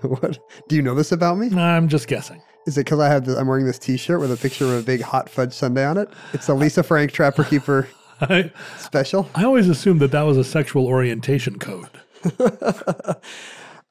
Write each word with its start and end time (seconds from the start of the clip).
What? 0.00 0.38
Do 0.66 0.76
you 0.76 0.80
know 0.80 0.94
this 0.94 1.12
about 1.12 1.36
me? 1.36 1.54
I'm 1.54 1.86
just 1.86 2.08
guessing. 2.08 2.40
Is 2.66 2.78
it 2.78 2.86
because 2.86 3.00
I 3.00 3.08
have 3.08 3.26
the, 3.26 3.36
I'm 3.38 3.46
wearing 3.46 3.66
this 3.66 3.78
T-shirt 3.78 4.18
with 4.18 4.32
a 4.32 4.36
picture 4.38 4.64
of 4.64 4.80
a 4.80 4.82
big 4.82 5.02
hot 5.02 5.28
fudge 5.28 5.52
sundae 5.52 5.84
on 5.84 5.98
it? 5.98 6.08
It's 6.32 6.48
a 6.48 6.54
Lisa 6.54 6.82
Frank 6.82 7.12
Trapper 7.12 7.44
Keeper 7.44 7.86
I, 8.22 8.50
special. 8.78 9.28
I 9.34 9.44
always 9.44 9.68
assumed 9.68 10.00
that 10.00 10.10
that 10.12 10.22
was 10.22 10.38
a 10.38 10.44
sexual 10.44 10.86
orientation 10.86 11.58
code, 11.58 11.90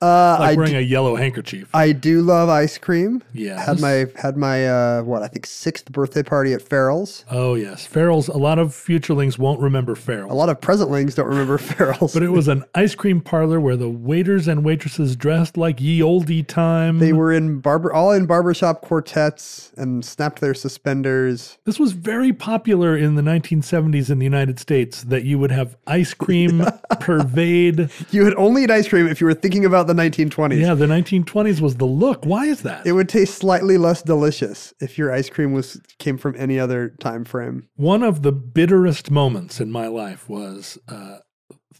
Uh, 0.02 0.38
like 0.40 0.52
I 0.52 0.56
wearing 0.56 0.72
do, 0.72 0.78
a 0.78 0.82
yellow 0.82 1.18
handkerchief. 1.18 1.70
I 1.74 1.92
do 1.92 2.22
love 2.22 2.48
ice 2.48 2.78
cream. 2.78 3.22
Yeah, 3.34 3.60
Had 3.62 3.82
my 3.82 4.06
had 4.16 4.38
my 4.38 4.66
uh, 4.66 5.04
what 5.04 5.24
I 5.24 5.28
think 5.28 5.46
sixth 5.46 5.92
birthday 5.92 6.24
party 6.24 6.54
at 6.54 6.62
Farrell's. 6.62 7.26
Oh 7.30 7.56
yes, 7.56 7.86
Farrell's. 7.86 8.30
A 8.30 8.38
lot 8.38 8.60
of 8.60 8.70
futurelings 8.70 9.38
won't 9.38 9.60
remember 9.60 9.96
Farrell. 9.96 10.32
A 10.32 10.34
lot 10.34 10.48
of 10.48 10.62
presentlings 10.62 11.16
don't 11.16 11.28
remember 11.28 11.58
Farrell's. 11.58 12.14
but 12.14 12.24
it 12.24 12.30
was 12.30 12.48
an 12.48 12.64
ice 12.76 12.96
cream 12.96 13.20
parlor 13.20 13.60
where 13.60 13.76
the 13.76 13.90
waiters 13.90 14.48
and 14.48 14.64
waitresses 14.64 15.18
dressed 15.18 15.58
like 15.58 15.82
ye 15.82 16.02
olde 16.02 16.48
time. 16.48 17.00
They 17.00 17.12
were 17.12 17.34
in 17.34 17.60
barber, 17.60 17.92
all 17.92 18.14
in 18.14 18.26
barbershop 18.26 18.82
quartets 18.82 19.74
and 19.76 20.06
snapped 20.06 20.40
their 20.40 20.54
suspenders. 20.54 21.58
This 21.66 21.78
was 21.78 21.92
very 21.92 22.32
popular 22.32 22.96
in 22.96 23.16
the 23.16 23.22
1970s 23.22 24.10
in 24.10 24.20
the 24.20 24.26
United 24.26 24.60
States. 24.62 25.04
That 25.04 25.26
you 25.26 25.38
would 25.40 25.52
have 25.52 25.76
ice 25.88 26.14
cream 26.14 26.64
pervade. 27.02 27.90
You 28.12 28.24
would 28.24 28.36
only 28.36 28.64
eat 28.64 28.72
ice 28.72 28.88
cream 28.88 29.06
if 29.08 29.20
you 29.20 29.28
were 29.28 29.34
thinking 29.34 29.66
about 29.66 29.89
the 29.90 30.02
1920s. 30.02 30.60
Yeah, 30.60 30.74
the 30.74 30.86
1920s 30.86 31.60
was 31.60 31.76
the 31.76 31.86
look. 31.86 32.26
Why 32.26 32.46
is 32.46 32.62
that? 32.62 32.86
It 32.86 32.94
would 32.94 33.10
taste 33.10 33.36
slightly 33.36 33.78
less 33.78 34.02
delicious 34.02 34.74
if 34.80 34.98
your 34.98 35.12
ice 35.12 35.30
cream 35.30 35.52
was 35.52 35.82
came 35.98 36.18
from 36.18 36.36
any 36.38 36.60
other 36.60 36.90
time 37.00 37.26
frame. 37.26 37.68
One 37.76 38.04
of 38.04 38.22
the 38.22 38.32
bitterest 38.32 39.12
moments 39.12 39.60
in 39.60 39.72
my 39.72 39.88
life 39.88 40.30
was 40.30 40.78
uh, 40.88 41.18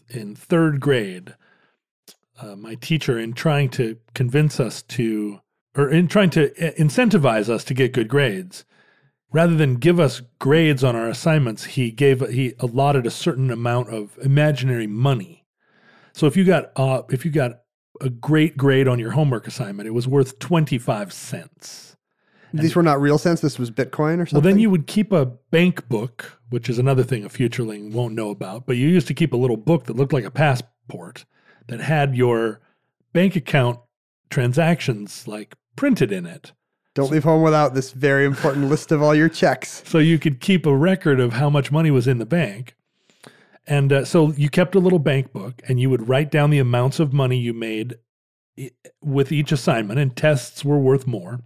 in 0.08 0.34
third 0.34 0.80
grade. 0.80 1.34
Uh, 2.40 2.56
my 2.56 2.74
teacher, 2.74 3.18
in 3.18 3.34
trying 3.34 3.68
to 3.68 3.98
convince 4.14 4.58
us 4.58 4.82
to, 4.82 5.40
or 5.76 5.90
in 5.90 6.08
trying 6.08 6.30
to 6.30 6.50
uh, 6.52 6.72
incentivize 6.78 7.48
us 7.48 7.64
to 7.64 7.74
get 7.74 7.92
good 7.92 8.08
grades, 8.08 8.64
rather 9.30 9.54
than 9.54 9.74
give 9.76 10.00
us 10.00 10.22
grades 10.38 10.82
on 10.82 10.96
our 10.96 11.08
assignments, 11.08 11.64
he 11.64 11.90
gave 11.90 12.26
he 12.30 12.54
allotted 12.58 13.06
a 13.06 13.10
certain 13.10 13.50
amount 13.50 13.90
of 13.90 14.18
imaginary 14.22 14.86
money. 14.86 15.44
So 16.12 16.26
if 16.26 16.36
you 16.36 16.44
got 16.44 16.72
uh, 16.76 17.02
if 17.10 17.24
you 17.24 17.30
got 17.30 17.59
a 18.00 18.10
great 18.10 18.56
grade 18.56 18.88
on 18.88 18.98
your 18.98 19.10
homework 19.12 19.46
assignment, 19.46 19.86
it 19.86 19.92
was 19.92 20.08
worth 20.08 20.38
twenty 20.38 20.78
five 20.78 21.12
cents. 21.12 21.96
These 22.52 22.74
were 22.74 22.82
not 22.82 23.00
real 23.00 23.16
cents. 23.16 23.40
This 23.40 23.60
was 23.60 23.70
Bitcoin 23.70 24.18
or 24.20 24.26
something. 24.26 24.34
Well, 24.34 24.40
then 24.40 24.58
you 24.58 24.70
would 24.70 24.88
keep 24.88 25.12
a 25.12 25.26
bank 25.52 25.88
book, 25.88 26.40
which 26.48 26.68
is 26.68 26.78
another 26.78 27.04
thing 27.04 27.24
a 27.24 27.28
futureling 27.28 27.92
won't 27.92 28.14
know 28.14 28.30
about. 28.30 28.66
But 28.66 28.76
you 28.76 28.88
used 28.88 29.06
to 29.06 29.14
keep 29.14 29.32
a 29.32 29.36
little 29.36 29.56
book 29.56 29.84
that 29.84 29.94
looked 29.94 30.12
like 30.12 30.24
a 30.24 30.32
passport 30.32 31.24
that 31.68 31.80
had 31.80 32.16
your 32.16 32.60
bank 33.12 33.36
account 33.36 33.78
transactions 34.30 35.28
like 35.28 35.54
printed 35.76 36.10
in 36.10 36.26
it. 36.26 36.52
don't 36.94 37.10
leave 37.10 37.24
home 37.24 37.42
without 37.42 37.74
this 37.74 37.92
very 37.92 38.24
important 38.24 38.68
list 38.68 38.92
of 38.92 39.02
all 39.02 39.14
your 39.14 39.28
checks. 39.28 39.82
So 39.86 39.98
you 39.98 40.18
could 40.18 40.40
keep 40.40 40.66
a 40.66 40.76
record 40.76 41.20
of 41.20 41.34
how 41.34 41.50
much 41.50 41.70
money 41.70 41.90
was 41.90 42.06
in 42.06 42.18
the 42.18 42.26
bank. 42.26 42.74
And 43.70 43.92
uh, 43.92 44.04
so 44.04 44.32
you 44.32 44.50
kept 44.50 44.74
a 44.74 44.80
little 44.80 44.98
bank 44.98 45.32
book 45.32 45.62
and 45.68 45.80
you 45.80 45.88
would 45.90 46.08
write 46.08 46.32
down 46.32 46.50
the 46.50 46.58
amounts 46.58 46.98
of 46.98 47.12
money 47.12 47.38
you 47.38 47.54
made 47.54 47.94
with 49.00 49.30
each 49.30 49.52
assignment, 49.52 49.98
and 49.98 50.14
tests 50.14 50.64
were 50.64 50.78
worth 50.78 51.06
more. 51.06 51.40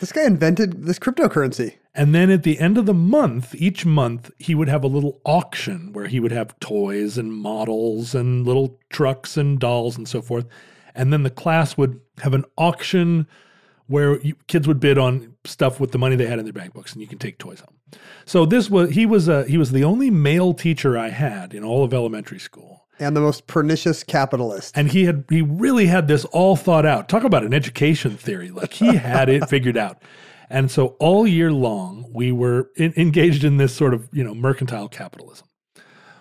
This 0.00 0.12
guy 0.12 0.24
invented 0.24 0.84
this 0.84 0.98
cryptocurrency. 0.98 1.74
And 1.94 2.14
then 2.14 2.30
at 2.30 2.42
the 2.42 2.58
end 2.58 2.78
of 2.78 2.86
the 2.86 2.94
month, 2.94 3.54
each 3.54 3.86
month, 3.86 4.30
he 4.38 4.54
would 4.54 4.68
have 4.68 4.82
a 4.82 4.88
little 4.88 5.20
auction 5.24 5.92
where 5.92 6.06
he 6.06 6.18
would 6.20 6.32
have 6.32 6.58
toys 6.58 7.16
and 7.18 7.32
models 7.32 8.14
and 8.14 8.46
little 8.46 8.80
trucks 8.90 9.36
and 9.36 9.60
dolls 9.60 9.96
and 9.96 10.08
so 10.08 10.22
forth. 10.22 10.46
And 10.94 11.12
then 11.12 11.22
the 11.22 11.30
class 11.30 11.76
would 11.76 12.00
have 12.22 12.34
an 12.34 12.46
auction 12.56 13.28
where 13.86 14.20
you, 14.20 14.34
kids 14.46 14.66
would 14.66 14.80
bid 14.80 14.98
on 14.98 15.34
stuff 15.44 15.78
with 15.80 15.92
the 15.92 15.98
money 15.98 16.16
they 16.16 16.26
had 16.26 16.38
in 16.38 16.44
their 16.44 16.52
bank 16.52 16.74
books, 16.74 16.92
and 16.92 17.00
you 17.00 17.08
can 17.08 17.18
take 17.18 17.38
toys 17.38 17.60
home. 17.60 18.00
So 18.24 18.44
this 18.44 18.68
was 18.68 18.90
he 18.90 19.06
was 19.06 19.28
a 19.28 19.44
he 19.44 19.58
was 19.58 19.72
the 19.72 19.84
only 19.84 20.10
male 20.10 20.54
teacher 20.54 20.98
I 20.98 21.08
had 21.08 21.54
in 21.54 21.64
all 21.64 21.84
of 21.84 21.94
elementary 21.94 22.38
school. 22.38 22.82
And 22.98 23.14
the 23.14 23.20
most 23.20 23.46
pernicious 23.46 24.02
capitalist. 24.02 24.76
And 24.76 24.90
he 24.90 25.04
had 25.04 25.24
he 25.28 25.42
really 25.42 25.86
had 25.86 26.08
this 26.08 26.24
all 26.26 26.56
thought 26.56 26.86
out. 26.86 27.08
Talk 27.08 27.24
about 27.24 27.44
an 27.44 27.52
education 27.52 28.16
theory. 28.16 28.50
Like 28.50 28.72
he 28.72 28.96
had 28.96 29.28
it 29.28 29.48
figured 29.48 29.76
out. 29.76 30.02
And 30.48 30.70
so 30.70 30.96
all 30.98 31.26
year 31.26 31.52
long 31.52 32.10
we 32.12 32.32
were 32.32 32.70
in, 32.76 32.94
engaged 32.96 33.44
in 33.44 33.56
this 33.58 33.74
sort 33.74 33.92
of, 33.92 34.08
you 34.12 34.24
know, 34.24 34.34
mercantile 34.34 34.88
capitalism. 34.88 35.46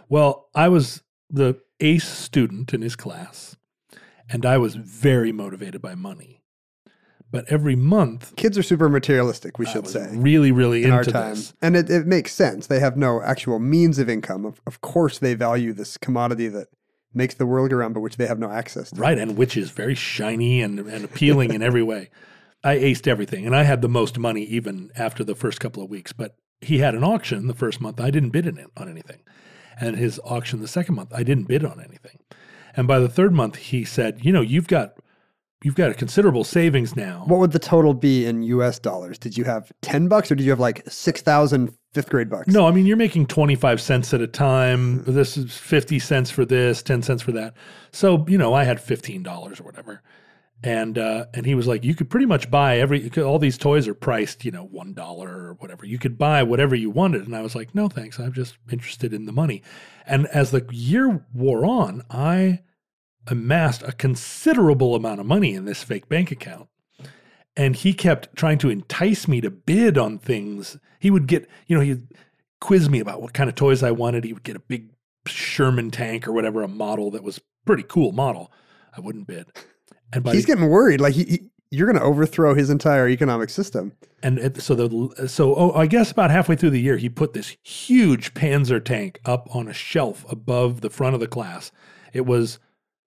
Well, 0.10 0.50
I 0.54 0.68
was 0.68 1.02
the 1.30 1.60
ace 1.80 2.08
student 2.08 2.74
in 2.74 2.82
his 2.82 2.96
class 2.96 3.56
and 4.30 4.46
I 4.46 4.58
was 4.58 4.76
very 4.76 5.32
motivated 5.32 5.82
by 5.82 5.96
money. 5.96 6.42
But 7.36 7.52
every 7.52 7.76
month 7.76 8.36
Kids 8.36 8.58
are 8.58 8.64
super 8.64 8.90
materialistic, 8.90 9.60
we 9.60 9.66
should 9.66 9.88
say. 9.88 10.08
really 10.12 10.52
really 10.52 10.80
in 10.84 10.86
into 10.86 10.96
our 10.98 11.04
time. 11.04 11.36
this. 11.36 11.54
And 11.62 11.76
it, 11.76 11.90
it 11.90 12.08
makes 12.08 12.34
sense. 12.34 12.68
They 12.68 12.80
have 12.80 12.98
no 12.98 13.22
actual 13.22 13.60
means 13.60 14.00
of 14.00 14.10
income. 14.10 14.46
Of, 14.46 14.62
of 14.66 14.82
course, 14.82 15.20
they 15.20 15.34
value 15.34 15.74
this 15.74 15.98
commodity 15.98 16.48
that 16.50 16.68
makes 17.14 17.36
the 17.36 17.46
world 17.46 17.70
go 17.70 17.78
round, 17.78 17.94
but 17.94 18.02
which 18.02 18.18
they 18.18 18.28
have 18.28 18.40
no 18.40 18.52
access 18.52 18.90
to. 18.92 19.00
Right, 19.00 19.18
and 19.18 19.38
which 19.38 19.56
is 19.56 19.70
very 19.72 19.96
shiny 19.96 20.62
and, 20.62 20.80
and 20.80 21.06
appealing 21.06 21.54
in 21.54 21.62
every 21.62 21.84
way. 21.84 22.10
I 22.64 22.78
aced 22.78 23.08
everything, 23.08 23.46
and 23.46 23.56
I 23.56 23.64
had 23.64 23.82
the 23.82 23.88
most 23.88 24.18
money 24.18 24.44
even 24.44 24.92
after 24.96 25.24
the 25.24 25.36
first 25.36 25.60
couple 25.60 25.84
of 25.84 25.90
weeks. 25.90 26.12
But 26.14 26.36
he 26.62 26.80
had 26.80 26.96
an 26.96 27.04
auction 27.04 27.48
the 27.48 27.54
first 27.54 27.80
month. 27.80 28.02
I 28.02 28.10
didn't 28.10 28.32
bid 28.32 28.48
in 28.48 28.66
on 28.76 28.90
anything, 28.90 29.22
and 29.80 29.96
his 29.96 30.20
auction 30.26 30.62
the 30.62 30.68
second 30.68 30.96
month, 30.96 31.14
I 31.14 31.24
didn't 31.24 31.48
bid 31.48 31.64
on 31.64 31.80
anything. 31.80 32.20
And 32.76 32.88
by 32.88 33.00
the 33.00 33.08
third 33.08 33.34
month, 33.34 33.56
he 33.58 33.86
said, 33.86 34.26
"You 34.26 34.34
know, 34.34 34.42
you've 34.42 34.68
got 34.68 34.96
you've 35.64 35.76
got 35.76 35.92
a 35.92 35.94
considerable 35.94 36.44
savings 36.44 36.96
now. 36.96 37.24
What 37.28 37.40
would 37.40 37.52
the 37.52 37.60
total 37.60 37.94
be 37.94 38.26
in 38.26 38.44
US 38.44 38.80
dollars? 38.80 39.18
Did 39.18 39.38
you 39.38 39.44
have 39.46 39.72
10 39.82 40.08
bucks 40.08 40.32
or 40.32 40.36
did 40.36 40.44
you 40.44 40.52
have 40.52 40.60
like 40.60 40.84
6,000 40.88 41.76
fifth 41.94 42.10
grade 42.10 42.30
bucks? 42.30 42.48
No, 42.48 42.68
I 42.68 42.72
mean 42.72 42.86
you're 42.86 42.98
making 42.98 43.28
25 43.28 43.82
cents 43.82 44.14
at 44.14 44.22
a 44.22 44.28
time. 44.28 45.04
This 45.06 45.38
is 45.38 45.58
50 45.58 46.00
cents 46.00 46.30
for 46.30 46.46
this, 46.46 46.84
10 46.84 47.02
cents 47.02 47.22
for 47.22 47.32
that. 47.34 47.56
So, 47.92 48.26
you 48.28 48.38
know, 48.38 48.54
I 48.54 48.64
had 48.64 48.78
$15 48.78 49.60
or 49.60 49.64
whatever. 49.64 50.02
And 50.64 50.98
uh 50.98 51.26
and 51.34 51.46
he 51.46 51.54
was 51.54 51.68
like, 51.68 51.84
you 51.84 51.96
could 51.96 52.10
pretty 52.10 52.26
much 52.26 52.50
buy 52.50 52.80
every 52.80 53.10
all 53.18 53.40
these 53.40 53.58
toys 53.58 53.88
are 53.88 53.94
priced, 53.94 54.46
you 54.46 54.52
know, 54.52 54.68
$1 54.68 54.98
or 55.20 55.56
whatever. 55.60 55.86
You 55.86 56.00
could 56.00 56.18
buy 56.18 56.44
whatever 56.44 56.76
you 56.76 56.90
wanted. 56.90 57.26
And 57.26 57.36
I 57.36 57.42
was 57.42 57.56
like, 57.56 57.76
"No, 57.76 57.90
thanks. 57.90 58.20
I'm 58.20 58.34
just 58.34 58.58
interested 58.72 59.14
in 59.14 59.26
the 59.26 59.34
money." 59.34 59.62
And 60.08 60.28
as 60.28 60.52
the 60.52 60.66
year 60.72 61.26
wore 61.34 61.66
on, 61.66 62.04
I 62.10 62.62
amassed 63.28 63.82
a 63.84 63.92
considerable 63.92 64.96
amount 64.96 65.20
of 65.20 65.26
money 65.26 65.54
in 65.56 65.66
this 65.66 65.84
fake 65.84 66.08
bank 66.10 66.32
account. 66.32 66.68
And 67.58 67.76
he 67.76 67.94
kept 67.94 68.36
trying 68.36 68.58
to 68.60 68.70
entice 68.70 69.28
me 69.28 69.40
to 69.42 69.50
bid 69.50 69.98
on 69.98 70.18
things. 70.18 70.78
He 71.00 71.10
would 71.10 71.28
get, 71.28 71.48
you 71.68 71.76
know, 71.76 71.82
he'd 71.82 72.04
quiz 72.60 72.90
me 72.90 73.00
about 73.00 73.22
what 73.22 73.34
kind 73.34 73.50
of 73.50 73.56
toys 73.56 73.82
I 73.82 73.92
wanted. 73.92 74.24
He 74.26 74.34
would 74.34 74.44
get 74.44 74.58
a 74.58 74.60
big 74.62 74.90
Sherman 75.28 75.90
tank 75.92 76.28
or 76.28 76.34
whatever, 76.34 76.64
a 76.64 76.68
model 76.68 77.12
that 77.12 77.24
was 77.24 77.40
pretty 77.66 77.84
cool 77.84 78.12
model. 78.12 78.52
I 78.96 79.00
wouldn't 79.00 79.28
bid. 79.28 79.48
And 80.12 80.24
by 80.24 80.34
He's 80.34 80.44
the- 80.44 80.48
getting 80.48 80.70
worried. 80.70 81.00
Like, 81.02 81.14
he, 81.14 81.24
he- 81.24 81.50
you're 81.72 81.88
going 81.92 82.00
to 82.00 82.06
overthrow 82.06 82.54
his 82.54 82.70
entire 82.70 83.10
economic 83.10 83.50
system. 83.50 83.94
and 84.24 84.38
it, 84.38 84.62
so 84.62 84.76
the 84.76 85.28
so 85.28 85.56
oh, 85.56 85.72
I 85.74 85.88
guess 85.88 86.12
about 86.12 86.32
halfway 86.32 86.56
through 86.56 86.70
the 86.70 86.80
year, 86.80 86.96
he 86.98 87.10
put 87.10 87.34
this 87.34 87.58
huge 87.64 88.34
Panzer 88.34 88.84
tank 88.84 89.20
up 89.26 89.48
on 89.54 89.68
a 89.68 89.74
shelf 89.74 90.26
above 90.30 90.82
the 90.82 90.90
front 90.90 91.16
of 91.16 91.20
the 91.20 91.28
class. 91.28 91.72
It 92.14 92.26
was, 92.26 92.60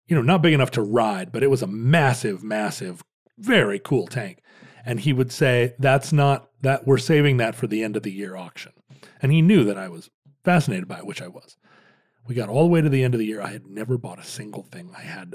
you 0.09 0.17
know, 0.17 0.23
not 0.23 0.43
big 0.43 0.55
enough 0.55 0.71
to 0.73 0.83
ride, 0.83 1.31
but 1.31 1.43
it 1.43 1.51
was 1.51 1.63
a 1.63 1.67
massive, 1.67 2.43
massive, 2.43 3.05
very 3.39 3.79
cool 3.79 4.07
tank. 4.07 4.43
And 4.85 5.01
he 5.01 5.13
would 5.13 5.31
say, 5.31 5.75
"That's 5.79 6.13
not 6.13 6.49
that 6.63 6.87
we're 6.87 6.99
saving 6.99 7.37
that 7.37 7.55
for 7.55 7.67
the 7.67 7.85
end 7.85 7.97
of 7.97 8.03
the 8.03 8.13
year 8.13 8.35
auction." 8.35 8.73
And 9.21 9.31
he 9.31 9.43
knew 9.43 9.65
that 9.65 9.79
I 9.79 9.89
was 9.89 10.11
fascinated 10.45 10.89
by 10.89 10.99
it, 10.99 11.07
which 11.07 11.23
I 11.23 11.29
was. 11.29 11.57
We 12.27 12.35
got 12.35 12.49
all 12.49 12.65
the 12.65 12.71
way 12.71 12.81
to 12.81 12.89
the 12.89 13.05
end 13.05 13.15
of 13.15 13.21
the 13.21 13.27
year. 13.27 13.41
I 13.41 13.53
had 13.53 13.67
never 13.67 13.99
bought 13.99 14.19
a 14.19 14.25
single 14.25 14.63
thing. 14.63 14.91
I 14.97 15.03
had 15.03 15.35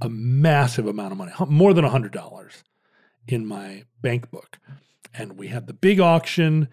a 0.00 0.08
massive 0.08 0.86
amount 0.86 1.12
of 1.12 1.18
money, 1.18 1.32
more 1.48 1.72
than 1.72 1.84
a 1.84 1.90
hundred 1.90 2.12
dollars 2.12 2.64
in 3.26 3.46
my 3.46 3.84
bank 4.02 4.30
book. 4.30 4.58
And 5.12 5.38
we 5.38 5.48
had 5.48 5.66
the 5.66 5.72
big 5.72 6.00
auction. 6.00 6.68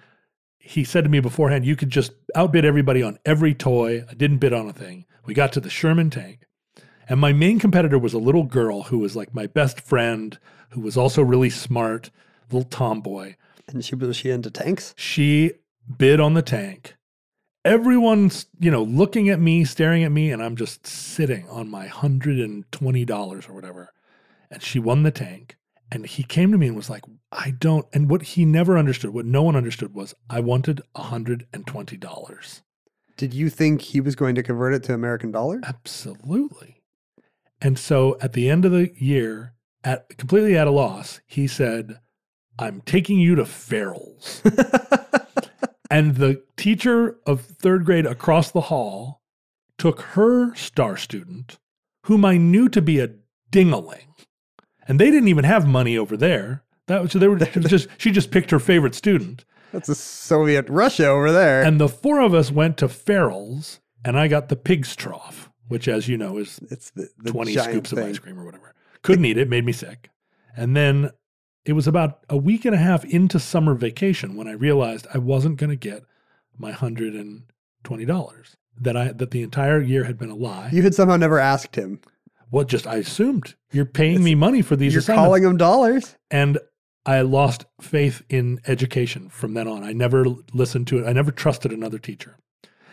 He 0.57 0.83
said 0.83 1.03
to 1.03 1.09
me 1.09 1.19
beforehand, 1.19 1.65
you 1.65 1.75
could 1.75 1.89
just 1.89 2.11
outbid 2.35 2.65
everybody 2.65 3.03
on 3.03 3.19
every 3.25 3.53
toy. 3.53 4.03
I 4.09 4.13
didn't 4.13 4.39
bid 4.39 4.53
on 4.53 4.67
a 4.67 4.73
thing. 4.73 5.05
We 5.25 5.33
got 5.33 5.53
to 5.53 5.59
the 5.59 5.69
Sherman 5.69 6.09
tank. 6.09 6.45
And 7.09 7.19
my 7.19 7.33
main 7.33 7.59
competitor 7.59 7.99
was 7.99 8.13
a 8.13 8.19
little 8.19 8.43
girl 8.43 8.83
who 8.83 8.99
was 8.99 9.15
like 9.15 9.33
my 9.33 9.47
best 9.47 9.81
friend, 9.81 10.37
who 10.69 10.81
was 10.81 10.97
also 10.97 11.21
really 11.21 11.49
smart, 11.49 12.11
little 12.51 12.69
tomboy. 12.69 13.35
And 13.67 13.83
she 13.83 13.95
was 13.95 14.15
she 14.15 14.29
into 14.29 14.51
tanks? 14.51 14.93
She 14.97 15.53
bid 15.97 16.19
on 16.19 16.33
the 16.33 16.41
tank. 16.41 16.95
Everyone's, 17.63 18.47
you 18.59 18.71
know, 18.71 18.83
looking 18.83 19.29
at 19.29 19.39
me, 19.39 19.65
staring 19.65 20.03
at 20.03 20.11
me, 20.11 20.31
and 20.31 20.41
I'm 20.41 20.55
just 20.55 20.87
sitting 20.87 21.47
on 21.47 21.69
my 21.69 21.87
$120 21.87 23.49
or 23.49 23.53
whatever. 23.53 23.93
And 24.49 24.63
she 24.63 24.79
won 24.79 25.03
the 25.03 25.11
tank. 25.11 25.57
And 25.91 26.05
he 26.05 26.23
came 26.23 26.51
to 26.51 26.57
me 26.57 26.67
and 26.67 26.75
was 26.75 26.89
like, 26.89 27.03
I 27.31 27.51
don't. 27.51 27.85
And 27.93 28.09
what 28.09 28.21
he 28.21 28.45
never 28.45 28.77
understood, 28.77 29.13
what 29.13 29.25
no 29.25 29.43
one 29.43 29.55
understood 29.55 29.93
was 29.93 30.15
I 30.29 30.39
wanted 30.39 30.81
$120. 30.95 32.61
Did 33.17 33.33
you 33.33 33.49
think 33.49 33.81
he 33.81 34.01
was 34.01 34.15
going 34.15 34.35
to 34.35 34.43
convert 34.43 34.73
it 34.73 34.83
to 34.83 34.93
American 34.93 35.31
dollar? 35.31 35.61
Absolutely. 35.63 36.80
And 37.61 37.77
so 37.77 38.17
at 38.21 38.33
the 38.33 38.49
end 38.49 38.65
of 38.65 38.71
the 38.71 38.91
year, 38.95 39.53
at 39.83 40.17
completely 40.17 40.57
at 40.57 40.67
a 40.67 40.71
loss, 40.71 41.21
he 41.25 41.47
said, 41.47 41.99
I'm 42.57 42.81
taking 42.81 43.19
you 43.19 43.35
to 43.35 43.45
Farrell's. 43.45 44.41
and 45.91 46.15
the 46.15 46.43
teacher 46.57 47.17
of 47.25 47.41
third 47.41 47.85
grade 47.85 48.05
across 48.05 48.51
the 48.51 48.61
hall 48.61 49.21
took 49.77 50.01
her 50.01 50.53
star 50.55 50.97
student, 50.97 51.57
whom 52.05 52.25
I 52.25 52.37
knew 52.37 52.69
to 52.69 52.81
be 52.81 52.99
a 52.99 53.09
dingaling. 53.51 54.07
And 54.87 54.99
they 54.99 55.11
didn't 55.11 55.29
even 55.29 55.45
have 55.45 55.67
money 55.67 55.97
over 55.97 56.17
there. 56.17 56.63
That 56.87 57.01
was, 57.01 57.11
so 57.11 57.19
they 57.19 57.27
were 57.27 57.35
was 57.55 57.65
just 57.65 57.87
she 57.97 58.11
just 58.11 58.31
picked 58.31 58.51
her 58.51 58.59
favorite 58.59 58.95
student. 58.95 59.45
That's 59.71 59.87
a 59.89 59.95
Soviet 59.95 60.67
Russia 60.67 61.07
over 61.07 61.31
there. 61.31 61.63
And 61.63 61.79
the 61.79 61.87
four 61.87 62.19
of 62.19 62.33
us 62.33 62.51
went 62.51 62.77
to 62.77 62.89
Farrell's, 62.89 63.79
and 64.03 64.19
I 64.19 64.27
got 64.27 64.49
the 64.49 64.55
pig's 64.55 64.95
trough, 64.95 65.50
which, 65.71 65.87
as 65.87 66.07
you 66.07 66.17
know, 66.17 66.37
is 66.37 66.59
it's 66.69 66.91
the, 66.91 67.09
the 67.19 67.31
20 67.31 67.53
giant 67.53 67.71
scoops 67.71 67.91
of 67.91 67.99
ice 67.99 68.19
cream 68.19 68.39
or 68.39 68.45
whatever. 68.45 68.73
Couldn't 69.01 69.25
eat 69.25 69.37
it, 69.37 69.49
made 69.49 69.65
me 69.65 69.71
sick. 69.71 70.09
And 70.55 70.75
then 70.75 71.11
it 71.65 71.73
was 71.73 71.87
about 71.87 72.19
a 72.29 72.37
week 72.37 72.65
and 72.65 72.75
a 72.75 72.77
half 72.77 73.03
into 73.05 73.39
summer 73.39 73.73
vacation 73.73 74.35
when 74.35 74.47
I 74.47 74.51
realized 74.53 75.07
I 75.13 75.17
wasn't 75.17 75.57
going 75.57 75.69
to 75.69 75.75
get 75.75 76.03
my 76.57 76.71
$120 76.71 78.55
that 78.79 78.97
I 78.97 79.11
that 79.11 79.31
the 79.31 79.41
entire 79.43 79.81
year 79.81 80.03
had 80.05 80.17
been 80.17 80.29
a 80.29 80.35
lie. 80.35 80.69
You 80.71 80.81
had 80.83 80.95
somehow 80.95 81.17
never 81.17 81.39
asked 81.39 81.75
him. 81.75 81.99
what 82.49 82.67
just 82.67 82.85
I 82.87 82.95
assumed 82.97 83.55
you're 83.71 83.85
paying 83.85 84.23
me 84.23 84.35
money 84.35 84.61
for 84.61 84.75
these 84.75 84.93
You're 84.93 84.99
assignments. 84.99 85.25
calling 85.27 85.43
him 85.43 85.57
dollars. 85.57 86.15
and 86.29 86.59
I 87.05 87.21
lost 87.21 87.65
faith 87.79 88.21
in 88.29 88.59
education 88.67 89.29
from 89.29 89.53
then 89.55 89.67
on. 89.67 89.83
I 89.83 89.91
never 89.93 90.23
listened 90.53 90.85
to 90.87 90.99
it. 90.99 91.07
I 91.07 91.13
never 91.13 91.31
trusted 91.31 91.71
another 91.71 91.97
teacher. 91.97 92.37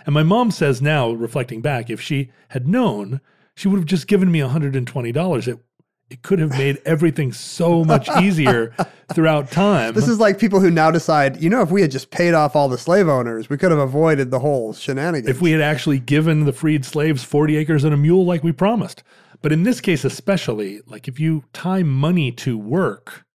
And 0.08 0.14
my 0.14 0.22
mom 0.22 0.50
says 0.50 0.80
now, 0.80 1.10
reflecting 1.10 1.60
back, 1.60 1.90
if 1.90 2.00
she 2.00 2.30
had 2.48 2.66
known, 2.66 3.20
she 3.54 3.68
would 3.68 3.76
have 3.76 3.84
just 3.84 4.06
given 4.06 4.32
me 4.32 4.38
$120. 4.38 5.48
It, 5.48 5.58
it 6.08 6.22
could 6.22 6.38
have 6.38 6.52
made 6.52 6.80
everything 6.86 7.30
so 7.30 7.84
much 7.84 8.08
easier 8.22 8.74
throughout 9.12 9.50
time. 9.50 9.92
This 9.92 10.08
is 10.08 10.18
like 10.18 10.38
people 10.38 10.60
who 10.60 10.70
now 10.70 10.90
decide, 10.90 11.42
you 11.42 11.50
know, 11.50 11.60
if 11.60 11.70
we 11.70 11.82
had 11.82 11.90
just 11.90 12.10
paid 12.10 12.32
off 12.32 12.56
all 12.56 12.70
the 12.70 12.78
slave 12.78 13.06
owners, 13.06 13.50
we 13.50 13.58
could 13.58 13.70
have 13.70 13.78
avoided 13.78 14.30
the 14.30 14.38
whole 14.38 14.72
shenanigans. 14.72 15.28
if 15.28 15.42
we 15.42 15.50
had 15.50 15.60
actually 15.60 15.98
given 15.98 16.46
the 16.46 16.54
freed 16.54 16.86
slaves 16.86 17.22
40 17.22 17.58
acres 17.58 17.84
and 17.84 17.92
a 17.92 17.98
mule 17.98 18.24
like 18.24 18.42
we 18.42 18.50
promised. 18.50 19.02
But 19.42 19.52
in 19.52 19.64
this 19.64 19.82
case, 19.82 20.06
especially, 20.06 20.80
like 20.86 21.06
if 21.06 21.20
you 21.20 21.44
tie 21.52 21.82
money 21.82 22.32
to 22.32 22.56
work, 22.56 23.26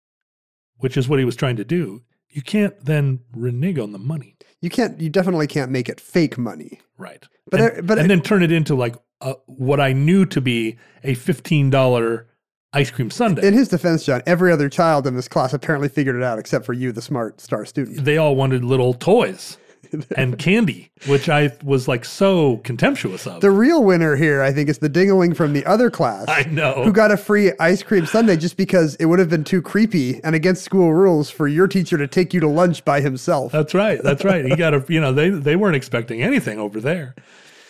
which 0.77 0.97
is 0.97 1.07
what 1.07 1.19
he 1.19 1.25
was 1.25 1.35
trying 1.35 1.57
to 1.57 1.63
do, 1.63 2.01
you 2.29 2.41
can't 2.41 2.83
then 2.83 3.19
renege 3.31 3.77
on 3.77 3.91
the 3.91 3.99
money. 3.99 4.32
You 4.63 4.69
can't, 4.69 4.99
you 4.99 5.09
definitely 5.09 5.45
can't 5.47 5.69
make 5.69 5.89
it 5.89 5.99
fake 5.99 6.37
money. 6.37 6.79
Right. 6.97 7.23
But 7.51 7.59
and, 7.61 7.77
I- 7.77 7.81
but 7.81 7.97
and 7.99 8.05
I- 8.05 8.07
then 8.07 8.21
turn 8.21 8.41
it 8.41 8.51
into 8.51 8.73
like 8.75 8.95
a, 9.21 9.33
what 9.45 9.79
I 9.79 9.93
knew 9.93 10.25
to 10.27 10.41
be 10.41 10.77
a 11.03 11.13
$15 11.15 12.25
ice 12.73 12.89
cream 12.91 13.11
sundae. 13.11 13.45
In 13.47 13.53
his 13.53 13.67
defense, 13.67 14.03
John, 14.05 14.21
every 14.25 14.51
other 14.51 14.67
child 14.69 15.05
in 15.05 15.15
this 15.15 15.27
class 15.27 15.53
apparently 15.53 15.89
figured 15.89 16.15
it 16.15 16.23
out 16.23 16.39
except 16.39 16.65
for 16.65 16.73
you, 16.73 16.91
the 16.91 17.01
smart 17.01 17.39
star 17.39 17.65
student. 17.65 18.03
they 18.03 18.17
all 18.17 18.35
wanted 18.35 18.63
little 18.65 18.93
toys 18.95 19.57
and 20.17 20.37
candy, 20.37 20.91
which 21.07 21.29
I 21.29 21.51
was 21.63 21.87
like 21.87 22.05
so 22.05 22.57
contemptuous 22.57 23.27
of. 23.27 23.41
The 23.41 23.51
real 23.51 23.83
winner 23.83 24.15
here, 24.15 24.41
I 24.41 24.51
think, 24.51 24.69
is 24.69 24.79
the 24.79 24.89
dingaling 24.89 25.35
from 25.35 25.53
the 25.53 25.65
other 25.65 25.89
class. 25.89 26.25
I 26.27 26.43
know. 26.43 26.83
Who 26.83 26.91
got 26.91 27.11
a 27.11 27.17
free 27.17 27.51
ice 27.59 27.83
cream 27.83 28.05
sundae 28.05 28.37
just 28.37 28.57
because 28.57 28.95
it 28.95 29.05
would 29.05 29.19
have 29.19 29.29
been 29.29 29.43
too 29.43 29.61
creepy 29.61 30.23
and 30.23 30.35
against 30.35 30.63
school 30.63 30.93
rules 30.93 31.29
for 31.29 31.47
your 31.47 31.67
teacher 31.67 31.97
to 31.97 32.07
take 32.07 32.33
you 32.33 32.39
to 32.39 32.47
lunch 32.47 32.83
by 32.85 33.01
himself. 33.01 33.51
That's 33.51 33.73
right. 33.73 34.01
That's 34.01 34.23
right. 34.23 34.45
He 34.45 34.55
got 34.55 34.73
a, 34.73 34.83
you 34.87 34.99
know, 34.99 35.13
they, 35.13 35.29
they 35.29 35.55
weren't 35.55 35.75
expecting 35.75 36.21
anything 36.21 36.59
over 36.59 36.79
there. 36.79 37.15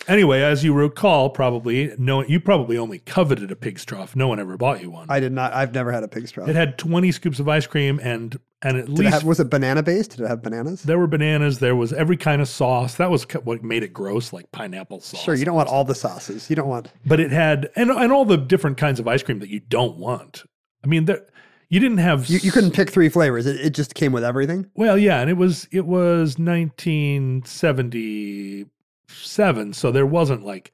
Anyway, 0.07 0.41
as 0.41 0.63
you 0.63 0.74
recall, 0.74 1.29
probably, 1.29 1.93
no, 1.98 2.24
you 2.24 2.39
probably 2.39 2.77
only 2.77 3.00
coveted 3.00 3.51
a 3.51 3.55
pig's 3.55 3.86
trough. 3.86 4.15
No 4.15 4.27
one 4.27 4.39
ever 4.39 4.57
bought 4.57 4.81
you 4.81 4.91
one. 4.91 5.07
I 5.10 5.19
did 5.19 5.31
not, 5.31 5.53
I've 5.53 5.74
never 5.74 5.91
had 5.91 6.03
a 6.03 6.07
pig's 6.07 6.31
trough. 6.31 6.50
it 6.50 6.55
had 6.55 6.77
20 6.77 7.12
scoops 7.12 7.39
of 7.39 7.48
ice 7.48 7.67
cream 7.67 8.00
and, 8.03 8.38
and 8.62 8.77
at 8.77 8.86
Did 8.86 8.93
it 8.93 9.00
least 9.00 9.13
have, 9.13 9.24
was 9.24 9.39
it 9.39 9.50
banana 9.50 9.83
based? 9.83 10.12
Did 10.12 10.22
it 10.22 10.27
have 10.27 10.41
bananas? 10.41 10.83
there 10.83 11.00
were 11.00 11.07
bananas. 11.07 11.60
There 11.60 11.75
was 11.75 11.93
every 11.93 12.17
kind 12.17 12.41
of 12.41 12.48
sauce. 12.48 12.95
That 12.95 13.12
was 13.12 13.24
what 13.43 13.63
made 13.63 13.83
it 13.83 13.93
gross, 13.93 14.33
like 14.33 14.51
pineapple 14.51 15.00
sauce. 15.01 15.22
Sure, 15.22 15.36
you 15.36 15.45
don't 15.45 15.55
want 15.55 15.69
all 15.69 15.83
the 15.83 15.95
sauces. 15.95 16.50
You 16.50 16.55
don't 16.55 16.69
want. 16.69 16.91
but 17.05 17.19
it 17.19 17.31
had 17.31 17.69
and 17.75 17.89
and 17.91 18.12
all 18.12 18.25
the 18.25 18.38
different 18.38 18.77
kinds 18.77 19.00
of 19.00 19.07
ice 19.07 19.24
cream 19.24 19.39
that 19.39 19.50
you 19.50 19.60
don't 19.60 19.98
want. 19.98 20.43
I 20.83 20.88
mean, 20.88 21.05
there, 21.05 21.25
you 21.69 21.79
didn't 21.79 21.98
have 22.00 22.29
You, 22.29 22.39
you 22.39 22.51
couldn't 22.51 22.72
pick 22.72 22.89
three 22.91 23.10
flavors. 23.10 23.45
It, 23.45 23.60
it 23.60 23.69
just 23.72 23.95
came 23.95 24.12
with 24.12 24.24
everything. 24.24 24.69
Well, 24.75 24.98
yeah, 24.98 25.22
and 25.22 25.29
it 25.29 25.38
was 25.38 25.67
it 25.72 25.86
was 25.86 26.38
1977, 29.13 29.74
so 29.74 29.91
there 29.91 30.05
wasn't 30.05 30.43
like 30.43 30.72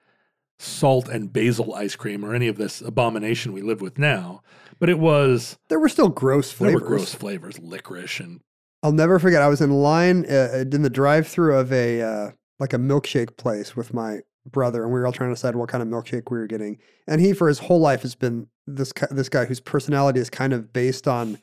salt 0.58 1.08
and 1.08 1.32
basil 1.32 1.74
ice 1.74 1.96
cream 1.96 2.26
or 2.26 2.36
any 2.36 2.48
of 2.48 2.58
this 2.58 2.82
abomination 2.82 3.54
we 3.54 3.62
live 3.62 3.82
with 3.82 3.98
now. 3.98 4.42
But 4.80 4.90
it 4.90 5.00
was 5.00 5.58
There 5.70 5.80
were 5.80 5.90
still 5.90 6.10
gross 6.10 6.52
flavors. 6.52 6.74
there 6.74 6.82
were 6.82 6.88
gross 6.88 7.14
flavors, 7.14 7.60
licorice 7.60 8.20
and 8.20 8.42
I'll 8.82 8.92
never 8.94 9.20
forget. 9.20 9.42
I 9.42 9.50
was 9.50 9.62
in 9.62 9.72
line 9.72 10.26
uh, 10.30 10.64
in 10.72 10.84
the 10.84 10.90
drive-through 10.90 11.58
of 11.58 11.72
a 11.74 12.02
uh, 12.02 12.32
like 12.60 12.74
a 12.74 12.78
milkshake 12.78 13.36
place 13.38 13.76
with 13.76 13.94
my 13.94 14.20
brother, 14.50 14.84
and 14.84 14.94
we 14.94 15.00
were 15.00 15.06
all 15.06 15.12
trying 15.12 15.30
to 15.30 15.36
decide 15.36 15.56
what 15.56 15.70
kind 15.70 15.82
of 15.82 15.90
milkshake 15.90 16.32
we 16.32 16.38
were 16.38 16.48
getting. 16.48 16.78
And 17.06 17.20
he, 17.20 17.34
for 17.34 17.50
his 17.50 17.60
whole 17.60 17.80
life, 17.80 18.04
has 18.04 18.16
been 18.16 18.48
this 18.68 18.94
this 19.12 19.28
guy 19.28 19.46
whose 19.46 19.60
personality 19.60 20.22
is 20.22 20.30
kind 20.30 20.54
of 20.54 20.72
based 20.72 21.08
on 21.10 21.40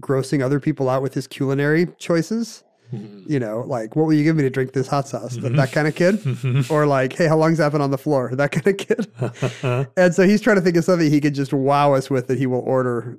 grossing 0.00 0.42
other 0.42 0.60
people 0.60 0.88
out 0.88 1.02
with 1.02 1.12
his 1.14 1.26
culinary 1.26 1.88
choices. 1.98 2.64
You 2.92 3.40
know, 3.40 3.60
like, 3.66 3.96
what 3.96 4.06
will 4.06 4.14
you 4.14 4.24
give 4.24 4.36
me 4.36 4.42
to 4.42 4.50
drink 4.50 4.72
this 4.72 4.86
hot 4.86 5.08
sauce? 5.08 5.36
That, 5.36 5.56
that 5.56 5.72
kind 5.72 5.88
of 5.88 5.94
kid? 5.94 6.70
or 6.70 6.86
like, 6.86 7.12
hey, 7.12 7.26
how 7.26 7.36
long's 7.36 7.58
that 7.58 7.72
been 7.72 7.80
on 7.80 7.90
the 7.90 7.98
floor? 7.98 8.30
That 8.34 8.52
kind 8.52 8.66
of 8.66 8.76
kid? 8.76 9.90
and 9.96 10.14
so 10.14 10.26
he's 10.26 10.40
trying 10.40 10.56
to 10.56 10.62
think 10.62 10.76
of 10.76 10.84
something 10.84 11.10
he 11.10 11.20
could 11.20 11.34
just 11.34 11.52
wow 11.52 11.94
us 11.94 12.10
with 12.10 12.28
that 12.28 12.38
he 12.38 12.46
will 12.46 12.60
order 12.60 13.18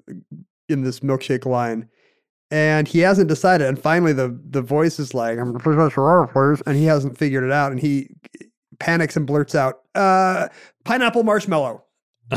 in 0.69 0.83
this 0.83 1.01
milkshake 1.01 1.45
line. 1.45 1.89
And 2.49 2.87
he 2.87 2.99
hasn't 2.99 3.27
decided. 3.27 3.67
And 3.67 3.77
finally, 3.77 4.13
the, 4.13 4.39
the 4.49 4.61
voice 4.61 4.99
is 4.99 5.13
like, 5.13 5.37
I'm 5.37 5.53
please, 5.59 5.75
please, 6.31 6.61
and 6.65 6.77
he 6.77 6.85
hasn't 6.85 7.17
figured 7.17 7.43
it 7.43 7.51
out. 7.51 7.71
And 7.71 7.81
he 7.81 8.09
panics 8.79 9.17
and 9.17 9.27
blurts 9.27 9.55
out, 9.55 9.81
uh, 9.95 10.47
pineapple 10.85 11.23
marshmallow. 11.23 11.83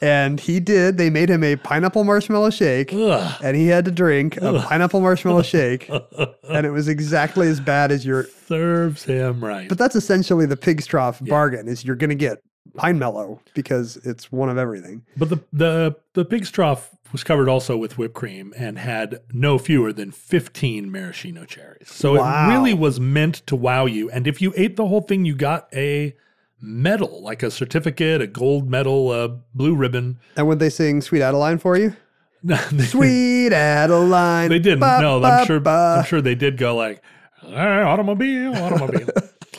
and 0.00 0.38
he 0.40 0.60
did. 0.60 0.98
They 0.98 1.10
made 1.10 1.28
him 1.30 1.42
a 1.44 1.56
pineapple 1.56 2.04
marshmallow 2.04 2.50
shake, 2.50 2.92
Ugh. 2.92 3.40
and 3.42 3.56
he 3.56 3.66
had 3.68 3.84
to 3.86 3.90
drink 3.90 4.36
a 4.38 4.60
pineapple 4.60 5.00
marshmallow 5.00 5.42
shake, 5.42 5.88
and 5.88 6.66
it 6.66 6.70
was 6.70 6.88
exactly 6.88 7.48
as 7.48 7.60
bad 7.60 7.90
as 7.92 8.04
your. 8.04 8.24
Serves 8.46 9.04
him 9.04 9.44
right. 9.44 9.68
But 9.68 9.78
that's 9.78 9.96
essentially 9.96 10.46
the 10.46 10.56
pig's 10.56 10.86
trough 10.86 11.20
bargain: 11.24 11.68
is 11.68 11.84
you're 11.84 11.96
going 11.96 12.10
to 12.10 12.16
get 12.16 12.38
pine 12.74 12.98
mellow 12.98 13.40
because 13.54 13.96
it's 13.98 14.30
one 14.30 14.48
of 14.48 14.58
everything. 14.58 15.04
But 15.16 15.30
the 15.30 15.40
the 15.52 15.96
the 16.14 16.24
pig's 16.24 16.50
trough 16.50 16.90
was 17.12 17.22
covered 17.24 17.48
also 17.48 17.76
with 17.76 17.96
whipped 17.98 18.14
cream 18.14 18.52
and 18.56 18.78
had 18.78 19.20
no 19.32 19.58
fewer 19.58 19.92
than 19.92 20.10
15 20.10 20.90
maraschino 20.90 21.44
cherries. 21.44 21.88
So 21.88 22.14
Wow. 22.18 22.48
it 22.48 22.52
really 22.52 22.74
was 22.74 22.98
meant 22.98 23.46
to 23.46 23.54
wow 23.54 23.86
you. 23.86 24.10
And 24.10 24.26
if 24.26 24.42
you 24.42 24.52
ate 24.56 24.74
the 24.76 24.86
whole 24.88 25.00
thing, 25.00 25.24
you 25.24 25.36
got 25.36 25.68
a 25.72 26.16
medal, 26.66 27.22
like 27.22 27.42
a 27.42 27.50
certificate, 27.50 28.20
a 28.20 28.26
gold 28.26 28.68
medal, 28.68 29.12
a 29.12 29.28
blue 29.54 29.74
ribbon. 29.74 30.18
And 30.36 30.48
would 30.48 30.58
they 30.58 30.70
sing 30.70 31.00
"Sweet 31.00 31.22
Adeline" 31.22 31.58
for 31.58 31.76
you? 31.76 31.94
No, 32.42 32.56
they, 32.70 32.84
Sweet 32.84 33.52
Adeline. 33.52 34.50
they 34.50 34.60
didn't. 34.60 34.78
ba, 34.78 34.98
no, 35.00 35.18
ba, 35.20 35.26
I'm 35.26 35.46
sure. 35.46 35.58
ba. 35.58 35.96
I'm 35.98 36.04
sure 36.04 36.20
they 36.20 36.36
did 36.36 36.58
go 36.58 36.76
like 36.76 37.02
"Ah, 37.42 37.80
automobile, 37.82 38.54
automobile. 38.54 39.08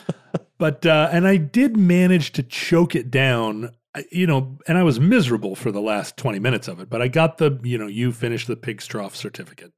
but 0.57 0.85
uh, 0.85 1.09
and 1.11 1.27
I 1.27 1.35
did 1.37 1.75
manage 1.75 2.31
to 2.33 2.43
choke 2.43 2.95
it 2.95 3.09
down. 3.11 3.71
You 4.11 4.27
know, 4.27 4.57
and 4.67 4.77
I 4.77 4.83
was 4.83 4.99
miserable 4.99 5.55
for 5.55 5.71
the 5.71 5.81
last 5.81 6.17
20 6.17 6.37
minutes 6.39 6.67
of 6.67 6.79
it, 6.79 6.87
but 6.89 7.01
I 7.01 7.07
got 7.07 7.39
the, 7.39 7.59
you 7.63 7.79
know, 7.79 7.87
you 7.87 8.11
finished 8.11 8.47
the 8.47 8.55
pig's 8.55 8.85
trough 8.85 9.15
certificate. 9.15 9.73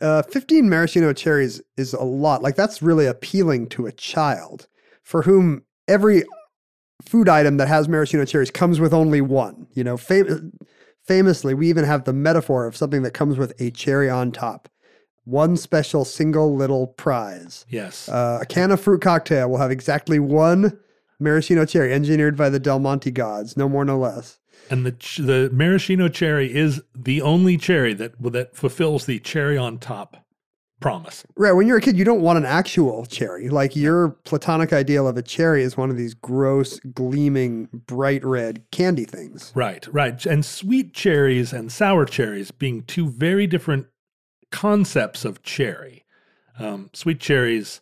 Uh, 0.00 0.22
15 0.22 0.68
maraschino 0.70 1.12
cherries 1.12 1.60
is 1.76 1.92
a 1.92 2.02
lot. 2.02 2.42
Like, 2.42 2.56
that's 2.56 2.80
really 2.80 3.06
appealing 3.06 3.68
to 3.68 3.84
a 3.86 3.92
child 3.92 4.68
for 5.02 5.22
whom 5.22 5.64
every 5.86 6.24
food 7.04 7.28
item 7.28 7.56
that 7.56 7.68
has 7.68 7.88
maraschino 7.88 8.24
cherries 8.24 8.50
comes 8.50 8.80
with 8.80 8.92
only 8.92 9.20
one. 9.20 9.66
You 9.74 9.84
know, 9.84 9.96
fam- 9.96 10.52
famously, 11.04 11.54
we 11.54 11.68
even 11.68 11.84
have 11.84 12.04
the 12.04 12.12
metaphor 12.12 12.66
of 12.66 12.76
something 12.76 13.02
that 13.02 13.12
comes 13.12 13.38
with 13.38 13.52
a 13.60 13.70
cherry 13.70 14.08
on 14.08 14.32
top. 14.32 14.68
One 15.24 15.56
special 15.56 16.04
single 16.04 16.54
little 16.54 16.88
prize. 16.88 17.64
Yes. 17.68 18.08
Uh, 18.08 18.40
a 18.42 18.46
can 18.46 18.72
of 18.72 18.80
fruit 18.80 19.00
cocktail 19.00 19.48
will 19.48 19.58
have 19.58 19.70
exactly 19.70 20.18
one 20.18 20.78
maraschino 21.20 21.64
cherry 21.64 21.92
engineered 21.92 22.36
by 22.36 22.50
the 22.50 22.58
Del 22.58 22.80
Monte 22.80 23.10
gods, 23.12 23.56
no 23.56 23.68
more, 23.68 23.84
no 23.84 23.98
less. 23.98 24.38
And 24.70 24.84
the 24.84 24.92
ch- 24.92 25.18
the 25.18 25.50
maraschino 25.52 26.08
cherry 26.08 26.52
is 26.52 26.82
the 26.94 27.22
only 27.22 27.56
cherry 27.56 27.94
that 27.94 28.14
that 28.32 28.56
fulfills 28.56 29.06
the 29.06 29.18
cherry 29.20 29.56
on 29.56 29.78
top 29.78 30.21
promise. 30.82 31.24
Right. 31.36 31.52
When 31.52 31.66
you're 31.66 31.78
a 31.78 31.80
kid, 31.80 31.96
you 31.96 32.04
don't 32.04 32.20
want 32.20 32.38
an 32.38 32.44
actual 32.44 33.06
cherry. 33.06 33.48
Like 33.48 33.74
your 33.74 34.10
platonic 34.24 34.72
ideal 34.72 35.08
of 35.08 35.16
a 35.16 35.22
cherry 35.22 35.62
is 35.62 35.76
one 35.76 35.90
of 35.90 35.96
these 35.96 36.14
gross, 36.14 36.78
gleaming, 36.80 37.68
bright 37.72 38.24
red 38.24 38.64
candy 38.70 39.04
things. 39.04 39.52
Right, 39.54 39.86
right. 39.92 40.24
And 40.26 40.44
sweet 40.44 40.92
cherries 40.92 41.52
and 41.52 41.72
sour 41.72 42.04
cherries 42.04 42.50
being 42.50 42.82
two 42.82 43.08
very 43.08 43.46
different 43.46 43.86
concepts 44.50 45.24
of 45.24 45.42
cherry. 45.42 46.04
Um, 46.58 46.90
sweet 46.92 47.18
cherries, 47.18 47.80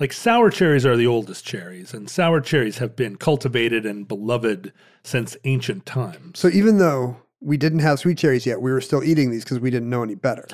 like 0.00 0.12
sour 0.12 0.50
cherries, 0.50 0.84
are 0.84 0.96
the 0.96 1.06
oldest 1.06 1.44
cherries, 1.44 1.94
and 1.94 2.10
sour 2.10 2.40
cherries 2.40 2.78
have 2.78 2.96
been 2.96 3.16
cultivated 3.16 3.86
and 3.86 4.08
beloved 4.08 4.72
since 5.04 5.36
ancient 5.44 5.86
times. 5.86 6.40
So 6.40 6.48
even 6.48 6.78
though 6.78 7.18
we 7.40 7.56
didn't 7.56 7.78
have 7.78 8.00
sweet 8.00 8.18
cherries 8.18 8.44
yet, 8.44 8.60
we 8.60 8.72
were 8.72 8.80
still 8.80 9.04
eating 9.04 9.30
these 9.30 9.44
because 9.44 9.60
we 9.60 9.70
didn't 9.70 9.88
know 9.88 10.02
any 10.02 10.16
better. 10.16 10.46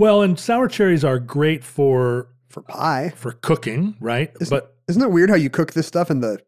Well, 0.00 0.22
and 0.22 0.38
sour 0.38 0.66
cherries 0.68 1.04
are 1.04 1.18
great 1.20 1.62
for 1.62 2.28
For 2.48 2.62
pie, 2.62 3.12
for 3.14 3.32
cooking, 3.32 3.94
right? 4.00 4.32
but 4.48 4.74
isn't 4.88 5.02
it 5.02 5.10
weird 5.12 5.30
how 5.30 5.36
you 5.36 5.50
cook 5.50 5.72
this 5.74 5.86
stuff 5.86 6.10
and 6.10 6.20
the 6.22 6.38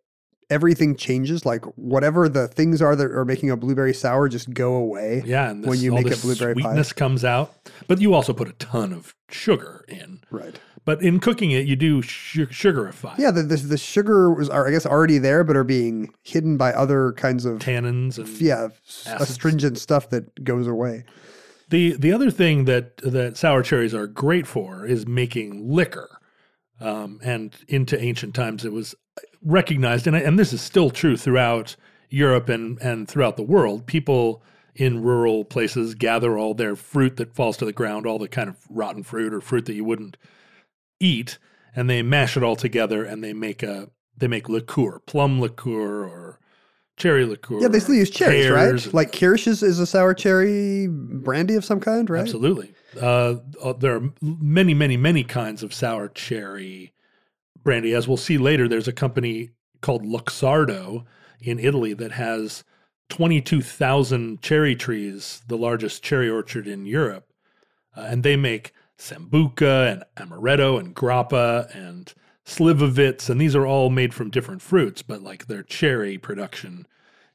everything 0.50 0.96
changes? 0.96 1.46
Like 1.46 1.64
whatever 1.76 2.28
the 2.28 2.48
things 2.48 2.82
are 2.82 2.96
that 2.96 3.10
are 3.12 3.24
making 3.24 3.50
a 3.50 3.56
blueberry 3.56 3.94
sour 3.94 4.28
just 4.28 4.52
go 4.52 4.74
away. 4.74 5.22
Yeah, 5.24 5.50
and 5.50 5.62
when 5.62 5.72
this- 5.72 5.82
you 5.82 5.92
all 5.94 6.02
make 6.02 6.12
it 6.12 6.20
blueberry 6.22 6.54
pie. 6.54 6.62
sweetness 6.62 6.92
comes 6.92 7.24
out. 7.24 7.54
But 7.86 8.00
you 8.00 8.14
also 8.14 8.32
put 8.32 8.48
a 8.48 8.52
ton 8.54 8.92
of 8.92 9.14
sugar 9.30 9.84
in. 9.88 10.20
Right. 10.30 10.58
But 10.84 11.00
in 11.00 11.20
cooking 11.20 11.52
it, 11.52 11.64
you 11.66 11.76
do 11.76 12.02
su- 12.02 12.48
sugarify 12.48 13.16
Yeah, 13.16 13.30
the, 13.30 13.44
the 13.44 13.54
the 13.56 13.78
sugar 13.78 14.32
was, 14.34 14.48
are, 14.50 14.66
I 14.66 14.72
guess, 14.72 14.84
already 14.84 15.18
there, 15.18 15.44
but 15.44 15.56
are 15.56 15.62
being 15.62 16.12
hidden 16.24 16.56
by 16.56 16.72
other 16.72 17.12
kinds 17.12 17.44
of 17.44 17.60
tannins 17.60 18.18
and 18.18 18.26
yeah 18.40 18.68
Acids. 19.06 19.30
astringent 19.30 19.78
stuff 19.78 20.10
that 20.10 20.42
goes 20.42 20.66
away. 20.66 21.04
The 21.72 21.96
the 21.96 22.12
other 22.12 22.30
thing 22.30 22.66
that 22.66 22.98
that 22.98 23.38
sour 23.38 23.62
cherries 23.62 23.94
are 23.94 24.06
great 24.06 24.46
for 24.46 24.84
is 24.84 25.06
making 25.06 25.70
liquor. 25.70 26.18
Um, 26.78 27.18
and 27.22 27.56
into 27.66 27.98
ancient 27.98 28.34
times, 28.34 28.66
it 28.66 28.72
was 28.72 28.94
recognized, 29.42 30.06
and 30.06 30.14
and 30.14 30.38
this 30.38 30.52
is 30.52 30.60
still 30.60 30.90
true 30.90 31.16
throughout 31.16 31.76
Europe 32.10 32.50
and 32.50 32.78
and 32.82 33.08
throughout 33.08 33.38
the 33.38 33.42
world. 33.42 33.86
People 33.86 34.42
in 34.74 35.02
rural 35.02 35.46
places 35.46 35.94
gather 35.94 36.36
all 36.36 36.52
their 36.52 36.76
fruit 36.76 37.16
that 37.16 37.34
falls 37.34 37.56
to 37.56 37.64
the 37.64 37.72
ground, 37.72 38.06
all 38.06 38.18
the 38.18 38.28
kind 38.28 38.50
of 38.50 38.58
rotten 38.68 39.02
fruit 39.02 39.32
or 39.32 39.40
fruit 39.40 39.64
that 39.64 39.74
you 39.74 39.84
wouldn't 39.84 40.18
eat, 41.00 41.38
and 41.74 41.88
they 41.88 42.02
mash 42.02 42.36
it 42.36 42.42
all 42.42 42.56
together 42.56 43.02
and 43.02 43.24
they 43.24 43.32
make 43.32 43.62
a 43.62 43.88
they 44.14 44.28
make 44.28 44.46
liqueur, 44.46 44.98
plum 45.06 45.40
liqueur 45.40 46.04
or 46.04 46.38
cherry 46.96 47.24
liqueur. 47.24 47.60
Yeah, 47.60 47.68
they 47.68 47.80
still 47.80 47.94
use 47.94 48.10
cherries, 48.10 48.50
right? 48.50 48.94
Like 48.94 49.12
Kirsch 49.12 49.46
is, 49.46 49.62
is 49.62 49.78
a 49.78 49.86
sour 49.86 50.14
cherry 50.14 50.86
brandy 50.88 51.54
of 51.54 51.64
some 51.64 51.80
kind, 51.80 52.08
right? 52.08 52.20
Absolutely. 52.20 52.74
Uh, 53.00 53.36
uh, 53.62 53.72
there 53.72 53.96
are 53.96 54.12
many, 54.20 54.74
many, 54.74 54.96
many 54.96 55.24
kinds 55.24 55.62
of 55.62 55.72
sour 55.72 56.08
cherry 56.08 56.92
brandy. 57.62 57.94
As 57.94 58.06
we'll 58.06 58.16
see 58.16 58.38
later, 58.38 58.68
there's 58.68 58.88
a 58.88 58.92
company 58.92 59.50
called 59.80 60.04
Luxardo 60.04 61.04
in 61.40 61.58
Italy 61.58 61.94
that 61.94 62.12
has 62.12 62.64
22,000 63.08 64.40
cherry 64.40 64.76
trees, 64.76 65.42
the 65.48 65.58
largest 65.58 66.02
cherry 66.02 66.30
orchard 66.30 66.66
in 66.66 66.86
Europe. 66.86 67.32
Uh, 67.96 68.06
and 68.08 68.22
they 68.22 68.36
make 68.36 68.72
Sambuca 68.98 70.04
and 70.16 70.30
Amaretto 70.30 70.78
and 70.78 70.94
Grappa 70.94 71.74
and 71.74 72.14
Slivovitz. 72.46 73.28
And 73.30 73.40
these 73.40 73.54
are 73.54 73.66
all 73.66 73.90
made 73.90 74.12
from 74.14 74.30
different 74.30 74.62
fruits, 74.62 75.02
but 75.02 75.22
like 75.22 75.46
their 75.46 75.62
cherry 75.62 76.18
production 76.18 76.86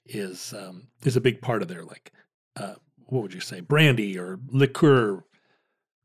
is 0.06 0.54
um, 0.58 0.88
is 1.04 1.16
a 1.16 1.22
big 1.22 1.42
part 1.42 1.62
of 1.62 1.68
their 1.68 1.84
like 1.84 2.12
uh, 2.56 2.76
what 3.06 3.22
would 3.24 3.34
you 3.34 3.40
say 3.42 3.60
brandy 3.60 4.18
or 4.18 4.40
liqueur 4.50 5.24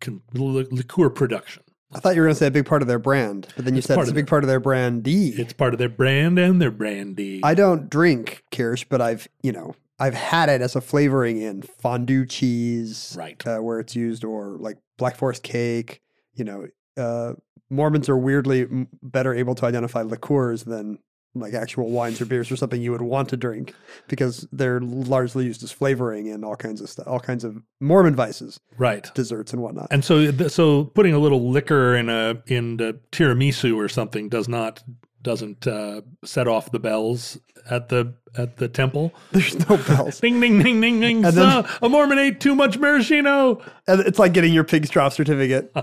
con- 0.01 0.23
li- 0.35 0.67
liqueur 0.71 1.11
production. 1.11 1.63
I 1.95 1.99
thought 2.01 2.15
you 2.15 2.23
were 2.23 2.27
going 2.29 2.35
to 2.35 2.39
say 2.39 2.47
a 2.47 2.51
big 2.51 2.65
part 2.65 2.81
of 2.81 2.89
their 2.89 2.99
brand, 2.99 3.49
but 3.55 3.67
then 3.67 3.75
you 3.75 3.79
It's 3.79 3.87
said 3.87 3.99
it's 3.99 4.09
a 4.09 4.15
big 4.15 4.25
their- 4.25 4.31
part 4.31 4.45
of 4.45 4.49
their 4.49 4.61
brandy. 4.61 5.29
It's 5.29 5.53
part 5.53 5.75
of 5.75 5.79
their 5.79 5.91
brand 5.91 6.39
and 6.39 6.61
their 6.61 6.71
brandy. 6.71 7.41
I 7.45 7.55
don't 7.55 7.91
drink 7.91 8.43
Kirsch, 8.51 8.85
but 8.89 9.01
I've 9.01 9.29
you 9.43 9.53
know 9.53 9.75
I've 9.99 10.15
had 10.15 10.49
it 10.49 10.63
as 10.63 10.75
a 10.75 10.81
flavoring 10.81 11.41
in 11.43 11.63
fondue 11.63 12.25
cheese, 12.27 13.15
Right. 13.17 13.45
Uh, 13.47 13.59
where 13.59 13.79
it's 13.79 13.95
used, 13.95 14.25
or 14.25 14.57
like 14.59 14.79
Black 14.97 15.17
Forest 15.17 15.43
cake. 15.43 16.01
You 16.35 16.45
know, 16.45 16.67
uh, 16.97 17.35
Mormons 17.73 18.09
are 18.09 18.17
weirdly 18.17 18.67
better 19.03 19.35
able 19.35 19.55
to 19.57 19.67
identify 19.67 20.03
liqueurs 20.03 20.65
than 20.65 20.99
like 21.35 21.55
actual 21.55 21.91
wines 21.91 22.21
or 22.21 22.27
beers 22.27 22.53
or 22.53 22.57
something 22.57 22.83
you 22.83 22.93
would 22.93 23.01
want 23.01 23.31
to 23.31 23.37
drink 23.37 23.75
because 24.07 24.47
they're 24.53 24.81
largely 24.81 25.47
used 25.47 25.63
as 25.63 25.73
flavoring 25.73 26.27
in 26.27 26.45
all 26.45 26.57
kinds 26.57 26.83
of 26.83 26.91
stuff, 26.91 27.09
all 27.09 27.21
kinds 27.21 27.43
of 27.43 27.63
Mormon 27.81 28.15
vices, 28.15 28.61
right. 28.77 29.13
desserts 29.15 29.53
and 29.55 29.63
whatnot. 29.63 29.89
And 29.91 30.05
so 30.05 30.31
so 30.49 30.85
putting 30.85 31.15
a 31.15 31.19
little 31.19 31.51
liquor 31.51 31.97
in 31.97 32.11
a 32.11 32.43
in 32.47 32.77
the 32.77 33.01
tiramisu 33.13 33.77
or 33.77 33.89
something 33.89 34.29
does 34.29 34.49
not 34.49 34.83
doesn't 35.23 35.67
uh, 35.67 36.03
set 36.25 36.49
off 36.49 36.71
the 36.73 36.79
bells 36.81 37.39
at 37.71 37.89
the 37.89 38.15
at 38.37 38.57
the 38.57 38.67
temple. 38.67 39.13
There's 39.31 39.69
no 39.69 39.77
bells. 39.77 40.19
Ding 40.21 40.41
ding 40.41 40.63
ding 40.63 40.81
ding 40.81 41.01
ding. 41.01 41.25
And 41.25 41.37
then- 41.37 41.65
a 41.83 41.89
Mormon 41.89 42.19
ate 42.19 42.41
too 42.41 42.55
much 42.55 42.79
maraschino. 42.79 43.63
And 43.87 44.01
it's 44.01 44.19
like 44.19 44.33
getting 44.33 44.53
your 44.53 44.65
pig's 44.65 44.91
trough 44.91 45.13
certificate. 45.13 45.75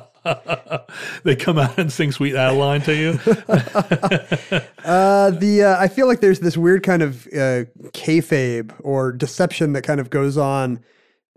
they 1.24 1.36
come 1.36 1.58
out 1.58 1.78
and 1.78 1.92
sing 1.92 2.12
"Sweet 2.12 2.36
Adeline" 2.36 2.82
to 2.82 2.96
you. 2.96 3.20
Uh, 4.86 5.30
the 5.32 5.62
uh, 5.64 5.80
I 5.80 5.88
feel 5.88 6.08
like 6.08 6.20
there's 6.20 6.40
this 6.40 6.58
weird 6.58 6.82
kind 6.82 7.04
of 7.04 7.28
uh, 7.28 7.66
kayfabe 7.94 8.74
or 8.80 9.12
deception 9.12 9.74
that 9.74 9.84
kind 9.84 10.00
of 10.00 10.10
goes 10.10 10.36
on. 10.38 10.84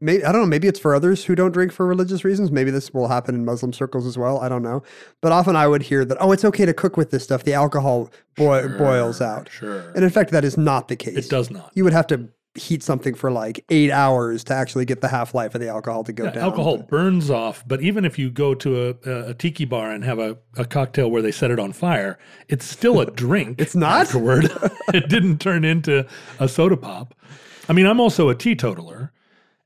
Maybe, 0.02 0.24
I 0.24 0.32
don't 0.32 0.40
know. 0.42 0.46
Maybe 0.46 0.68
it's 0.68 0.78
for 0.80 0.94
others 0.94 1.24
who 1.24 1.34
don't 1.34 1.52
drink 1.52 1.72
for 1.72 1.86
religious 1.86 2.24
reasons. 2.24 2.50
Maybe 2.50 2.70
this 2.70 2.92
will 2.92 3.08
happen 3.08 3.34
in 3.34 3.44
Muslim 3.44 3.72
circles 3.72 4.06
as 4.06 4.18
well. 4.18 4.38
I 4.40 4.48
don't 4.48 4.62
know. 4.62 4.82
But 5.20 5.32
often 5.32 5.56
I 5.56 5.66
would 5.68 5.82
hear 5.82 6.04
that, 6.04 6.18
oh, 6.20 6.32
it's 6.32 6.44
okay 6.44 6.66
to 6.66 6.74
cook 6.74 6.96
with 6.96 7.10
this 7.10 7.22
stuff. 7.24 7.44
The 7.44 7.54
alcohol 7.54 8.10
boi- 8.36 8.68
boils 8.68 9.20
out. 9.20 9.48
Sure. 9.50 9.90
And 9.94 10.04
in 10.04 10.10
fact, 10.10 10.30
that 10.32 10.44
is 10.44 10.58
not 10.58 10.88
the 10.88 10.96
case. 10.96 11.16
It 11.16 11.28
does 11.30 11.50
not. 11.50 11.70
You 11.74 11.84
would 11.84 11.92
have 11.92 12.06
to 12.08 12.28
heat 12.54 12.82
something 12.82 13.14
for 13.14 13.30
like 13.30 13.64
eight 13.70 13.90
hours 13.90 14.44
to 14.44 14.52
actually 14.52 14.84
get 14.84 15.00
the 15.00 15.08
half 15.08 15.34
life 15.34 15.54
of 15.54 15.60
the 15.62 15.68
alcohol 15.68 16.04
to 16.04 16.12
go 16.12 16.24
Yeah, 16.24 16.32
down. 16.32 16.42
alcohol 16.44 16.76
but- 16.78 16.88
burns 16.88 17.30
off, 17.30 17.64
but 17.66 17.80
even 17.80 18.04
if 18.04 18.18
you 18.18 18.28
go 18.28 18.54
to 18.56 18.88
a, 18.90 19.10
a, 19.10 19.28
a 19.30 19.34
tiki 19.34 19.64
bar 19.64 19.90
and 19.90 20.04
have 20.04 20.18
a, 20.18 20.36
a 20.58 20.66
cocktail 20.66 21.10
where 21.10 21.22
they 21.22 21.30
set 21.32 21.50
it 21.50 21.58
on 21.58 21.72
fire, 21.72 22.18
it's 22.48 22.66
still 22.66 23.00
a 23.00 23.06
drink. 23.10 23.58
It's 23.58 23.74
not? 23.74 24.02
afterward. 24.02 24.50
it 24.92 25.08
didn't 25.08 25.38
turn 25.40 25.64
into 25.64 26.06
a 26.38 26.46
soda 26.48 26.76
pop. 26.76 27.14
I 27.70 27.72
mean, 27.72 27.86
I'm 27.86 28.00
also 28.00 28.28
a 28.28 28.34
teetotaler 28.34 29.12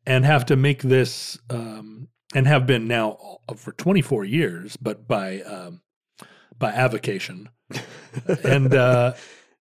and 0.06 0.25
have 0.25 0.46
to 0.46 0.56
make 0.56 0.82
this 0.82 1.38
um, 1.50 2.08
and 2.34 2.46
have 2.46 2.66
been 2.66 2.86
now 2.88 3.38
for 3.56 3.72
24 3.72 4.25
years, 4.25 4.76
but 4.76 5.06
by 5.08 5.40
um, 5.42 5.80
by 6.58 6.72
avocation, 6.72 7.48
and 8.44 8.75
uh, 8.75 9.14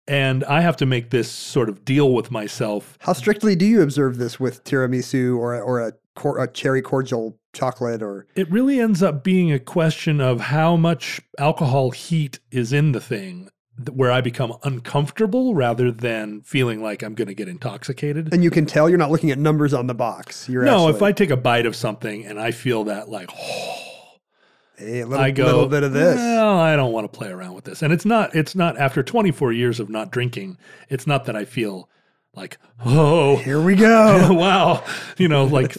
and 0.07 0.43
I 0.45 0.61
have 0.61 0.77
to 0.77 0.85
make 0.85 1.09
this 1.11 1.29
sort 1.29 1.69
of 1.69 1.85
deal 1.85 2.13
with 2.13 2.31
myself. 2.31 2.97
How 3.01 3.13
strictly 3.13 3.55
do 3.55 3.65
you 3.65 3.81
observe 3.81 4.17
this 4.17 4.39
with 4.39 4.63
tiramisu 4.63 5.37
or 5.37 5.55
a- 5.55 5.61
or 5.61 5.79
a, 5.81 5.93
cor- 6.15 6.41
a 6.41 6.47
cherry 6.51 6.81
cordial 6.81 7.37
chocolate 7.53 8.01
or? 8.01 8.25
It 8.35 8.49
really 8.49 8.79
ends 8.79 9.03
up 9.03 9.23
being 9.23 9.51
a 9.51 9.59
question 9.59 10.19
of 10.21 10.39
how 10.41 10.75
much 10.75 11.21
alcohol 11.37 11.91
heat 11.91 12.39
is 12.51 12.73
in 12.73 12.91
the 12.93 13.01
thing. 13.01 13.43
th- 13.43 13.51
where 13.87 14.11
I 14.11 14.21
become 14.21 14.53
uncomfortable 14.63 15.55
rather 15.55 15.91
than 15.91 16.41
feeling 16.41 16.81
like 16.81 17.01
I'm 17.03 17.15
going 17.15 17.27
to 17.27 17.33
get 17.33 17.47
intoxicated. 17.47 18.33
and 18.33 18.43
you 18.43 18.51
can 18.51 18.65
tell 18.65 18.89
you're 18.89 18.97
not 18.97 19.11
looking 19.11 19.31
at 19.31 19.37
numbers 19.37 19.73
on 19.73 19.87
the 19.87 19.93
box. 19.93 20.49
You're 20.49 20.63
no, 20.65 20.87
actually, 20.87 20.95
if 20.95 21.01
I 21.03 21.11
take 21.11 21.29
a 21.29 21.37
bite 21.37 21.65
of 21.65 21.75
something 21.75 22.25
and 22.25 22.39
I 22.39 22.51
feel 22.51 22.85
that 22.85 23.09
like, 23.09 23.31
hey, 24.75 25.01
a 25.01 25.05
little, 25.07 25.23
I 25.23 25.31
go, 25.31 25.45
little 25.45 25.67
bit 25.67 25.83
of 25.83 25.93
this. 25.93 26.17
Well, 26.17 26.59
I 26.59 26.75
don't 26.75 26.91
want 26.91 27.11
to 27.11 27.17
play 27.17 27.29
around 27.29 27.53
with 27.53 27.65
this. 27.65 27.81
And 27.81 27.93
it's 27.93 28.05
not, 28.05 28.35
it's 28.35 28.55
not 28.55 28.77
after 28.77 29.03
24 29.03 29.53
years 29.53 29.79
of 29.79 29.89
not 29.89 30.11
drinking, 30.11 30.57
it's 30.89 31.07
not 31.07 31.25
that 31.25 31.35
I 31.35 31.45
feel 31.45 31.89
like, 32.35 32.57
oh, 32.85 33.37
Here 33.37 33.61
we 33.61 33.75
go. 33.75 34.33
wow, 34.33 34.83
you 35.17 35.27
know, 35.27 35.45
like, 35.45 35.77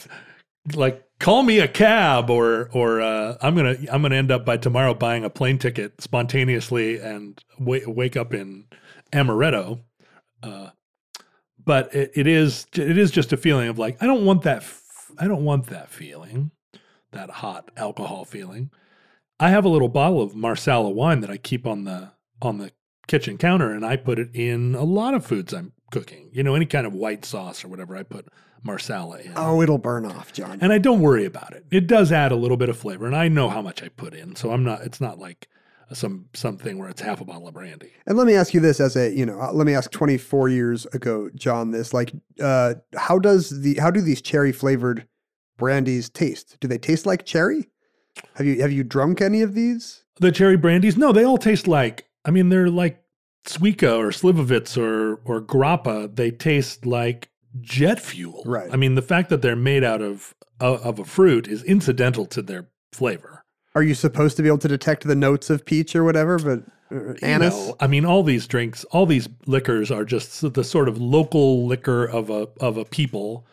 like 0.75 1.05
call 1.21 1.45
me 1.45 1.61
a 1.61 1.69
cab 1.69 2.31
or, 2.31 2.69
or, 2.73 3.01
uh, 3.01 3.37
I'm 3.41 3.55
to, 3.55 3.87
I'm 3.93 4.03
to 4.03 4.15
end 4.15 4.33
up 4.33 4.45
by 4.45 4.57
tomorrow 4.57 4.95
buying 4.95 5.25
a 5.25 5.31
plane 5.31 5.59
ticket 5.59 6.01
spontaneously 6.01 6.99
and 6.99 7.41
wa- 7.59 7.79
wake 7.87 8.17
up 8.17 8.35
in 8.35 8.67
Amaretto. 9.13 9.81
Uh, 10.43 10.71
but 11.65 11.95
it, 11.95 12.11
it 12.15 12.27
is, 12.27 12.67
it 12.75 12.99
is 12.99 13.13
just 13.13 13.33
a 13.33 13.37
feeling 13.37 13.69
of 13.69 13.79
like, 13.79 14.03
I 14.03 14.07
don't 14.07 14.25
want 14.25 14.43
that. 14.43 14.59
F- 14.59 15.13
I 15.19 15.29
don't 15.29 15.45
want 15.45 15.67
that 15.67 15.91
feeling, 15.91 16.51
that 17.13 17.31
hot 17.31 17.71
alcohol 17.77 18.25
feeling. 18.25 18.71
I 19.39 19.51
have 19.51 19.65
a 19.65 19.69
little 19.69 19.89
bottle 19.89 20.23
of 20.23 20.35
Marsala 20.35 20.91
wine 20.91 21.21
that 21.21 21.31
I 21.31 21.37
keep 21.37 21.67
on 21.67 21.85
the 21.85 22.13
on 22.43 22.59
the 22.59 22.73
kitchen 23.07 23.39
counter, 23.39 23.73
and 23.73 23.85
I 23.85 23.97
put 23.97 24.19
it 24.19 24.31
in 24.35 24.75
a 24.75 24.85
lot 24.85 25.15
of 25.15 25.27
foods 25.27 25.53
I'm 25.53 25.73
cooking. 25.91 26.31
You 26.33 26.43
know, 26.43 26.55
any 26.55 26.67
kind 26.67 26.87
of 26.87 26.95
white 26.95 27.25
sauce 27.25 27.65
or 27.65 27.69
whatever, 27.69 27.97
I 27.97 28.03
put 28.03 28.29
Marsala 28.63 29.19
in. 29.19 29.33
Oh, 29.37 29.63
it'll 29.63 29.79
burn 29.79 30.05
off, 30.05 30.33
John. 30.33 30.59
And 30.61 30.73
I 30.73 30.79
don't 30.79 31.01
worry 31.01 31.25
about 31.25 31.53
it. 31.53 31.65
It 31.71 31.87
does 31.87 32.13
add 32.13 32.33
a 32.33 32.37
little 32.37 32.57
bit 32.57 32.69
of 32.69 32.77
flavor, 32.77 33.07
and 33.07 33.17
I 33.17 33.29
know 33.29 33.49
how 33.49 33.63
much 33.63 33.83
I 33.83 33.89
put 33.89 34.15
in, 34.15 34.37
so 34.37 34.51
I'm 34.51 34.65
not. 34.65 34.83
It's 34.83 35.01
not 35.01 35.19
like 35.19 35.49
some 35.93 36.27
something 36.35 36.79
where 36.79 36.89
it's 36.89 37.01
half 37.01 37.21
a 37.21 37.25
bottle 37.25 37.49
of 37.49 37.55
brandy. 37.55 37.93
And 38.07 38.17
let 38.17 38.27
me 38.27 38.35
ask 38.35 38.55
you 38.55 38.61
this 38.61 38.81
as 38.81 38.97
a, 38.97 39.11
you 39.11 39.27
know, 39.27 39.41
uh, 39.41 39.53
let 39.53 39.67
me 39.67 39.75
ask 39.75 39.91
24 39.91 40.49
years 40.49 40.87
ago, 40.87 41.31
John, 41.35 41.71
this 41.71 41.93
like, 41.93 42.13
uh, 42.41 42.75
how 42.95 43.19
does 43.19 43.63
the, 43.63 43.75
how 43.75 43.91
do 43.91 44.01
these 44.01 44.23
cherry 44.23 44.53
flavored 44.53 45.07
brandies 45.59 46.09
taste? 46.09 46.57
Do 46.61 46.69
they 46.69 46.79
taste 46.79 47.07
like 47.07 47.27
cherry? 47.27 47.69
Have 48.35 48.47
you, 48.47 48.61
have 48.61 48.73
you 48.73 48.85
drunk 48.85 49.21
any 49.21 49.43
of 49.43 49.55
these? 49.55 50.05
The 50.21 50.33
cherry 50.33 50.57
brandies, 50.57 50.97
no, 50.97 51.13
they 51.13 51.25
all 51.25 51.39
taste 51.39 51.67
like. 51.67 52.09
I 52.25 52.31
mean, 52.31 52.51
they're 52.51 52.69
like 52.69 53.03
Țuică 53.47 53.99
or 53.99 54.11
Slivovitz 54.11 54.77
or 54.77 55.21
or 55.25 55.41
Grappa. 55.41 56.15
They 56.15 56.31
taste 56.31 56.85
like 56.87 57.30
jet 57.61 58.01
fuel. 58.01 58.43
Right. 58.47 58.69
I 58.73 58.77
mean, 58.77 58.95
the 58.95 59.03
fact 59.03 59.29
that 59.31 59.43
they're 59.43 59.57
made 59.57 59.85
out 59.85 60.03
of 60.03 60.35
of 60.61 60.99
a 60.99 61.05
fruit 61.05 61.49
is 61.49 61.63
incidental 61.65 62.27
to 62.27 62.43
their 62.43 62.67
flavor. 62.93 63.45
Are 63.75 63.83
you 63.83 63.95
supposed 63.95 64.37
to 64.37 64.43
be 64.43 64.49
able 64.49 64.59
to 64.59 64.69
detect 64.69 65.05
the 65.07 65.15
notes 65.15 65.49
of 65.49 65.65
peach 65.65 65.95
or 65.97 66.05
whatever? 66.05 66.39
But 66.39 66.65
uh, 66.95 67.13
You 67.13 67.17
anise? 67.23 67.55
know, 67.55 67.77
I 67.81 67.87
mean, 67.87 68.05
all 68.05 68.23
these 68.23 68.47
drinks, 68.47 68.85
all 68.91 69.07
these 69.07 69.29
liquors 69.47 69.91
are 69.91 70.05
just 70.05 70.53
the 70.53 70.65
sort 70.65 70.89
of 70.89 70.99
local 70.99 71.67
liquor 71.67 72.05
of 72.05 72.29
a 72.31 72.49
of 72.61 72.77
a 72.77 72.85
people, 72.85 73.47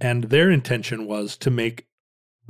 and 0.00 0.24
their 0.24 0.50
intention 0.50 1.06
was 1.06 1.36
to 1.38 1.50
make 1.50 1.86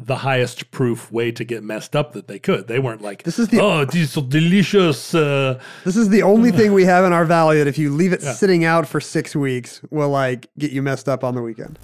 the 0.02 0.16
highest 0.16 0.70
proof 0.70 1.12
way 1.12 1.30
to 1.30 1.44
get 1.44 1.62
messed 1.62 1.94
up 1.94 2.12
that 2.14 2.26
they 2.26 2.38
could. 2.38 2.66
They 2.68 2.78
weren't 2.78 3.02
like, 3.02 3.22
This 3.24 3.38
is 3.38 3.48
the- 3.48 3.60
oh, 3.60 3.84
these 3.84 4.16
are 4.16 4.22
delicious. 4.22 5.14
Uh, 5.14 5.60
This 5.84 5.96
is 5.96 6.08
the 6.08 6.22
only 6.22 6.50
thing 6.52 6.72
we 6.72 6.84
have 6.86 7.04
in 7.04 7.12
our 7.12 7.26
valley 7.26 7.58
that 7.58 7.66
if 7.66 7.76
you 7.78 7.90
leave 7.90 8.12
it 8.12 8.22
sitting 8.22 8.64
out 8.64 8.88
for 8.88 9.00
six 9.00 9.36
weeks, 9.36 9.80
will 9.90 10.08
like 10.08 10.48
get 10.58 10.70
you 10.72 10.80
messed 10.82 11.08
up 11.08 11.22
on 11.22 11.34
the 11.34 11.42
weekend. 11.42 11.78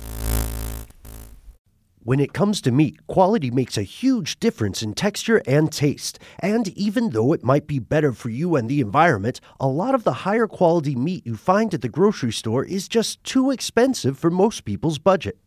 When 2.03 2.21
it 2.21 2.33
comes 2.33 2.61
to 2.61 2.71
meat, 2.71 3.05
quality 3.09 3.51
makes 3.51 3.77
a 3.77 3.83
huge 3.83 4.38
difference 4.38 4.81
in 4.81 4.95
texture 4.95 5.43
and 5.45 5.73
taste. 5.73 6.21
And 6.38 6.69
even 6.69 7.11
though 7.11 7.33
it 7.33 7.43
might 7.43 7.67
be 7.67 7.81
better 7.81 8.12
for 8.12 8.31
you 8.31 8.55
and 8.55 8.69
the 8.69 8.81
environment, 8.81 9.41
a 9.59 9.67
lot 9.67 9.93
of 9.95 10.05
the 10.05 10.12
higher 10.25 10.47
quality 10.47 10.95
meat 10.95 11.27
you 11.27 11.35
find 11.37 11.75
at 11.75 11.81
the 11.83 11.88
grocery 11.88 12.33
store 12.33 12.64
is 12.64 12.87
just 12.87 13.23
too 13.25 13.51
expensive 13.51 14.17
for 14.17 14.31
most 14.31 14.64
people's 14.64 14.99
budget. 15.01 15.37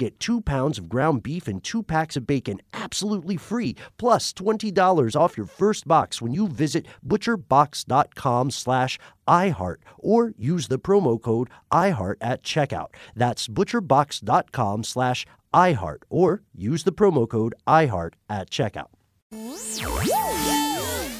get 0.00 0.18
two 0.18 0.40
pounds 0.40 0.78
of 0.78 0.88
ground 0.88 1.22
beef 1.22 1.46
and 1.46 1.62
two 1.62 1.82
packs 1.82 2.16
of 2.16 2.26
bacon 2.26 2.60
absolutely 2.72 3.36
free, 3.36 3.76
plus 3.98 4.32
$20 4.32 5.14
off 5.14 5.36
your 5.36 5.46
first 5.46 5.86
box 5.86 6.20
when 6.20 6.32
you 6.32 6.48
visit 6.48 6.86
butcherbox.com 7.06 8.50
slash 8.50 8.98
iHeart 9.28 9.76
or 9.98 10.34
use 10.36 10.66
the 10.68 10.78
promo 10.78 11.20
code 11.20 11.48
iHeart 11.72 12.16
at 12.20 12.42
checkout. 12.42 12.88
That's 13.14 13.46
butcherbox.com 13.46 14.84
slash 14.84 15.26
iHeart 15.54 16.02
or 16.08 16.42
use 16.54 16.84
the 16.84 16.92
promo 16.92 17.28
code 17.28 17.54
iHeart 17.66 18.14
at 18.28 18.50
checkout. 18.50 18.88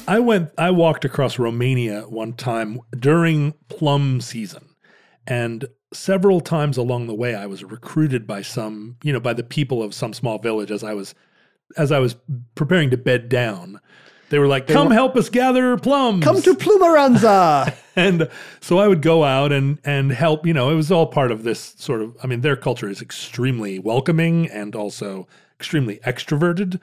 I 0.07 0.19
went 0.19 0.49
I 0.57 0.71
walked 0.71 1.05
across 1.05 1.39
Romania 1.39 2.01
one 2.01 2.33
time 2.33 2.79
during 2.97 3.53
plum 3.69 4.19
season 4.19 4.75
and 5.25 5.65
several 5.93 6.39
times 6.39 6.77
along 6.77 7.07
the 7.07 7.13
way 7.13 7.35
I 7.35 7.45
was 7.45 7.63
recruited 7.63 8.25
by 8.25 8.41
some, 8.41 8.97
you 9.03 9.11
know, 9.11 9.19
by 9.19 9.33
the 9.33 9.43
people 9.43 9.83
of 9.83 9.93
some 9.93 10.13
small 10.13 10.39
village 10.39 10.71
as 10.71 10.83
I 10.83 10.93
was 10.93 11.13
as 11.77 11.91
I 11.91 11.99
was 11.99 12.15
preparing 12.55 12.89
to 12.89 12.97
bed 12.97 13.29
down. 13.29 13.79
They 14.29 14.39
were 14.39 14.47
like, 14.47 14.67
"Come 14.67 14.91
help 14.91 15.17
us 15.17 15.29
gather 15.29 15.77
plums." 15.77 16.23
Come 16.23 16.41
to 16.41 16.55
Plumaranza. 16.55 17.75
and 17.97 18.29
so 18.61 18.77
I 18.77 18.87
would 18.87 19.01
go 19.01 19.25
out 19.25 19.51
and 19.51 19.77
and 19.83 20.11
help. 20.11 20.45
You 20.45 20.53
know, 20.53 20.69
it 20.69 20.75
was 20.75 20.91
all 20.91 21.07
part 21.07 21.31
of 21.31 21.43
this 21.43 21.75
sort 21.77 22.01
of. 22.01 22.15
I 22.23 22.27
mean, 22.27 22.41
their 22.41 22.55
culture 22.55 22.89
is 22.89 23.01
extremely 23.01 23.77
welcoming 23.77 24.49
and 24.49 24.75
also 24.75 25.27
extremely 25.59 25.97
extroverted. 26.05 26.79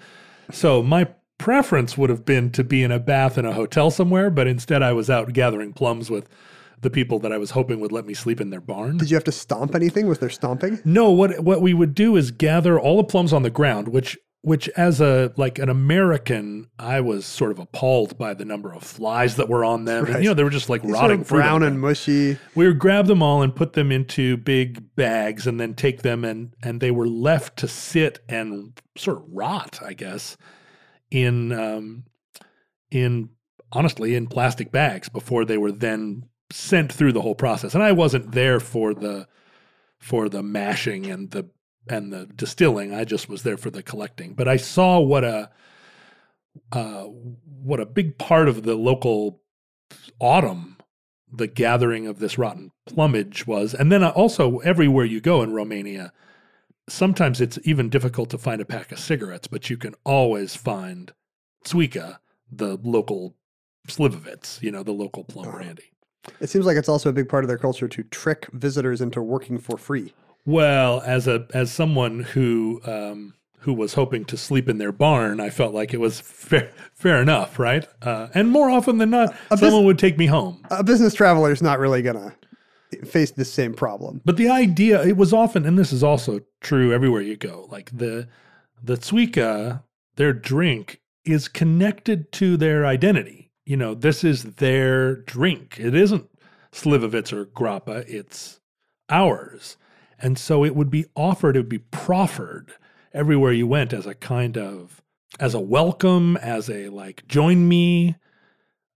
So 0.51 0.83
my 0.83 1.09
preference 1.39 1.97
would 1.97 2.11
have 2.11 2.25
been 2.25 2.51
to 2.51 2.65
be 2.65 2.83
in 2.83 2.93
a 2.93 2.99
bath 2.99 3.39
in 3.39 3.47
a 3.47 3.53
hotel 3.53 3.91
somewhere, 3.91 4.29
but 4.29 4.47
instead 4.47 4.83
I 4.83 4.93
was 4.93 5.09
out 5.09 5.33
gathering 5.33 5.73
plums 5.73 6.11
with 6.11 6.29
the 6.81 6.91
people 6.91 7.19
that 7.21 7.33
I 7.33 7.39
was 7.39 7.51
hoping 7.51 7.81
would 7.81 7.93
let 7.93 8.07
me 8.07 8.15
sleep 8.15 8.41
in 8.41 8.51
their 8.51 8.61
barn. 8.61 8.99
Did 8.99 9.11
you 9.11 9.17
have 9.17 9.25
to 9.25 9.33
stomp 9.33 9.75
anything? 9.75 10.07
Was 10.07 10.19
there 10.19 10.31
stomping? 10.31 10.81
No, 10.85 11.11
what 11.11 11.41
what 11.41 11.61
we 11.61 11.75
would 11.75 11.95
do 11.95 12.17
is 12.17 12.31
gather 12.31 12.79
all 12.79 12.97
the 12.97 13.05
plums 13.05 13.33
on 13.33 13.43
the 13.43 13.51
ground, 13.51 13.89
which 13.89 14.17
which 14.43 14.69
as 14.71 15.01
a 15.01 15.33
like 15.37 15.59
an 15.59 15.69
American, 15.69 16.69
I 16.79 17.01
was 17.01 17.27
sort 17.27 17.51
of 17.51 17.59
appalled 17.59 18.17
by 18.17 18.35
the 18.35 18.45
number 18.45 18.73
of 18.73 18.83
flies 18.83 19.37
that 19.37 19.49
were 19.49 19.65
on 19.65 19.85
them. 19.85 20.07
And, 20.07 20.23
you 20.23 20.31
know, 20.31 20.35
they 20.35 20.45
were 20.45 20.51
just 20.51 20.71
like 20.71 20.83
Sort 20.83 20.95
rotting 20.95 21.21
of 21.23 21.29
brown 21.29 21.63
and 21.63 21.81
mushy. 21.81 22.39
We 22.55 22.67
would 22.67 22.79
grab 22.79 23.07
them 23.07 23.23
all 23.23 23.43
and 23.43 23.55
put 23.55 23.73
them 23.73 23.91
into 23.91 24.37
big 24.37 24.95
bags 24.95 25.47
and 25.47 25.59
then 25.59 25.75
take 25.75 26.03
them 26.03 26.25
and 26.25 26.55
and 26.63 26.81
they 26.81 26.91
were 26.91 27.09
left 27.09 27.59
to 27.59 27.69
sit 27.69 28.21
and 28.29 28.81
sort 28.97 29.19
of 29.19 29.25
rot, 29.29 29.81
I 29.85 29.95
guess, 29.95 30.37
in 31.11 31.53
um 31.53 32.05
in 32.91 33.31
honestly 33.73 34.15
in 34.15 34.29
plastic 34.29 34.71
bags 34.71 35.09
before 35.09 35.45
they 35.45 35.59
were 35.59 35.73
then 35.73 36.25
sent 36.51 36.93
through 36.93 37.13
the 37.13 37.23
whole 37.23 37.35
process. 37.35 37.75
And 37.75 37.83
I 37.83 37.93
wasn't 37.93 38.33
there 38.33 38.61
for 38.61 38.95
the 38.95 39.29
for 39.99 40.29
the 40.29 40.43
mashing 40.43 41.07
and 41.07 41.31
the 41.31 41.49
and 41.89 42.13
the 42.13 42.27
distilling. 42.27 42.95
I 42.95 43.05
just 43.05 43.29
was 43.29 43.43
there 43.43 43.57
for 43.57 43.71
the 43.71 43.83
collecting. 43.83 44.35
But 44.35 44.49
I 44.49 44.57
saw 44.57 45.01
what 45.01 45.25
a 45.25 45.51
uh, 46.73 47.05
what 47.05 47.81
a 47.81 47.87
big 47.87 48.19
part 48.19 48.49
of 48.49 48.63
the 48.63 48.75
local 48.75 49.41
autumn 50.21 50.77
the 51.31 51.47
gathering 51.47 52.07
of 52.07 52.19
this 52.19 52.39
rotten 52.39 52.73
plumage 52.87 53.47
was. 53.47 53.75
And 53.75 53.93
then 53.93 54.03
also 54.03 54.59
everywhere 54.59 55.05
you 55.05 55.21
go 55.21 55.43
in 55.43 55.53
Romania, 55.53 56.13
sometimes 56.89 57.41
it's 57.41 57.59
even 57.65 57.91
difficult 57.91 58.31
to 58.31 58.39
find 58.39 58.61
a 58.61 58.65
pack 58.65 58.93
of 58.93 58.99
cigarettes, 58.99 59.47
but 59.47 59.69
you 59.69 59.77
can 59.77 59.95
always 60.05 60.57
find 60.57 61.13
Țuică, 61.65 62.19
the 62.51 62.79
local 62.83 63.37
Slivovitz, 63.87 64.63
you 64.63 64.71
know, 64.71 64.83
the 64.83 64.93
local 64.93 65.25
plum 65.25 65.51
brandy. 65.51 65.93
It 66.41 66.51
seems 66.51 66.67
like 66.67 66.77
it's 66.77 66.89
also 66.89 67.09
a 67.09 67.13
big 67.13 67.29
part 67.29 67.45
of 67.45 67.49
their 67.49 67.59
culture 67.59 67.89
to 67.89 68.03
trick 68.05 68.49
visitors 68.53 69.01
into 69.01 69.23
working 69.23 69.59
for 69.59 69.77
free. 69.79 70.13
Well, 70.45 71.03
as 71.05 71.27
a 71.27 71.47
as 71.55 71.71
someone 71.73 72.21
who 72.21 72.81
um, 72.85 73.35
who 73.61 73.73
was 73.73 73.95
hoping 73.95 74.25
to 74.27 74.37
sleep 74.37 74.69
in 74.69 74.79
their 74.79 74.93
barn, 74.93 75.41
I 75.41 75.51
felt 75.51 75.75
like 75.75 75.93
it 75.93 76.01
was 76.01 76.21
fair, 76.21 76.71
fair 76.95 77.21
enough, 77.21 77.59
right? 77.59 77.87
Uh, 78.03 78.29
and 78.35 78.49
more 78.51 78.71
often 78.71 78.99
than 78.99 79.11
not, 79.11 79.35
A 79.51 79.57
bus- 79.57 79.61
someone 79.61 79.85
would 79.85 79.99
take 79.99 80.17
me 80.17 80.27
home. 80.27 80.63
A 80.71 80.83
business 80.83 81.15
traveler 81.15 81.51
is 81.53 81.61
not 81.63 81.79
really 81.79 82.03
gonna 82.03 82.35
face 83.05 83.31
this 83.33 83.53
same 83.53 83.75
problem. 83.75 84.23
But 84.25 84.37
the 84.37 84.49
idea, 84.49 85.03
it 85.03 85.17
was 85.17 85.33
often, 85.33 85.67
and 85.67 85.79
this 85.79 85.93
is 85.93 86.03
also 86.03 86.41
true 86.61 86.93
everywhere 86.93 87.23
you 87.23 87.37
go. 87.37 87.69
Like 87.71 87.91
the 87.97 88.29
the 88.83 88.97
Țuică, 88.97 89.83
their 90.17 90.33
drink 90.33 91.01
is 91.25 91.49
connected 91.49 92.33
to 92.33 92.57
their 92.57 92.87
identity. 92.87 93.48
You 93.69 93.77
know, 93.77 93.93
this 93.93 94.25
is 94.25 94.45
their 94.55 95.15
drink. 95.15 95.77
It 95.79 95.95
isn't 95.95 96.31
Slivovitz 96.73 97.35
or 97.35 97.45
Grappa. 97.45 98.03
It's 98.09 98.61
ours. 99.11 99.77
And 100.19 100.39
so 100.39 100.65
it 100.65 100.75
would 100.75 100.89
be 100.89 101.05
offered, 101.15 101.55
it 101.55 101.59
would 101.59 101.69
be 101.69 101.77
proffered 101.79 102.73
everywhere 103.13 103.53
you 103.53 103.67
went 103.67 103.93
as 103.93 104.07
a 104.07 104.15
kind 104.15 104.57
of 104.57 105.03
as 105.39 105.53
a 105.53 105.61
welcome, 105.61 106.39
as 106.39 106.71
a 106.71 106.89
like 106.89 107.27
join 107.29 107.69
me. 107.69 108.17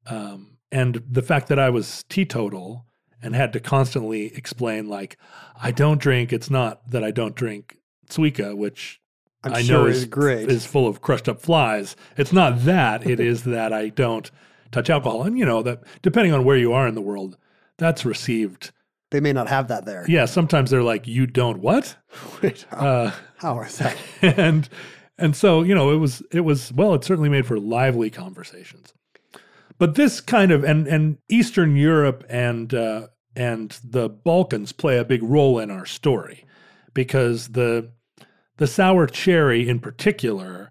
Um, 0.06 0.56
and 0.70 1.02
the 1.06 1.20
fact 1.20 1.48
that 1.48 1.58
I 1.58 1.68
was 1.68 2.06
teetotal 2.08 2.86
and 3.22 3.34
had 3.34 3.52
to 3.52 3.60
constantly 3.60 4.34
explain 4.34 4.88
like 4.88 5.18
I 5.60 5.70
don't 5.70 6.00
drink. 6.00 6.32
It's 6.32 6.48
not 6.48 6.90
that 6.92 7.04
I 7.04 7.10
don't 7.10 7.34
drink 7.34 7.76
Țuică, 8.08 8.56
which 8.56 9.02
I'm 9.44 9.52
I 9.52 9.60
sure 9.60 9.80
know 9.80 9.86
is 9.86 9.98
is 9.98 10.04
great. 10.06 10.48
is 10.48 10.64
full 10.64 10.88
of 10.88 11.02
crushed 11.02 11.28
up 11.28 11.42
flies. 11.42 11.94
It's 12.16 12.32
not 12.32 12.64
that. 12.64 13.06
It 13.06 13.20
is 13.32 13.44
that 13.44 13.74
I 13.74 13.90
don't 13.90 14.30
touch 14.72 14.90
alcohol, 14.90 15.22
and 15.22 15.38
you 15.38 15.44
know 15.44 15.62
that 15.62 15.82
depending 16.02 16.32
on 16.32 16.44
where 16.44 16.56
you 16.56 16.72
are 16.72 16.88
in 16.88 16.94
the 16.94 17.00
world, 17.00 17.36
that's 17.78 18.04
received. 18.04 18.72
They 19.10 19.20
may 19.20 19.32
not 19.32 19.48
have 19.48 19.68
that 19.68 19.84
there. 19.84 20.04
Yeah, 20.08 20.24
sometimes 20.24 20.70
they're 20.70 20.82
like, 20.82 21.06
"You 21.06 21.26
don't 21.26 21.60
what?" 21.60 21.96
Wait, 22.42 22.66
how, 22.70 22.76
Uh, 22.76 23.12
how 23.36 23.60
is 23.60 23.78
that? 23.78 23.96
and 24.22 24.68
and 25.18 25.36
so 25.36 25.62
you 25.62 25.74
know 25.74 25.90
it 25.92 25.96
was 25.96 26.22
it 26.32 26.40
was 26.40 26.72
well 26.72 26.94
it 26.94 27.04
certainly 27.04 27.28
made 27.28 27.46
for 27.46 27.58
lively 27.58 28.10
conversations 28.10 28.92
but 29.78 29.94
this 29.94 30.20
kind 30.20 30.50
of 30.50 30.64
and 30.64 30.86
and 30.88 31.18
eastern 31.28 31.76
europe 31.76 32.24
and 32.28 32.74
uh 32.74 33.06
and 33.36 33.78
the 33.84 34.08
balkans 34.08 34.72
play 34.72 34.98
a 34.98 35.04
big 35.04 35.22
role 35.22 35.58
in 35.58 35.70
our 35.70 35.86
story 35.86 36.44
because 36.94 37.48
the 37.48 37.90
the 38.56 38.66
sour 38.66 39.06
cherry 39.06 39.68
in 39.68 39.78
particular 39.80 40.70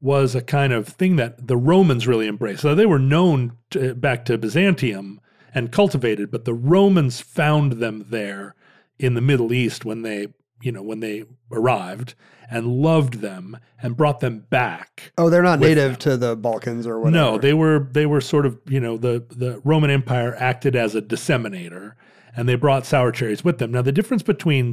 was 0.00 0.34
a 0.34 0.40
kind 0.42 0.72
of 0.72 0.88
thing 0.88 1.16
that 1.16 1.46
the 1.48 1.56
romans 1.56 2.06
really 2.06 2.28
embraced 2.28 2.62
so 2.62 2.74
they 2.74 2.86
were 2.86 2.98
known 2.98 3.52
to, 3.70 3.94
back 3.94 4.24
to 4.24 4.38
byzantium 4.38 5.20
and 5.54 5.72
cultivated 5.72 6.30
but 6.30 6.44
the 6.44 6.54
romans 6.54 7.20
found 7.20 7.72
them 7.74 8.06
there 8.10 8.54
in 8.98 9.14
the 9.14 9.20
middle 9.20 9.52
east 9.52 9.84
when 9.84 10.02
they 10.02 10.28
you 10.62 10.70
know 10.72 10.82
when 10.82 11.00
they 11.00 11.24
arrived 11.52 12.14
and 12.50 12.66
loved 12.66 13.14
them 13.14 13.58
and 13.82 13.96
brought 13.96 14.20
them 14.20 14.46
back 14.50 15.12
Oh, 15.18 15.28
they're 15.28 15.42
not 15.42 15.60
native 15.60 15.98
to 16.00 16.16
the 16.16 16.34
Balkans 16.34 16.86
or 16.86 16.98
whatever. 16.98 17.32
no, 17.32 17.38
they 17.38 17.52
were 17.52 17.88
they 17.92 18.06
were 18.06 18.20
sort 18.22 18.46
of 18.46 18.58
you 18.66 18.80
know 18.80 18.96
the 18.96 19.24
the 19.28 19.60
Roman 19.64 19.90
Empire 19.90 20.34
acted 20.38 20.74
as 20.74 20.94
a 20.94 21.02
disseminator, 21.02 21.94
and 22.34 22.48
they 22.48 22.54
brought 22.54 22.86
sour 22.86 23.12
cherries 23.12 23.44
with 23.44 23.58
them. 23.58 23.70
Now 23.70 23.82
the 23.82 23.92
difference 23.92 24.22
between 24.22 24.72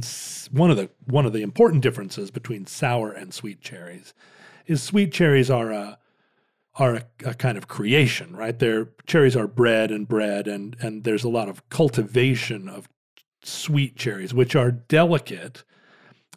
one 0.50 0.70
of 0.70 0.78
the 0.78 0.88
one 1.04 1.26
of 1.26 1.34
the 1.34 1.42
important 1.42 1.82
differences 1.82 2.30
between 2.30 2.66
sour 2.66 3.12
and 3.12 3.34
sweet 3.34 3.60
cherries 3.60 4.14
is 4.66 4.82
sweet 4.82 5.12
cherries 5.12 5.50
are 5.50 5.70
a 5.70 5.98
are 6.78 6.96
a, 6.96 7.02
a 7.24 7.34
kind 7.34 7.56
of 7.56 7.68
creation, 7.68 8.36
right? 8.36 8.58
Their 8.58 8.90
cherries 9.06 9.34
are 9.34 9.48
bred 9.48 9.90
and 9.90 10.06
bred, 10.06 10.46
and 10.46 10.76
and 10.80 11.04
there's 11.04 11.24
a 11.24 11.28
lot 11.28 11.48
of 11.48 11.68
cultivation 11.68 12.68
of 12.68 12.88
sweet 13.42 13.96
cherries, 13.96 14.34
which 14.34 14.54
are 14.56 14.70
delicate 14.70 15.64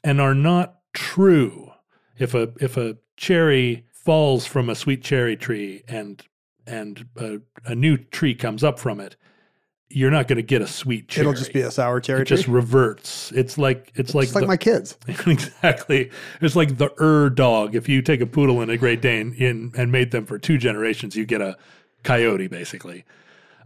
and 0.04 0.22
are 0.22 0.36
not 0.36 0.80
true. 0.94 1.72
If 2.18 2.34
a 2.34 2.54
if 2.60 2.78
a 2.78 2.98
cherry 3.18 3.86
falls 3.92 4.46
from 4.46 4.70
a 4.70 4.76
sweet 4.76 5.04
cherry 5.04 5.36
tree 5.36 5.84
and 5.88 6.24
and 6.66 7.08
a, 7.18 7.40
a 7.66 7.76
new 7.76 7.98
tree 7.98 8.36
comes 8.36 8.64
up 8.64 8.80
from 8.80 9.00
it, 9.00 9.16
you're 9.90 10.12
not 10.12 10.28
going 10.28 10.38
to 10.38 10.44
get 10.44 10.62
a 10.62 10.68
sweet 10.68 11.08
cherry. 11.08 11.28
It'll 11.28 11.38
just 11.38 11.52
be 11.52 11.62
a 11.62 11.72
sour 11.72 12.00
cherry 12.00 12.22
it 12.22 12.26
just 12.26 12.48
reverts. 12.48 13.32
It's 13.32 13.58
like 13.58 13.92
it's 13.96 14.14
like 14.14 14.26
It's 14.26 14.36
like 14.36 14.44
the- 14.44 14.48
my 14.48 14.58
kids. 14.58 14.98
exactly. 15.08 16.12
It's 16.42 16.56
like 16.56 16.78
the 16.78 16.92
Ur 17.02 17.30
dog. 17.30 17.76
If 17.76 17.90
you 17.90 18.02
take 18.02 18.22
a 18.22 18.28
poodle 18.28 18.62
and 18.62 18.70
a 18.70 18.78
Great 18.78 19.02
Dane 19.02 19.34
in 19.34 19.72
and 19.76 19.92
made 19.92 20.12
them 20.12 20.26
for 20.26 20.38
two 20.38 20.58
generations, 20.58 21.16
you 21.16 21.26
get 21.26 21.42
a 21.42 21.58
coyote, 22.04 22.48
basically. 22.48 23.04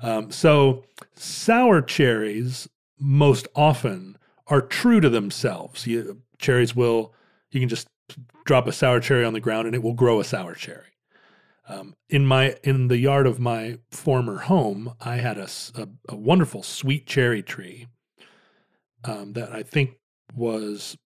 Um, 0.02 0.32
so 0.32 0.86
sour 1.16 1.82
cherries 1.82 2.70
most 3.00 3.48
often 3.56 4.18
are 4.48 4.62
true 4.62 5.02
to 5.02 5.10
themselves. 5.10 5.86
You, 5.88 6.22
cherries 6.40 6.76
will. 6.76 7.14
You 7.52 7.60
can 7.60 7.70
just 7.70 7.88
drop 8.46 8.68
a 8.68 8.72
sour 8.72 9.00
cherry 9.00 9.26
on 9.26 9.34
the 9.34 9.40
ground 9.40 9.68
and 9.68 9.76
it 9.76 9.84
will 9.84 9.94
grow 9.94 10.20
a 10.20 10.24
sour 10.24 10.56
cherry. 10.56 10.93
Um, 11.74 11.96
in 12.10 12.26
my 12.26 12.58
in 12.64 12.88
the 12.88 12.98
yard 12.98 13.26
of 13.28 13.40
my 13.40 13.78
former 13.92 14.40
home, 14.40 14.94
I 15.02 15.16
had 15.18 15.38
a 15.38 15.48
a 16.10 16.16
wonderful 16.16 16.64
sweet 16.64 17.08
cherry 17.08 17.42
tree 17.44 17.88
um, 19.04 19.34
that 19.34 19.52
I 19.52 19.64
think 19.64 19.98
was 20.36 20.98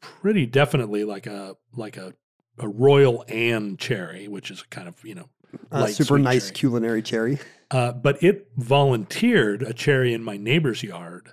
pretty 0.00 0.46
definitely 0.46 1.04
like 1.04 1.26
a 1.26 1.56
like 1.76 1.96
a 1.96 2.14
a 2.58 2.68
royal 2.68 3.24
Anne 3.28 3.76
cherry, 3.76 4.28
which 4.28 4.50
is 4.50 4.62
kind 4.64 4.88
of 4.88 5.04
you 5.04 5.14
know 5.14 5.28
Uh, 5.70 5.86
super 5.86 6.18
nice 6.18 6.44
cherry. 6.46 6.54
culinary 6.54 7.02
cherry. 7.02 7.38
Uh, 7.70 7.92
but 7.92 8.22
it 8.22 8.48
volunteered 8.56 9.62
a 9.62 9.72
cherry 9.72 10.12
in 10.12 10.22
my 10.22 10.36
neighbor's 10.36 10.82
yard 10.82 11.32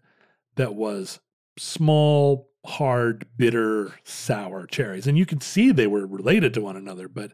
that 0.56 0.74
was 0.76 1.20
small, 1.58 2.50
hard, 2.66 3.26
bitter, 3.38 3.94
sour 4.04 4.66
cherries, 4.66 5.08
and 5.08 5.18
you 5.18 5.26
could 5.26 5.44
see 5.44 5.72
they 5.72 5.88
were 5.88 6.06
related 6.08 6.54
to 6.54 6.62
one 6.62 6.76
another. 6.78 7.08
But 7.08 7.34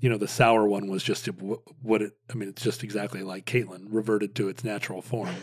you 0.00 0.08
know, 0.08 0.18
the 0.18 0.28
sour 0.28 0.66
one 0.66 0.88
was 0.88 1.02
just 1.02 1.26
what 1.82 2.02
it. 2.02 2.12
I 2.30 2.34
mean, 2.34 2.48
it's 2.48 2.62
just 2.62 2.82
exactly 2.84 3.22
like 3.22 3.46
Caitlin 3.46 3.86
reverted 3.88 4.34
to 4.36 4.48
its 4.48 4.64
natural 4.64 5.02
form. 5.02 5.34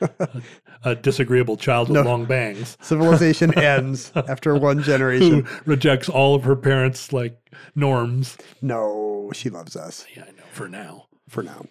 a, 0.00 0.42
a 0.84 0.94
disagreeable 0.96 1.56
child 1.56 1.88
with 1.88 1.94
No. 1.94 2.02
long 2.02 2.24
bangs 2.24 2.76
Civilization 2.82 3.56
ends 3.58 4.10
after 4.14 4.54
one 4.56 4.78
who 4.78 4.82
generation. 4.82 5.46
rejects 5.66 6.08
all 6.08 6.34
of 6.34 6.42
her 6.44 6.56
parents' 6.56 7.12
like 7.12 7.38
norms. 7.76 8.36
No, 8.60 9.30
she 9.32 9.50
loves 9.50 9.76
us 9.76 10.04
Yeah, 10.14 10.24
I 10.28 10.32
know 10.32 10.42
for 10.52 10.68
now. 10.68 11.06
for 11.28 11.42
now. 11.42 11.64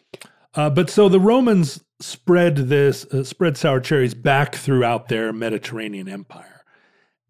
Uh, 0.55 0.69
but 0.69 0.89
so 0.89 1.09
the 1.09 1.19
Romans 1.19 1.83
spread 1.99 2.55
this, 2.55 3.05
uh, 3.07 3.23
spread 3.23 3.57
sour 3.57 3.79
cherries 3.81 4.13
back 4.13 4.55
throughout 4.55 5.09
their 5.09 5.33
Mediterranean 5.33 6.07
empire, 6.07 6.63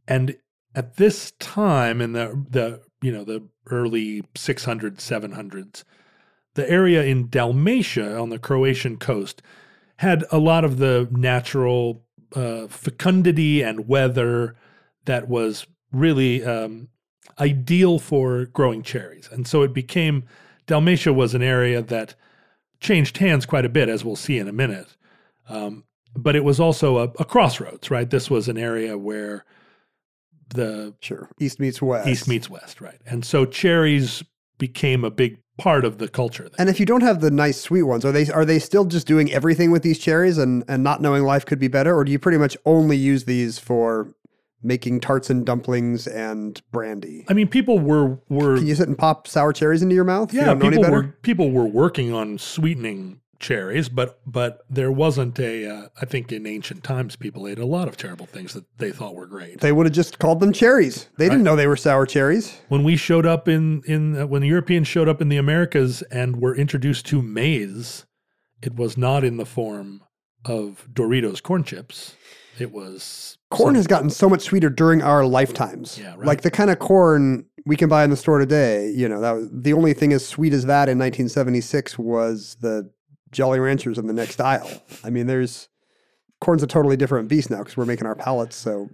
and 0.07 0.35
at 0.75 0.97
this 0.97 1.31
time 1.39 2.01
in 2.01 2.13
the 2.13 2.45
the 2.49 2.81
you 3.03 3.11
know 3.11 3.23
the 3.23 3.43
early 3.69 4.23
600s, 4.35 4.97
700s, 4.97 5.83
the 6.55 6.69
area 6.69 7.03
in 7.03 7.29
Dalmatia 7.29 8.17
on 8.17 8.29
the 8.29 8.39
Croatian 8.39 8.97
coast 8.97 9.41
had 9.97 10.23
a 10.31 10.39
lot 10.39 10.65
of 10.65 10.77
the 10.77 11.07
natural 11.11 12.03
uh, 12.35 12.67
fecundity 12.67 13.61
and 13.61 13.87
weather 13.87 14.55
that 15.05 15.27
was 15.27 15.67
really 15.91 16.43
um, 16.43 16.87
ideal 17.39 17.99
for 17.99 18.45
growing 18.45 18.81
cherries, 18.81 19.29
and 19.31 19.47
so 19.47 19.61
it 19.61 19.73
became 19.73 20.23
Dalmatia 20.65 21.13
was 21.13 21.35
an 21.35 21.43
area 21.43 21.81
that 21.81 22.15
changed 22.79 23.17
hands 23.17 23.45
quite 23.45 23.65
a 23.65 23.69
bit, 23.69 23.89
as 23.89 24.05
we'll 24.05 24.15
see 24.15 24.37
in 24.37 24.47
a 24.47 24.53
minute. 24.53 24.95
Um, 25.49 25.83
but 26.15 26.35
it 26.35 26.43
was 26.43 26.59
also 26.59 26.99
a, 26.99 27.03
a 27.19 27.25
crossroads, 27.25 27.91
right? 27.91 28.09
This 28.09 28.29
was 28.29 28.47
an 28.47 28.57
area 28.57 28.97
where 28.97 29.45
the 30.53 30.93
Sure. 31.01 31.29
East 31.39 31.59
meets 31.59 31.81
west. 31.81 32.07
east 32.07 32.27
meets 32.27 32.49
west, 32.49 32.81
right? 32.81 32.99
And 33.05 33.23
so 33.25 33.45
cherries 33.45 34.23
became 34.57 35.03
a 35.03 35.11
big 35.11 35.39
part 35.57 35.85
of 35.85 35.97
the 35.97 36.07
culture. 36.07 36.43
There. 36.43 36.51
And 36.57 36.69
if 36.69 36.79
you 36.79 36.85
don't 36.85 37.01
have 37.01 37.21
the 37.21 37.29
nice 37.31 37.59
sweet 37.59 37.83
ones, 37.83 38.05
are 38.05 38.11
they 38.11 38.29
are 38.31 38.45
they 38.45 38.59
still 38.59 38.85
just 38.85 39.05
doing 39.07 39.31
everything 39.31 39.71
with 39.71 39.83
these 39.83 39.99
cherries 39.99 40.37
and 40.37 40.63
and 40.67 40.83
not 40.83 41.01
knowing 41.01 41.23
life 41.23 41.45
could 41.45 41.59
be 41.59 41.67
better, 41.67 41.95
or 41.95 42.03
do 42.03 42.11
you 42.11 42.19
pretty 42.19 42.37
much 42.37 42.55
only 42.65 42.97
use 42.97 43.25
these 43.25 43.59
for 43.59 44.13
making 44.65 44.99
tarts 45.01 45.29
and 45.29 45.45
dumplings 45.45 46.07
and 46.07 46.61
brandy? 46.71 47.25
I 47.29 47.33
mean, 47.33 47.47
people 47.49 47.79
were 47.79 48.19
were 48.29 48.57
Can 48.57 48.65
you 48.67 48.75
sit 48.75 48.87
and 48.87 48.97
pop 48.97 49.27
sour 49.27 49.51
cherries 49.53 49.81
into 49.81 49.93
your 49.95 50.05
mouth? 50.05 50.33
yeah, 50.33 50.45
don't 50.45 50.59
know 50.59 50.67
any 50.67 50.77
people 50.77 50.91
were 50.91 51.03
people 51.21 51.51
were 51.51 51.65
working 51.65 52.13
on 52.13 52.37
sweetening 52.37 53.19
cherries, 53.43 53.89
but 53.89 54.19
but 54.25 54.61
there 54.69 54.91
wasn't 54.91 55.37
a. 55.39 55.67
Uh, 55.69 55.87
I 56.01 56.05
think 56.05 56.31
in 56.31 56.47
ancient 56.47 56.83
times, 56.83 57.15
people 57.15 57.47
ate 57.47 57.59
a 57.59 57.65
lot 57.65 57.87
of 57.87 57.95
terrible 57.97 58.25
things 58.25 58.53
that 58.53 58.65
they 58.79 58.91
thought 58.91 59.13
were 59.13 59.27
great. 59.27 59.59
They 59.59 59.71
would 59.71 59.85
have 59.85 59.93
just 59.93 60.17
called 60.17 60.39
them 60.39 60.51
cherries. 60.53 61.07
They 61.17 61.25
didn't 61.25 61.39
Right. 61.39 61.51
know 61.51 61.55
they 61.55 61.67
were 61.67 61.75
sour 61.75 62.07
cherries. 62.07 62.59
when 62.69 62.83
we 62.83 62.95
showed 62.95 63.27
up 63.27 63.47
in 63.47 63.83
in 63.85 64.17
uh, 64.19 64.25
when 64.25 64.41
the 64.41 64.47
Europeans 64.47 64.87
showed 64.87 65.07
up 65.07 65.21
in 65.21 65.29
the 65.29 65.37
Americas 65.37 66.01
and 66.03 66.37
were 66.41 66.55
introduced 66.55 67.05
to 67.07 67.21
maize, 67.21 68.05
it 68.63 68.75
was 68.75 68.97
not 68.97 69.23
in 69.23 69.37
the 69.37 69.45
form 69.45 70.01
of 70.45 70.87
Doritos 70.91 71.43
corn 71.43 71.63
chips. 71.63 72.15
It 72.59 72.71
was 72.71 73.37
Corn 73.49 73.75
has 73.75 73.87
gotten 73.87 74.09
so 74.09 74.29
much 74.29 74.41
sweeter 74.41 74.69
during 74.69 75.01
our 75.01 75.25
lifetimes. 75.25 75.97
Yeah, 75.99 76.15
right. 76.15 76.25
Like 76.25 76.41
the 76.41 76.51
kind 76.51 76.69
of 76.69 76.79
corn 76.79 77.45
we 77.65 77.75
can 77.75 77.87
buy 77.89 78.03
in 78.03 78.09
the 78.09 78.17
store 78.17 78.39
today, 78.39 78.91
you 78.91 79.07
know, 79.07 79.21
that 79.21 79.31
was 79.31 79.49
the 79.51 79.73
only 79.73 79.93
thing 79.93 80.11
as 80.13 80.25
sweet 80.27 80.53
as 80.53 80.65
that 80.65 80.89
in 80.89 80.97
1976 80.99 81.97
was 81.97 82.57
the 82.61 82.91
Jolly 83.33 83.59
Ranchers 83.59 83.97
in 83.97 84.07
the 84.07 84.13
next 84.13 84.39
aisle. 84.39 84.69
I 85.03 85.09
mean, 85.09 85.27
there's 85.27 85.69
corn's 86.41 86.63
a 86.63 86.67
totally 86.67 86.97
different 86.97 87.29
beast 87.29 87.49
now 87.49 87.59
because 87.59 87.77
we're 87.77 87.85
making 87.85 88.05
our 88.05 88.15
palates 88.15 88.55
so 88.55 88.89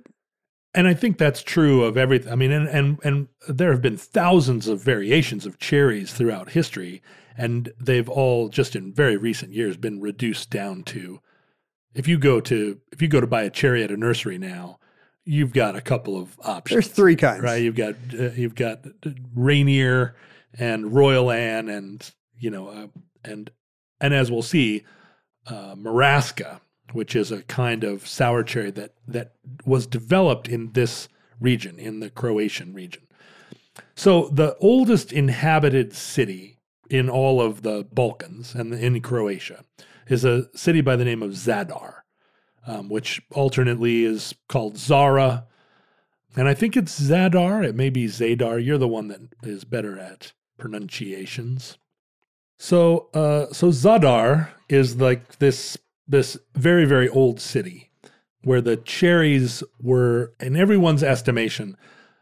and 0.73 0.88
I 0.88 0.93
think 0.93 1.17
that's 1.17 1.41
true 1.41 1.84
of 1.84 1.97
everything. 1.97 2.32
I 2.32 2.36
mean, 2.36 2.52
and 2.52 2.67
and 2.67 2.99
and 3.04 3.28
there 3.47 3.71
have 3.71 3.82
been 3.82 3.97
thousands 3.97 4.67
of 4.67 4.82
variations 4.82 5.45
of 5.45 5.58
cherries 5.58 6.13
throughout 6.13 6.52
history, 6.52 7.02
and 7.38 7.71
they've 7.80 8.08
all 8.08 8.49
just 8.49 8.75
in 8.75 8.93
very 8.93 9.17
recent 9.17 9.52
years 9.52 9.78
been 9.78 9.99
reduced 9.99 10.49
down 10.49 10.84
to. 10.84 11.19
If 11.95 12.08
you 12.08 12.19
go 12.19 12.39
to 12.41 12.80
if 12.91 13.02
you 13.02 13.08
go 13.08 13.19
to 13.19 13.28
buy 13.28 13.43
a 13.43 13.49
cherry 13.49 13.84
at 13.84 13.91
a 13.91 13.97
nursery 13.97 14.38
now, 14.38 14.80
you've 15.25 15.54
got 15.54 15.75
a 15.75 15.82
couple 15.82 16.15
of 16.17 16.38
options. 16.43 16.75
there's 16.75 16.88
three 16.88 17.15
kinds. 17.15 17.41
right? 17.41 17.62
You've 17.62 17.75
got 17.75 17.95
uh, 18.13 18.32
you've 18.32 18.56
got 18.56 18.86
Rainier 19.36 20.15
and 20.54 20.93
Royal 20.93 21.32
Anne, 21.32 21.67
and 21.67 22.12
you 22.38 22.52
know, 22.52 22.67
uh, 22.67 22.88
and 23.23 23.49
and 24.01 24.13
as 24.13 24.31
we'll 24.31 24.41
see, 24.41 24.83
uh, 25.47 25.75
Maraska, 25.75 26.62
which 26.93 27.15
is 27.15 27.31
a 27.31 27.43
kind 27.43 27.83
of 27.83 28.07
sour 28.07 28.43
cherry 28.43 28.71
that 28.71 28.93
that 29.07 29.33
was 29.65 29.85
developed 29.85 30.47
in 30.47 30.71
this 30.73 31.07
region, 31.39 31.79
in 31.79 31.99
the 31.99 32.09
Croatian 32.09 32.73
region. 32.73 33.03
So 33.95 34.29
the 34.29 34.55
oldest 34.59 35.12
inhabited 35.12 35.93
city 35.93 36.57
in 36.89 37.09
all 37.09 37.41
of 37.41 37.62
the 37.62 37.85
Balkans 37.91 38.55
and 38.55 38.73
in 38.73 39.01
Croatia 39.01 39.63
is 40.07 40.25
a 40.25 40.47
city 40.57 40.81
by 40.81 40.95
the 40.95 41.05
name 41.05 41.21
of 41.21 41.31
Zadar, 41.31 42.01
um, 42.65 42.89
which 42.89 43.21
alternately 43.31 44.03
is 44.03 44.33
called 44.47 44.77
Zara. 44.77 45.45
And 46.35 46.47
I 46.47 46.53
think 46.53 46.75
it's 46.75 46.99
Zadar. 46.99 47.63
It 47.63 47.75
may 47.75 47.89
be 47.89 48.05
Zadar. 48.05 48.63
You're 48.63 48.77
the 48.77 48.88
one 48.88 49.07
that 49.09 49.21
is 49.43 49.63
better 49.65 49.99
at 49.99 50.33
pronunciations. 50.57 51.77
So, 52.59 53.09
uh, 53.13 53.51
so 53.51 53.69
Zadar 53.69 54.49
is 54.67 54.97
like 54.97 55.39
this 55.39 55.77
this 56.07 56.37
very 56.55 56.85
very 56.85 57.09
old 57.09 57.39
city 57.39 57.89
where 58.43 58.61
the 58.61 58.77
cherries 58.77 59.63
were, 59.81 60.33
in 60.39 60.55
everyone's 60.55 61.03
estimation, 61.03 61.75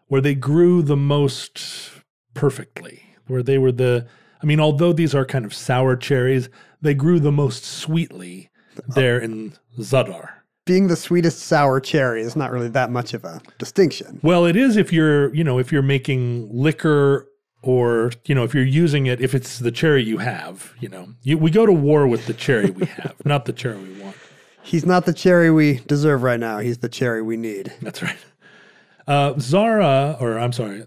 where 0.08 0.22
they 0.22 0.36
grew 0.36 0.82
the 0.82 0.98
most 0.98 1.92
perfectly. 2.34 3.04
Where 3.28 3.44
they 3.44 3.58
were 3.58 3.72
the, 3.72 4.08
I 4.42 4.46
mean, 4.46 4.60
although 4.60 4.94
these 4.94 5.14
are 5.14 5.26
kind 5.26 5.46
of 5.46 5.54
sour 5.54 5.96
cherries, 5.96 6.50
they 6.82 6.94
grew 6.94 7.20
the 7.20 7.32
most 7.32 7.66
sweetly 7.66 8.50
there 8.88 9.20
in 9.20 9.54
Zadar. 9.80 10.30
Being 10.66 10.88
the 10.88 10.96
sweetest 10.96 11.40
sour 11.40 11.80
cherry 11.80 12.22
is 12.22 12.36
not 12.36 12.52
really 12.52 12.70
that 12.70 12.90
much 12.90 13.14
of 13.14 13.26
a 13.26 13.42
distinction. 13.58 14.20
Well, 14.24 14.46
it 14.46 14.56
is 14.56 14.78
if 14.78 14.94
you're, 14.94 15.34
you 15.36 15.44
know, 15.44 15.60
if 15.60 15.72
you're 15.72 15.82
making 15.82 16.50
liquor 16.52 17.28
or, 17.62 18.12
you 18.26 18.36
know, 18.36 18.44
if 18.44 18.54
you're 18.54 18.64
using 18.64 19.08
it, 19.08 19.20
if 19.20 19.34
it's 19.34 19.60
the 19.60 19.72
cherry 19.72 20.04
you 20.04 20.20
have, 20.20 20.74
you 20.80 20.90
know, 20.90 21.10
you, 21.24 21.38
we 21.38 21.52
go 21.52 21.66
to 21.66 21.74
war 21.74 22.08
with 22.08 22.26
the 22.28 22.34
cherry 22.34 22.70
we 22.72 22.86
have, 22.86 23.16
not 23.26 23.46
the 23.46 23.54
cherry 23.54 23.78
we 23.78 24.02
want. 24.02 24.16
He's 24.64 24.86
not 24.86 25.06
the 25.06 25.14
cherry 25.14 25.50
we 25.52 25.80
deserve 25.88 26.24
right 26.24 26.40
now. 26.40 26.60
He's 26.60 26.80
the 26.80 26.90
cherry 26.90 27.22
we 27.22 27.38
need. 27.38 27.74
That's 27.82 28.02
right. 28.04 28.18
Uh, 29.08 29.34
Zara, 29.40 30.18
or 30.20 30.38
I'm 30.38 30.52
sorry, 30.52 30.84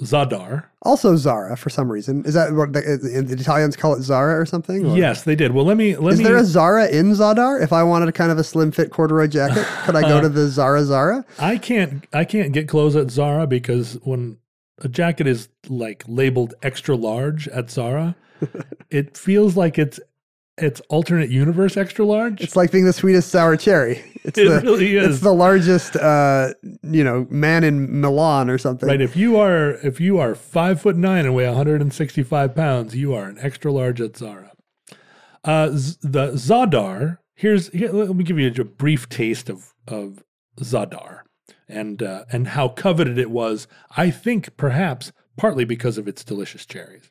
Zadar. 0.00 0.64
Also 0.82 1.14
Zara 1.14 1.56
for 1.56 1.70
some 1.70 1.92
reason. 1.92 2.24
Is 2.24 2.34
that 2.34 2.52
what 2.54 2.72
the, 2.72 2.80
the 2.80 3.34
Italians 3.38 3.76
call 3.76 3.94
it 3.94 4.02
Zara 4.02 4.40
or 4.40 4.46
something? 4.46 4.84
Or- 4.86 4.96
Yes, 4.96 5.22
they 5.22 5.36
did. 5.36 5.52
Well, 5.52 5.64
let 5.64 5.76
me 5.76 5.94
let 5.96 6.14
Is 6.14 6.18
me. 6.18 6.24
there 6.24 6.36
a 6.38 6.44
Zara 6.44 6.88
in 6.88 7.12
Zadar? 7.12 7.62
If 7.62 7.72
I 7.72 7.82
wanted 7.84 8.08
a 8.08 8.12
kind 8.12 8.32
of 8.32 8.38
a 8.38 8.42
slim 8.44 8.72
fit 8.72 8.90
corduroy 8.90 9.28
jacket, 9.28 9.64
could 9.84 9.94
I 9.94 10.00
go 10.02 10.20
to 10.22 10.28
the 10.28 10.48
Zara 10.48 10.82
Zara? 10.84 11.24
I 11.38 11.56
can't 11.58 12.04
I 12.12 12.24
can't 12.24 12.52
get 12.52 12.66
clothes 12.66 12.96
at 12.96 13.10
Zara 13.12 13.46
because 13.46 13.94
when 14.02 14.38
a 14.80 14.88
jacket 14.88 15.26
is 15.26 15.48
like 15.68 16.04
labeled 16.06 16.54
extra 16.62 16.96
large 16.96 17.48
at 17.48 17.70
Zara, 17.70 18.16
it 18.90 19.16
feels 19.16 19.56
like 19.56 19.78
it's 19.78 20.00
it's 20.58 20.80
alternate 20.90 21.30
universe 21.30 21.76
extra 21.76 22.04
large. 22.04 22.40
It's 22.40 22.54
like 22.54 22.70
being 22.70 22.84
the 22.84 22.92
sweetest 22.92 23.30
sour 23.30 23.56
cherry. 23.56 24.02
It's 24.24 24.38
It 24.38 24.48
the, 24.48 24.60
really 24.60 24.96
is. 24.96 25.14
It's 25.14 25.20
the 25.20 25.32
largest, 25.32 25.96
uh, 25.96 26.52
you 26.82 27.02
know, 27.02 27.26
man 27.30 27.64
in 27.64 28.00
Milan 28.00 28.50
or 28.50 28.58
something. 28.58 28.86
Right. 28.88 29.00
If 29.00 29.16
you 29.16 29.38
are 29.38 29.70
if 29.82 30.00
you 30.00 30.18
are 30.18 30.34
five 30.34 30.80
foot 30.82 30.96
nine 30.96 31.24
and 31.24 31.34
weigh 31.34 31.46
165 31.46 32.54
pounds, 32.54 32.94
you 32.94 33.14
are 33.14 33.24
an 33.24 33.38
extra 33.40 33.72
large 33.72 34.00
at 34.00 34.16
Zara. 34.16 34.52
Uh, 35.44 35.70
Z- 35.70 35.96
the 36.02 36.32
Zadar. 36.32 37.18
Here's 37.34 37.68
here, 37.68 37.90
let 37.90 38.14
me 38.14 38.24
give 38.24 38.38
you 38.38 38.52
a 38.58 38.64
brief 38.64 39.08
taste 39.08 39.48
of 39.48 39.72
of 39.88 40.22
Zadar 40.58 41.20
and 41.70 42.02
uh, 42.02 42.24
and 42.32 42.48
how 42.48 42.68
coveted 42.68 43.18
it 43.18 43.30
was. 43.30 43.66
I 43.96 44.10
think 44.10 44.56
perhaps 44.56 45.12
partly 45.36 45.64
because 45.64 45.98
of 45.98 46.06
its 46.06 46.24
delicious 46.24 46.66
cherries. 46.66 47.10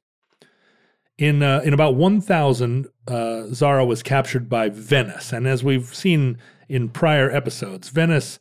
In 1.17 1.43
uh, 1.43 1.61
in 1.63 1.73
about 1.73 1.95
1000, 1.95 2.87
uh, 3.07 3.47
Zara 3.47 3.85
was 3.85 4.03
captured 4.03 4.47
by 4.47 4.69
Venice, 4.69 5.33
and 5.33 5.47
as 5.47 5.63
we've 5.63 5.93
seen 5.93 6.37
in 6.69 6.89
prior 6.89 7.29
episodes, 7.29 7.89
Venice 7.89 8.39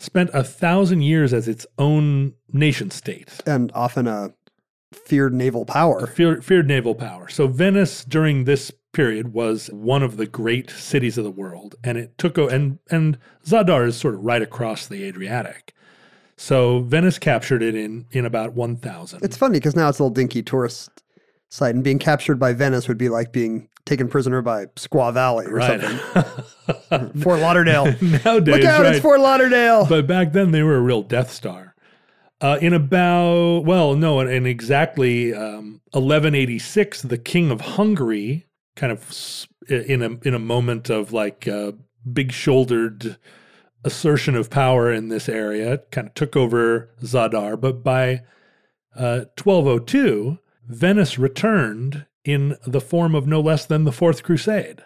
spent 0.00 0.30
a 0.32 0.42
thousand 0.42 1.02
years 1.02 1.32
as 1.32 1.46
its 1.46 1.66
own 1.78 2.34
nation 2.52 2.90
state, 2.90 3.40
and 3.46 3.70
often 3.74 4.08
a 4.08 4.32
feared 4.92 5.32
naval 5.34 5.62
a 5.62 5.66
power. 5.66 6.06
feared, 6.06 6.44
feared 6.44 6.66
naval 6.66 6.94
power. 6.94 7.28
So 7.28 7.46
Venice 7.46 8.04
during 8.04 8.44
this 8.44 8.72
period 8.92 9.32
was 9.32 9.68
one 9.72 10.02
of 10.02 10.16
the 10.16 10.26
great 10.26 10.70
cities 10.70 11.18
of 11.18 11.24
the 11.24 11.30
world, 11.30 11.76
and 11.84 11.98
it 11.98 12.16
took 12.18 12.38
and 12.38 12.78
and 12.90 13.18
Zadar 13.44 13.86
is 13.86 13.96
sort 13.96 14.14
of 14.14 14.24
right 14.24 14.42
across 14.42 14.86
the 14.86 15.04
Adriatic. 15.04 15.74
So 16.36 16.80
Venice 16.80 17.18
captured 17.18 17.62
it 17.62 17.74
in 17.74 18.06
in 18.12 18.24
about 18.24 18.54
1000. 18.54 19.22
It's 19.22 19.36
funny 19.36 19.58
because 19.58 19.76
now 19.76 19.88
it's 19.88 19.98
a 19.98 20.02
little 20.02 20.14
dinky 20.14 20.42
tourist 20.42 21.02
site, 21.50 21.74
and 21.74 21.84
being 21.84 21.98
captured 21.98 22.38
by 22.38 22.52
Venice 22.52 22.88
would 22.88 22.98
be 22.98 23.08
like 23.08 23.32
being 23.32 23.68
taken 23.84 24.08
prisoner 24.08 24.40
by 24.40 24.66
Squaw 24.76 25.12
Valley 25.12 25.46
or 25.46 25.54
right. 25.54 25.80
something. 25.80 27.12
Fort 27.22 27.40
Lauderdale. 27.40 27.86
Nowadays, 28.00 28.54
Look 28.54 28.64
out, 28.64 28.82
right. 28.82 28.94
it's 28.94 29.00
Fort 29.00 29.20
Lauderdale. 29.20 29.86
but 29.86 30.06
back 30.06 30.32
then 30.32 30.50
they 30.52 30.62
were 30.62 30.76
a 30.76 30.80
real 30.80 31.02
Death 31.02 31.30
Star. 31.30 31.74
Uh, 32.40 32.56
in 32.62 32.72
about 32.72 33.64
well, 33.64 33.94
no, 33.94 34.20
in, 34.20 34.28
in 34.28 34.46
exactly 34.46 35.34
um, 35.34 35.80
1186, 35.92 37.02
the 37.02 37.18
King 37.18 37.50
of 37.50 37.60
Hungary, 37.60 38.46
kind 38.80 38.92
of 38.92 39.46
in 39.68 40.00
a 40.00 40.26
in 40.26 40.32
a 40.32 40.38
moment 40.38 40.88
of 40.88 41.12
like 41.12 41.46
uh, 41.46 41.72
big 42.10 42.32
shouldered 42.32 43.18
assertion 43.84 44.34
of 44.34 44.48
power 44.48 44.90
in 44.90 45.08
this 45.08 45.28
area, 45.28 45.78
kind 45.90 46.08
of 46.08 46.14
took 46.14 46.34
over 46.34 46.88
Zadar. 47.02 47.60
But 47.60 47.84
by 47.84 48.22
uh, 48.96 49.26
1202, 49.42 50.38
Venice 50.66 51.18
returned 51.18 52.06
in 52.24 52.56
the 52.66 52.80
form 52.80 53.14
of 53.14 53.26
no 53.26 53.40
less 53.40 53.66
than 53.66 53.84
the 53.84 53.92
Fourth 53.92 54.22
Crusade. 54.22 54.82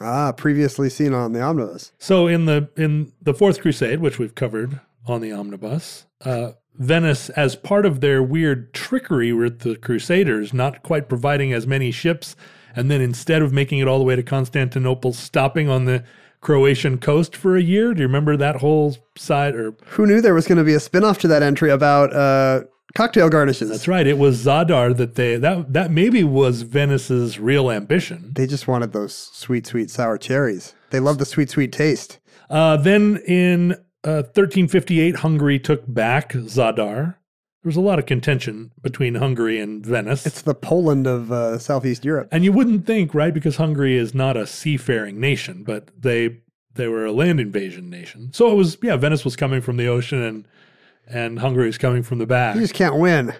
ah, 0.00 0.32
previously 0.32 0.90
seen 0.90 1.14
on 1.14 1.32
the 1.32 1.40
omnibus. 1.40 1.92
So 1.98 2.26
in 2.26 2.44
the 2.44 2.68
in 2.76 3.12
the 3.22 3.34
Fourth 3.34 3.62
Crusade, 3.62 4.00
which 4.00 4.18
we've 4.18 4.34
covered 4.34 4.80
on 5.06 5.22
the 5.22 5.32
omnibus, 5.32 6.04
uh, 6.26 6.52
Venice, 6.74 7.30
as 7.30 7.56
part 7.56 7.86
of 7.86 8.00
their 8.00 8.22
weird 8.22 8.74
trickery 8.74 9.32
with 9.32 9.60
the 9.60 9.76
Crusaders, 9.76 10.52
not 10.52 10.82
quite 10.82 11.08
providing 11.08 11.54
as 11.54 11.66
many 11.66 11.90
ships, 11.90 12.36
and 12.74 12.90
then 12.90 13.00
instead 13.00 13.42
of 13.42 13.52
making 13.52 13.78
it 13.78 13.88
all 13.88 13.98
the 13.98 14.04
way 14.04 14.16
to 14.16 14.22
Constantinople, 14.22 15.12
stopping 15.12 15.68
on 15.68 15.84
the 15.84 16.04
Croatian 16.40 16.98
coast 16.98 17.36
for 17.36 17.56
a 17.56 17.62
year. 17.62 17.92
Do 17.92 18.00
you 18.00 18.06
remember 18.06 18.36
that 18.36 18.56
whole 18.56 18.96
side? 19.16 19.54
Or 19.54 19.74
Who 19.88 20.06
knew 20.06 20.20
there 20.20 20.34
was 20.34 20.46
going 20.46 20.58
to 20.58 20.64
be 20.64 20.74
a 20.74 20.80
spin 20.80 21.04
off 21.04 21.18
to 21.18 21.28
that 21.28 21.42
entry 21.42 21.70
about 21.70 22.14
uh, 22.14 22.64
cocktail 22.94 23.28
garnishes? 23.28 23.68
that's 23.68 23.88
right, 23.88 24.06
it 24.06 24.18
was 24.18 24.44
Zadar 24.44 24.96
that 24.96 25.16
they 25.16 25.36
that 25.36 25.72
that 25.72 25.90
maybe 25.90 26.24
was 26.24 26.62
Venice's 26.62 27.38
real 27.38 27.70
ambition. 27.70 28.32
They 28.34 28.46
just 28.46 28.66
wanted 28.66 28.92
those 28.92 29.14
sweet, 29.14 29.66
sweet 29.66 29.90
sour 29.90 30.16
cherries. 30.16 30.74
They 30.90 31.00
love 31.00 31.18
the 31.18 31.26
sweet, 31.26 31.50
sweet 31.50 31.72
taste. 31.72 32.18
Uh, 32.48 32.76
then 32.76 33.18
in 33.28 33.72
uh, 34.02 34.24
1358, 34.32 35.16
Hungary 35.16 35.58
took 35.58 35.82
back 35.86 36.32
Zadar. 36.32 37.16
There 37.62 37.68
was 37.68 37.76
a 37.76 37.82
lot 37.82 37.98
of 37.98 38.06
contention 38.06 38.72
between 38.80 39.16
Hungary 39.16 39.60
and 39.60 39.84
Venice. 39.84 40.24
It's 40.24 40.40
the 40.40 40.54
Poland 40.54 41.06
of 41.06 41.30
uh, 41.30 41.58
Southeast 41.58 42.06
Europe. 42.06 42.28
and 42.32 42.42
you 42.42 42.52
wouldn't 42.52 42.86
think, 42.86 43.14
right? 43.14 43.34
Because 43.34 43.56
Hungary 43.56 43.96
is 43.96 44.14
not 44.14 44.34
a 44.36 44.46
seafaring 44.46 45.20
nation, 45.20 45.62
but 45.62 45.90
they 45.98 46.38
they 46.74 46.88
were 46.88 47.04
a 47.04 47.12
land 47.12 47.38
invasion 47.38 47.90
nation. 47.90 48.30
So 48.32 48.50
it 48.50 48.54
was, 48.54 48.78
yeah, 48.82 48.96
Venice 48.96 49.24
was 49.24 49.36
coming 49.36 49.60
from 49.60 49.76
the 49.76 49.88
ocean 49.88 50.22
and 50.22 50.48
and 51.06 51.40
Hungary 51.40 51.66
was 51.66 51.76
coming 51.76 52.02
from 52.02 52.18
the 52.18 52.26
back. 52.26 52.54
You 52.54 52.62
just 52.62 52.74
can't 52.74 52.96
win. 52.96 53.34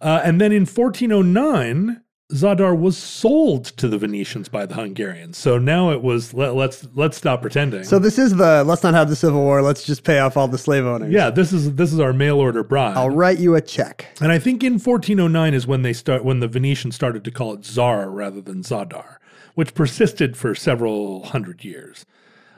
Uh, 0.00 0.20
and 0.22 0.40
then 0.40 0.52
in 0.52 0.64
1409, 0.66 2.02
Zadar 2.32 2.78
was 2.78 2.98
sold 2.98 3.64
to 3.78 3.88
the 3.88 3.96
Venetians 3.96 4.50
by 4.50 4.66
the 4.66 4.74
Hungarians. 4.74 5.38
So 5.38 5.56
now 5.56 5.92
it 5.92 6.02
was 6.02 6.34
let, 6.34 6.54
let's 6.54 6.86
let's 6.94 7.16
stop 7.16 7.40
pretending. 7.40 7.84
So 7.84 7.98
this 7.98 8.18
is 8.18 8.36
the 8.36 8.64
let's 8.64 8.82
not 8.82 8.92
have 8.92 9.08
the 9.08 9.16
civil 9.16 9.40
war. 9.40 9.62
Let's 9.62 9.82
just 9.82 10.04
pay 10.04 10.18
off 10.18 10.36
all 10.36 10.46
the 10.46 10.58
slave 10.58 10.84
owners. 10.84 11.10
yeah, 11.10 11.30
this 11.30 11.54
is 11.54 11.74
this 11.76 11.90
is 11.90 12.00
our 12.00 12.12
mail 12.12 12.36
order 12.38 12.62
bride. 12.62 12.98
I'll 12.98 13.08
write 13.08 13.38
you 13.38 13.54
a 13.54 13.62
check. 13.62 14.08
And 14.20 14.30
I 14.30 14.38
think 14.38 14.62
in 14.62 14.74
1409 14.74 15.54
is 15.54 15.66
when 15.66 15.80
they 15.80 15.94
start 15.94 16.22
when 16.22 16.40
the 16.40 16.48
Venetians 16.48 16.94
started 16.94 17.24
to 17.24 17.30
call 17.30 17.54
it 17.54 17.64
Zara 17.64 18.10
rather 18.10 18.42
than 18.42 18.62
Zadar, 18.62 19.16
which 19.54 19.74
persisted 19.74 20.36
for 20.36 20.54
several 20.54 21.24
hundred 21.24 21.64
years. 21.64 22.04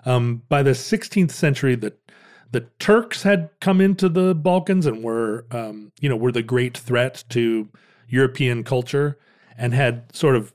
Um, 0.05 0.43
by 0.49 0.65
the 0.65 0.71
16th 0.71 1.31
century, 1.31 1.77
the 1.77 1.93
the 2.51 2.63
Turks 2.81 3.23
had 3.23 3.51
come 3.61 3.81
into 3.81 4.09
the 4.09 4.35
Balkans 4.35 4.85
and 4.87 5.05
were 5.05 5.47
um, 5.53 5.93
you 6.01 6.09
know 6.09 6.17
were 6.17 6.33
the 6.33 6.43
great 6.43 6.77
threat 6.77 7.23
to 7.29 7.69
European 8.09 8.65
culture 8.65 9.17
and 9.57 9.75
had 9.75 10.15
sort 10.15 10.37
of 10.37 10.53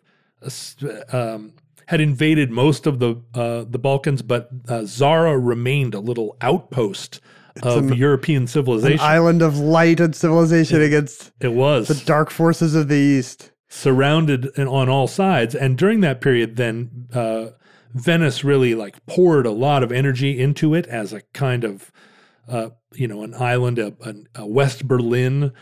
um, 1.14 1.54
had 1.88 2.02
invaded 2.02 2.52
most 2.52 2.88
of 2.88 3.00
the 3.00 3.22
uh, 3.34 3.66
the 3.70 3.80
Balkans, 3.80 4.22
but 4.22 4.50
uh, 4.68 4.84
Zara 4.86 5.38
remained 5.38 5.94
a 5.94 6.00
little 6.00 6.38
outpost 6.42 7.20
of 7.64 7.96
European 7.96 8.44
An 8.44 8.48
civilization. 8.48 9.00
island 9.00 9.42
of 9.42 9.58
light 9.58 10.00
and 10.00 10.16
civilization 10.16 10.82
against 10.82 11.32
it 11.40 11.54
was 11.54 11.88
the 11.88 12.06
dark 12.06 12.30
forces 12.30 12.76
of 12.76 12.90
the 12.90 12.96
east. 12.96 13.52
surrounded 13.70 14.58
on 14.60 14.90
all 14.90 15.08
sides. 15.08 15.56
And 15.56 15.78
during 15.78 16.02
that 16.02 16.22
period, 16.22 16.58
then 16.58 17.08
uh, 17.14 17.48
Venice 17.94 18.44
really 18.44 18.76
like 18.76 19.06
poured 19.06 19.46
a 19.46 19.52
lot 19.52 19.84
of 19.84 19.92
energy 19.92 20.38
into 20.40 20.74
it 20.74 20.86
as 20.88 21.14
a 21.14 21.22
kind 21.34 21.64
of 21.64 21.92
uh, 22.48 22.70
you 22.94 23.08
know 23.08 23.24
an 23.24 23.34
island, 23.36 23.80
a, 23.80 23.94
a, 24.02 24.42
a 24.42 24.46
West 24.46 24.88
Berlin, 24.88 25.54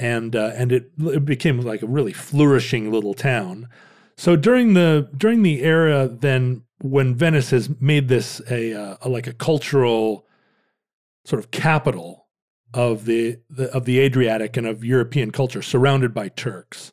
and 0.00 0.34
uh, 0.34 0.52
and 0.54 0.72
it, 0.72 0.90
it 0.98 1.24
became 1.24 1.60
like 1.60 1.82
a 1.82 1.86
really 1.86 2.12
flourishing 2.12 2.90
little 2.90 3.14
town. 3.14 3.68
So 4.16 4.36
during 4.36 4.74
the 4.74 5.08
during 5.16 5.42
the 5.42 5.62
era 5.62 6.08
then 6.08 6.62
when 6.82 7.14
Venice 7.14 7.50
has 7.50 7.68
made 7.80 8.08
this 8.08 8.40
a, 8.50 8.72
uh, 8.72 8.96
a 9.02 9.08
like 9.08 9.26
a 9.26 9.34
cultural 9.34 10.26
sort 11.24 11.38
of 11.38 11.50
capital 11.50 12.26
of 12.72 13.04
the, 13.04 13.38
the 13.50 13.70
of 13.74 13.84
the 13.84 13.98
Adriatic 14.00 14.56
and 14.56 14.66
of 14.66 14.84
European 14.84 15.30
culture, 15.30 15.62
surrounded 15.62 16.14
by 16.14 16.28
Turks 16.28 16.92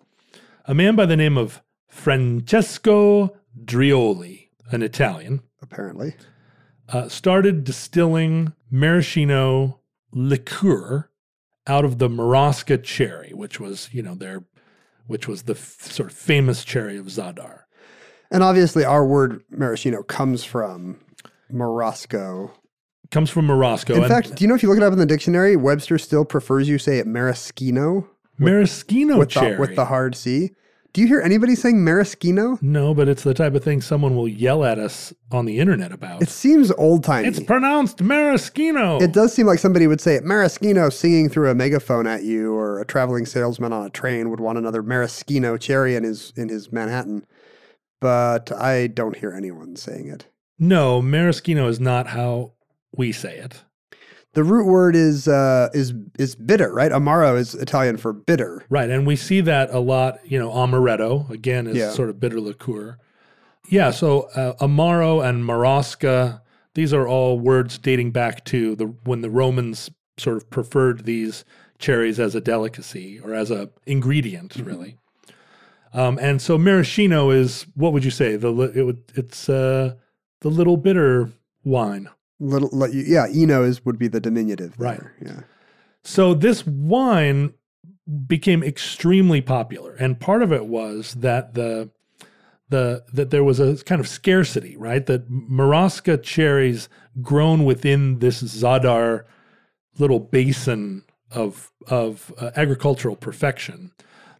a 0.68 0.74
man 0.74 0.96
by 0.96 1.06
the 1.06 1.16
name 1.16 1.38
of 1.38 1.62
Francesco 1.88 3.36
Drioli, 3.64 4.50
an 4.70 4.84
Italian, 4.84 5.42
Apparently, 5.62 6.14
uh, 6.90 7.08
started 7.08 7.64
distilling 7.64 8.54
maraschino 8.70 9.80
liqueur 10.12 11.10
out 11.68 11.86
of 11.86 11.98
the 12.00 12.10
Marasca 12.10 12.82
cherry, 12.84 13.32
which 13.34 13.60
was, 13.60 13.90
you 13.92 14.02
know, 14.02 14.16
their, 14.16 14.44
which 15.08 15.28
was 15.28 15.44
the 15.44 15.54
f- 15.54 15.82
sort 15.82 16.12
of 16.12 16.18
famous 16.18 16.64
cherry 16.64 16.98
of 16.98 17.06
Zadar. 17.08 17.62
and 18.32 18.44
obviously, 18.44 18.84
our 18.84 19.06
word 19.06 19.44
maraschino 19.50 20.04
comes 20.04 20.44
from 20.44 21.00
Morosco. 21.50 22.52
Comes 23.12 23.30
from 23.30 23.48
Marasco. 23.48 23.96
In 23.96 24.08
fact, 24.08 24.36
do 24.36 24.44
you 24.44 24.48
know 24.50 24.56
if 24.56 24.62
you 24.62 24.70
look 24.70 24.78
it 24.78 24.84
up 24.84 24.92
in 24.92 25.00
the 25.00 25.06
dictionary, 25.06 25.56
Webster 25.56 25.98
still 25.98 26.26
prefers 26.26 26.68
you 26.68 26.78
say 26.78 27.00
it 27.00 27.08
maraschino 27.08 28.10
maraschino 28.38 29.18
with 29.18 29.30
cherry. 29.30 29.56
the, 29.56 29.60
with 29.62 29.76
the 29.76 29.86
hard 29.86 30.16
C. 30.16 30.52
Do 30.98 31.02
you 31.02 31.08
hear 31.08 31.22
anybody 31.22 31.54
saying 31.54 31.84
maraschino? 31.84 32.58
no, 32.60 32.92
but 32.96 33.08
it's 33.08 33.22
the 33.22 33.36
type 33.36 33.54
of 33.54 33.64
thing 33.64 33.82
someone 33.82 34.16
will 34.16 34.28
yell 34.28 34.66
at 34.66 34.80
us 34.80 35.14
on 35.32 35.46
the 35.46 35.60
internet 35.60 35.92
about. 35.92 36.24
It 36.24 36.30
seems 36.30 36.72
old 36.72 37.04
timey. 37.04 37.28
it's 37.28 37.40
pronounced 37.40 38.02
maraschino. 38.02 39.00
It 39.00 39.14
does 39.14 39.32
seem 39.32 39.46
like 39.46 39.60
somebody 39.60 39.86
would 39.86 40.02
say 40.02 40.16
it. 40.16 40.24
Maraschino 40.24 40.90
singing 40.90 41.30
through 41.30 41.52
a 41.52 41.54
megaphone 41.54 42.08
at 42.08 42.24
you, 42.24 42.52
or 42.56 42.80
a 42.80 42.86
traveling 42.86 43.28
salesman 43.28 43.74
on 43.74 43.86
a 43.86 43.92
train 43.92 44.32
would 44.32 44.40
want 44.40 44.58
another 44.58 44.82
maraschino 44.82 45.56
cherry 45.56 45.96
in 45.96 46.04
his 46.04 46.34
in 46.36 46.50
his 46.50 46.72
Manhattan. 46.72 47.28
But 48.02 48.52
I 48.52 48.88
don't 48.88 49.18
hear 49.18 49.34
anyone 49.34 49.76
saying 49.76 50.08
it. 50.08 50.26
No, 50.58 51.00
maraschino 51.00 51.68
is 51.68 51.80
not 51.80 52.08
how 52.08 52.54
we 52.92 53.12
say 53.12 53.38
it. 53.38 53.64
The 54.34 54.44
root 54.44 54.66
word 54.68 54.96
is 54.96 55.28
uh, 55.28 55.70
is 55.74 55.94
is 56.20 56.36
bitter, 56.36 56.72
right? 56.74 56.92
Amaro 56.92 57.38
is 57.38 57.56
Italian 57.56 57.98
for 57.98 58.14
bitter. 58.14 58.64
Right, 58.70 58.90
and 58.90 59.08
we 59.08 59.16
see 59.16 59.42
that 59.42 59.72
a 59.72 59.80
lot. 59.80 60.20
You 60.30 60.38
know, 60.38 60.50
amaretto 60.52 61.30
again 61.32 61.66
is 61.68 61.78
Yeah. 61.78 61.92
sort 61.92 62.10
of 62.10 62.20
bitter 62.20 62.40
liqueur. 62.40 62.98
Yeah, 63.70 63.92
so 63.92 64.22
uh, 64.36 64.54
amaro 64.64 65.28
and 65.28 65.44
marasca, 65.44 66.42
these 66.76 66.94
are 66.94 67.08
all 67.08 67.40
words 67.40 67.78
dating 67.78 68.12
back 68.12 68.46
to 68.46 68.76
the 68.76 68.86
when 69.06 69.22
the 69.22 69.30
Romans 69.30 69.90
sort 70.18 70.38
of 70.38 70.50
preferred 70.50 71.06
these 71.06 71.44
cherries 71.80 72.20
as 72.20 72.34
a 72.36 72.42
delicacy 72.42 73.20
or 73.20 73.34
as 73.34 73.50
a 73.52 73.70
ingredient, 73.86 74.54
Mm-hmm. 74.54 74.68
really. 74.68 74.98
Um, 75.94 76.20
and 76.22 76.42
so 76.42 76.58
maraschino 76.58 77.30
is 77.32 77.66
what 77.76 77.92
would 77.94 78.04
you 78.06 78.12
say? 78.12 78.36
The 78.36 78.54
it 78.76 78.84
would 78.84 79.02
it's 79.16 79.50
uh, 79.50 79.96
the 80.42 80.50
little 80.50 80.78
bitter 80.78 81.32
wine. 81.64 82.10
Little, 82.40 82.70
let 82.72 82.94
you, 82.94 83.04
yeah, 83.06 83.28
Eno 83.34 83.64
is 83.64 83.84
would 83.86 83.98
be 83.98 84.08
the 84.08 84.20
diminutive, 84.20 84.76
Right. 84.78 85.02
Yeah, 85.24 85.42
So 86.04 86.34
this 86.34 86.66
wine 86.66 87.54
became 88.28 88.64
extremely 88.64 89.42
popular, 89.42 89.96
and 89.96 90.20
part 90.20 90.44
of 90.44 90.54
it 90.54 90.68
was 90.68 91.16
that 91.16 91.56
the 91.56 91.90
the 92.70 93.04
that 93.14 93.32
there 93.32 93.44
was 93.44 93.60
a 93.60 93.78
kind 93.86 94.00
of 94.00 94.08
scarcity, 94.08 94.78
right? 94.78 95.06
That 95.06 95.30
Marasca 95.32 96.22
cherries 96.22 96.90
grown 97.22 97.66
within 97.66 98.20
this 98.20 98.44
Zadar 98.44 99.24
little 99.98 100.20
basin 100.20 101.04
of 101.32 101.72
of 101.88 102.34
uh, 102.38 102.52
agricultural 102.56 103.16
perfection, 103.16 103.92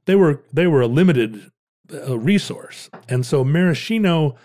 they 0.06 0.16
were 0.16 0.44
they 0.54 0.68
were 0.68 0.82
a 0.82 0.88
limited 0.88 1.52
uh, 1.92 2.18
resource, 2.18 2.90
and 3.10 3.26
so 3.26 3.44
maraschino 3.44 4.36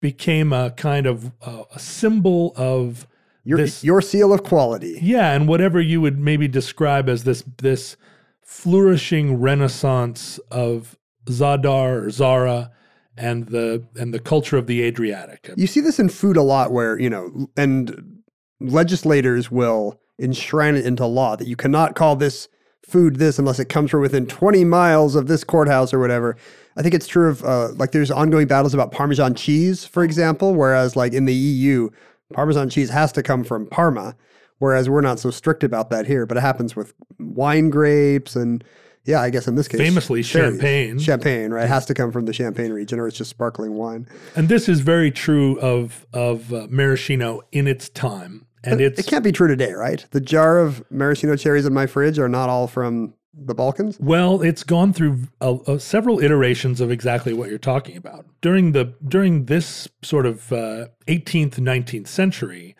became 0.00 0.52
a 0.52 0.70
kind 0.72 1.06
of 1.06 1.32
uh, 1.42 1.64
a 1.74 1.78
symbol 1.78 2.52
of 2.56 3.06
your 3.44 3.58
this 3.58 3.82
your 3.82 4.00
seal 4.00 4.32
of 4.32 4.42
quality. 4.42 4.98
yeah, 5.02 5.32
and 5.32 5.48
whatever 5.48 5.80
you 5.80 6.00
would 6.00 6.18
maybe 6.18 6.48
describe 6.48 7.08
as 7.08 7.24
this 7.24 7.42
this 7.58 7.96
flourishing 8.42 9.40
renaissance 9.40 10.38
of 10.50 10.96
Zadar 11.26 12.04
or 12.04 12.10
Zara 12.10 12.70
and 13.16 13.46
the 13.46 13.84
and 13.96 14.14
the 14.14 14.20
culture 14.20 14.56
of 14.56 14.66
the 14.66 14.82
Adriatic. 14.82 15.50
You 15.56 15.66
see 15.66 15.80
this 15.80 15.98
in 15.98 16.08
food 16.08 16.36
a 16.36 16.42
lot, 16.42 16.72
where 16.72 16.98
you 16.98 17.10
know, 17.10 17.48
and 17.56 18.22
legislators 18.60 19.50
will 19.50 20.00
enshrine 20.18 20.76
it 20.76 20.84
into 20.84 21.06
law 21.06 21.36
that 21.36 21.46
you 21.46 21.56
cannot 21.56 21.94
call 21.94 22.16
this 22.16 22.48
food 22.82 23.16
this 23.16 23.38
unless 23.38 23.58
it 23.58 23.68
comes 23.68 23.90
from 23.90 24.00
within 24.00 24.26
20 24.26 24.64
miles 24.64 25.14
of 25.14 25.26
this 25.28 25.44
courthouse 25.44 25.92
or 25.92 25.98
whatever. 25.98 26.36
I 26.78 26.82
think 26.82 26.94
it's 26.94 27.08
true 27.08 27.28
of 27.28 27.44
uh, 27.44 27.72
like 27.74 27.90
there's 27.90 28.10
ongoing 28.10 28.46
battles 28.46 28.72
about 28.72 28.92
Parmesan 28.92 29.34
cheese, 29.34 29.84
for 29.84 30.04
example, 30.04 30.54
whereas 30.54 30.94
like 30.94 31.12
in 31.12 31.24
the 31.24 31.34
EU, 31.34 31.90
Parmesan 32.32 32.70
cheese 32.70 32.88
has 32.90 33.10
to 33.12 33.22
come 33.22 33.42
from 33.42 33.66
Parma, 33.66 34.16
whereas 34.58 34.88
we're 34.88 35.00
not 35.00 35.18
so 35.18 35.32
strict 35.32 35.64
about 35.64 35.90
that 35.90 36.06
here. 36.06 36.24
But 36.24 36.36
it 36.36 36.40
happens 36.40 36.76
with 36.76 36.94
wine 37.18 37.68
grapes 37.68 38.36
and 38.36 38.62
yeah, 39.04 39.22
I 39.22 39.30
guess 39.30 39.48
in 39.48 39.54
this 39.54 39.66
case, 39.66 39.80
Famously, 39.80 40.22
champagne. 40.22 40.98
Champagne, 40.98 41.50
right? 41.50 41.66
Has 41.66 41.86
to 41.86 41.94
come 41.94 42.12
from 42.12 42.26
the 42.26 42.32
Champagne 42.32 42.72
region, 42.72 43.00
or 43.00 43.08
it's 43.08 43.16
just 43.16 43.30
sparkling 43.30 43.74
wine. 43.74 44.06
And 44.36 44.48
this 44.48 44.68
is 44.68 44.80
very 44.80 45.10
true 45.10 45.58
of 45.60 46.06
of 46.12 46.52
uh, 46.52 46.68
maraschino 46.70 47.40
in 47.50 47.66
its 47.66 47.88
time. 47.88 48.46
And 48.62 48.80
it's 48.80 49.00
It 49.00 49.06
can't 49.06 49.24
be 49.24 49.32
true 49.32 49.48
today, 49.48 49.72
right? 49.72 50.04
The 50.10 50.20
jar 50.20 50.58
of 50.58 50.84
maraschino 50.90 51.36
cherries 51.36 51.64
in 51.64 51.72
my 51.72 51.86
fridge 51.86 52.18
are 52.18 52.28
not 52.28 52.48
all 52.48 52.66
from 52.66 53.14
the 53.46 53.54
Balkans. 53.54 53.98
Well, 54.00 54.42
it's 54.42 54.62
gone 54.62 54.92
through 54.92 55.22
uh 55.40 55.54
uh 55.66 55.78
several 55.78 56.20
iterations 56.20 56.80
of 56.80 56.90
exactly 56.90 57.32
what 57.32 57.48
you're 57.48 57.58
talking 57.58 57.96
about. 57.96 58.26
During 58.40 58.72
the 58.72 58.94
during 59.06 59.46
this 59.46 59.88
sort 60.02 60.26
of 60.26 60.52
uh, 60.52 60.88
18th, 61.06 61.54
19th 61.54 62.06
century, 62.06 62.76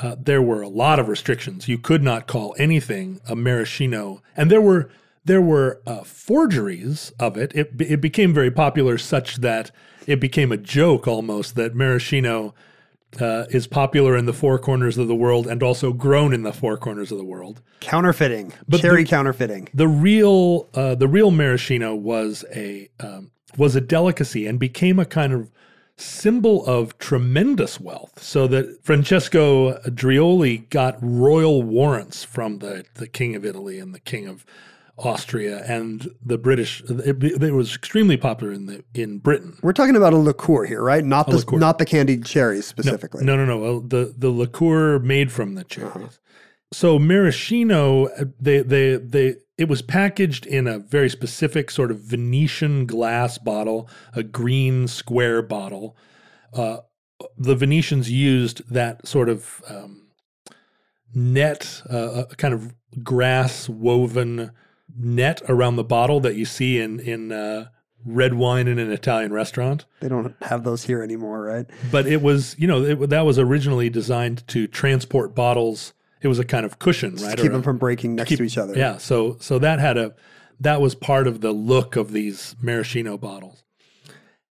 uh, 0.00 0.16
there 0.18 0.42
were 0.42 0.62
a 0.62 0.68
lot 0.68 0.98
of 0.98 1.08
restrictions. 1.08 1.68
You 1.68 1.78
could 1.78 2.02
not 2.02 2.26
call 2.26 2.54
anything 2.58 3.20
a 3.28 3.36
maraschino, 3.36 4.22
and 4.36 4.50
there 4.50 4.60
were 4.60 4.90
there 5.24 5.42
were 5.42 5.80
uh, 5.86 6.02
forgeries 6.02 7.12
of 7.18 7.36
it. 7.36 7.52
It 7.54 7.72
it 7.78 8.00
became 8.00 8.34
very 8.34 8.50
popular, 8.50 8.98
such 8.98 9.36
that 9.36 9.70
it 10.06 10.20
became 10.20 10.50
a 10.50 10.56
joke 10.56 11.06
almost 11.06 11.54
that 11.56 11.74
maraschino. 11.74 12.54
Uh, 13.20 13.44
is 13.50 13.66
popular 13.66 14.16
in 14.16 14.24
the 14.24 14.32
four 14.32 14.58
corners 14.58 14.96
of 14.96 15.06
the 15.06 15.14
world 15.14 15.46
and 15.46 15.62
also 15.62 15.92
grown 15.92 16.32
in 16.32 16.44
the 16.44 16.52
four 16.52 16.78
corners 16.78 17.12
of 17.12 17.18
the 17.18 17.24
world. 17.24 17.60
Counterfeiting, 17.80 18.54
But 18.66 18.80
cherry 18.80 19.04
the- 19.04 19.10
counterfeiting. 19.10 19.68
The 19.74 19.86
real 19.86 20.70
uh, 20.72 20.94
the 20.94 21.06
real 21.08 21.30
maraschino 21.30 21.94
was 21.94 22.42
a 22.54 22.88
um, 23.00 23.30
was 23.58 23.76
a 23.76 23.82
delicacy 23.82 24.46
and 24.46 24.58
became 24.58 24.98
a 24.98 25.04
kind 25.04 25.34
of 25.34 25.50
symbol 25.96 26.64
of 26.64 26.96
tremendous 26.98 27.78
wealth. 27.78 28.22
So 28.22 28.46
that 28.46 28.82
Francesco 28.82 29.74
Drioli 29.90 30.70
got 30.70 30.96
royal 31.02 31.62
warrants 31.62 32.24
from 32.24 32.60
the 32.60 32.86
the 32.94 33.06
king 33.06 33.36
of 33.36 33.44
Italy 33.44 33.78
and 33.78 33.94
the 33.94 34.00
king 34.00 34.26
of 34.26 34.46
Austria 34.98 35.64
and 35.66 36.08
the 36.24 36.38
British. 36.38 36.82
It, 36.88 37.22
it 37.42 37.54
was 37.54 37.74
extremely 37.74 38.16
popular 38.16 38.52
in 38.52 38.66
the 38.66 38.84
in 38.94 39.18
Britain. 39.18 39.56
We're 39.62 39.72
talking 39.72 39.96
about 39.96 40.12
a 40.12 40.18
liqueur 40.18 40.64
here, 40.64 40.82
right? 40.82 41.04
Not 41.04 41.26
the 41.28 41.36
liqueur. 41.36 41.58
not 41.58 41.78
the 41.78 41.86
candied 41.86 42.24
cherries 42.26 42.66
specifically. 42.66 43.24
No, 43.24 43.36
no, 43.36 43.44
no. 43.44 43.58
well, 43.58 43.80
The 43.80 44.14
the 44.16 44.30
liqueur 44.30 44.98
made 44.98 45.32
from 45.32 45.54
the 45.54 45.64
cherries. 45.64 46.20
so 46.72 46.98
maraschino, 46.98 48.08
they 48.38 48.60
they 48.62 48.96
they 48.96 49.36
it 49.58 49.68
was 49.68 49.82
packaged 49.82 50.46
in 50.46 50.66
a 50.66 50.78
very 50.78 51.08
specific 51.08 51.70
sort 51.70 51.90
of 51.90 52.00
Venetian 52.00 52.86
glass 52.86 53.38
bottle, 53.38 53.88
a 54.14 54.22
green 54.22 54.88
square 54.88 55.40
bottle. 55.42 55.96
Uh, 56.52 56.78
the 57.38 57.54
Venetians 57.54 58.10
used 58.10 58.62
that 58.70 59.06
sort 59.06 59.28
of 59.28 59.62
um, 59.68 60.08
net, 61.14 61.82
uh, 61.90 62.24
a 62.30 62.36
kind 62.36 62.52
of 62.54 62.74
grass 63.02 63.68
woven 63.68 64.50
net 64.98 65.40
around 65.48 65.76
the 65.76 65.84
bottle 65.84 66.20
that 66.20 66.36
you 66.36 66.44
see 66.44 66.78
in 66.80 67.00
in 67.00 67.32
uh, 67.32 67.66
red 68.04 68.34
wine 68.34 68.66
in 68.68 68.78
an 68.78 68.90
Italian 68.90 69.32
restaurant. 69.32 69.84
They 70.00 70.08
don't 70.08 70.34
have 70.42 70.64
those 70.64 70.84
here 70.84 71.02
anymore, 71.02 71.42
right? 71.42 71.66
But 71.90 72.06
it 72.06 72.20
was, 72.22 72.56
you 72.58 72.66
know, 72.66 72.82
it, 72.84 73.10
that 73.10 73.22
was 73.24 73.38
originally 73.38 73.88
designed 73.90 74.46
to 74.48 74.66
transport 74.66 75.34
bottles. 75.34 75.92
It 76.20 76.28
was 76.28 76.38
a 76.38 76.44
kind 76.44 76.64
of 76.66 76.78
cushion, 76.78 77.12
Just 77.12 77.24
right? 77.24 77.36
to 77.36 77.42
keep 77.42 77.50
or 77.50 77.52
them 77.52 77.60
a- 77.60 77.64
from 77.64 77.78
breaking 77.78 78.14
next 78.16 78.28
keep- 78.30 78.38
to 78.38 78.44
each 78.44 78.58
other. 78.58 78.74
Yeah, 78.76 78.96
so 78.98 79.36
so 79.40 79.58
that 79.58 79.78
had 79.78 79.96
a 79.96 80.14
that 80.60 80.80
was 80.80 80.94
part 80.94 81.26
of 81.26 81.40
the 81.40 81.52
look 81.52 81.96
of 81.96 82.12
these 82.12 82.54
maraschino 82.62 83.16
bottles. 83.18 83.64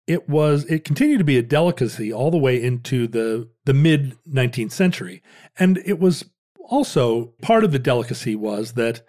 It 0.07 0.29
was 0.29 0.65
it 0.67 0.85
continued 0.85 1.19
to 1.19 1.25
be 1.25 1.39
a 1.39 1.43
delicacy 1.43 2.13
all 2.13 2.31
the 2.31 2.37
way 2.39 2.63
into 2.63 3.07
the 3.07 3.49
the 3.65 3.73
mid 3.73 4.15
19th 4.31 4.73
century. 4.73 5.23
And 5.59 5.79
it 5.87 5.99
was 5.99 6.27
also 6.69 7.33
part 7.41 7.65
of 7.65 7.73
the 7.73 7.79
delicacy 7.79 8.37
was 8.37 8.73
that 8.73 9.01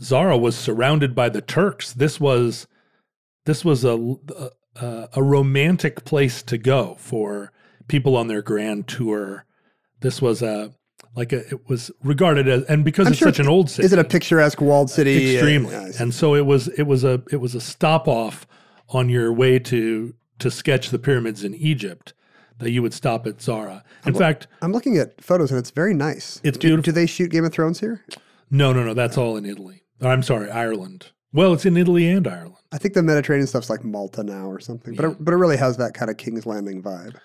Zara 0.00 0.36
was 0.36 0.56
surrounded 0.56 1.14
by 1.14 1.28
the 1.28 1.40
Turks. 1.40 1.92
This 1.92 2.20
was 2.20 2.66
this 3.44 3.64
was 3.64 3.84
a 3.84 4.16
a, 4.76 5.08
a 5.14 5.22
romantic 5.22 6.04
place 6.04 6.42
to 6.44 6.58
go 6.58 6.96
for 6.98 7.52
people 7.88 8.16
on 8.16 8.28
their 8.28 8.42
grand 8.42 8.86
tour. 8.86 9.44
This 10.00 10.22
was 10.22 10.42
a 10.42 10.74
like 11.16 11.32
a, 11.32 11.38
it 11.48 11.68
was 11.68 11.90
regarded 12.02 12.48
as 12.48 12.62
and 12.64 12.84
because 12.84 13.06
I'm 13.06 13.12
it's 13.12 13.18
sure 13.18 13.28
such 13.28 13.40
an 13.40 13.48
old 13.48 13.70
city 13.70 13.86
Is 13.86 13.92
it 13.92 13.98
a 13.98 14.04
picturesque 14.04 14.60
walled 14.60 14.90
city? 14.90 15.34
extremely 15.34 15.74
Uh, 15.74 15.92
and 15.98 16.14
so 16.14 16.34
it 16.34 16.46
was 16.46 16.68
it 16.68 16.84
was 16.84 17.02
a 17.02 17.22
it 17.32 17.36
was 17.38 17.54
a 17.54 17.60
stop 17.60 18.06
off 18.06 18.46
on 18.90 19.08
your 19.08 19.32
way 19.32 19.58
to 19.58 20.14
to 20.38 20.50
sketch 20.50 20.90
the 20.90 20.98
pyramids 20.98 21.42
in 21.42 21.54
egypt 21.54 22.12
that 22.58 22.70
you 22.70 22.82
would 22.82 22.94
stop 22.94 23.26
at 23.26 23.40
zara 23.40 23.82
in 24.06 24.14
fact 24.14 24.46
I'm 24.62 24.72
looking 24.72 24.96
at 24.98 25.20
photos 25.22 25.50
and 25.50 25.58
it's 25.58 25.70
very 25.70 25.94
nice. 25.94 26.40
It's 26.44 26.58
do. 26.58 26.80
Do 26.80 26.92
they 26.92 27.06
shoot 27.06 27.30
Game 27.30 27.44
of 27.44 27.52
Thrones 27.52 27.80
here? 27.80 28.04
no 28.50 28.72
no 28.72 28.84
no 28.84 28.94
that's 28.94 29.18
all 29.18 29.36
in 29.36 29.44
italy 29.44 29.82
i'm 30.00 30.22
sorry 30.22 30.50
ireland. 30.50 31.10
Well 31.32 31.52
it's 31.52 31.66
in 31.66 31.76
italy 31.76 32.08
and 32.08 32.26
ireland. 32.26 32.54
I 32.72 32.78
think 32.78 32.94
the 32.94 33.02
Mediterranean 33.02 33.46
stuff's 33.46 33.70
like 33.70 33.82
Malta 33.82 34.22
now 34.22 34.46
or 34.46 34.60
something, 34.60 34.94
but 34.94 35.04
it, 35.06 35.24
but 35.24 35.32
it 35.32 35.38
really 35.38 35.56
has 35.56 35.78
that 35.78 35.94
kind 35.94 36.10
of 36.10 36.18
King's 36.18 36.44
Landing 36.46 36.82
vibe. 36.82 37.16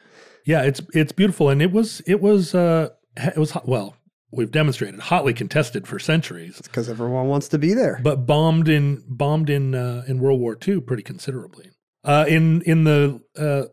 yeah 0.46 0.62
it's 0.64 0.82
it's 0.94 1.12
beautiful 1.12 1.50
and 1.50 1.62
it 1.62 1.72
was 1.72 2.02
it 2.08 2.22
was 2.22 2.56
uh 2.56 2.90
it 3.18 3.38
was 3.38 3.52
hot, 3.52 3.68
well 3.68 3.96
we've 4.34 4.52
demonstrated 4.52 5.00
hotly 5.00 5.34
contested 5.34 5.88
for 5.88 6.00
centuries. 6.00 6.60
Because 6.64 6.90
everyone 6.90 7.28
wants 7.28 7.48
to 7.50 7.60
be 7.60 7.74
there. 7.74 8.00
But 8.02 8.26
bombed 8.26 8.68
in 8.68 9.04
bombed 9.08 9.50
in 9.50 9.76
uh, 9.76 10.04
in 10.08 10.20
world 10.20 10.40
war 10.40 10.58
ii 10.68 10.80
pretty 10.82 11.04
considerably. 11.04 11.70
Uh, 12.04 12.26
in 12.28 12.62
in 12.64 12.84
the 12.84 13.22
uh, 13.38 13.66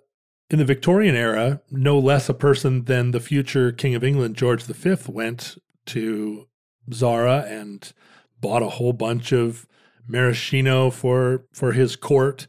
in 0.50 0.58
the 0.58 0.64
Victorian 0.64 1.14
era, 1.14 1.62
no 1.70 1.98
less 1.98 2.28
a 2.28 2.34
person 2.34 2.84
than 2.84 3.12
the 3.12 3.20
future 3.20 3.72
King 3.72 3.94
of 3.94 4.04
England, 4.04 4.36
George 4.36 4.62
V, 4.64 4.96
went 5.08 5.56
to 5.86 6.46
Zara 6.92 7.44
and 7.48 7.92
bought 8.40 8.62
a 8.62 8.68
whole 8.68 8.92
bunch 8.92 9.32
of 9.32 9.66
maraschino 10.06 10.90
for 10.90 11.44
for 11.52 11.72
his 11.72 11.96
court. 11.96 12.46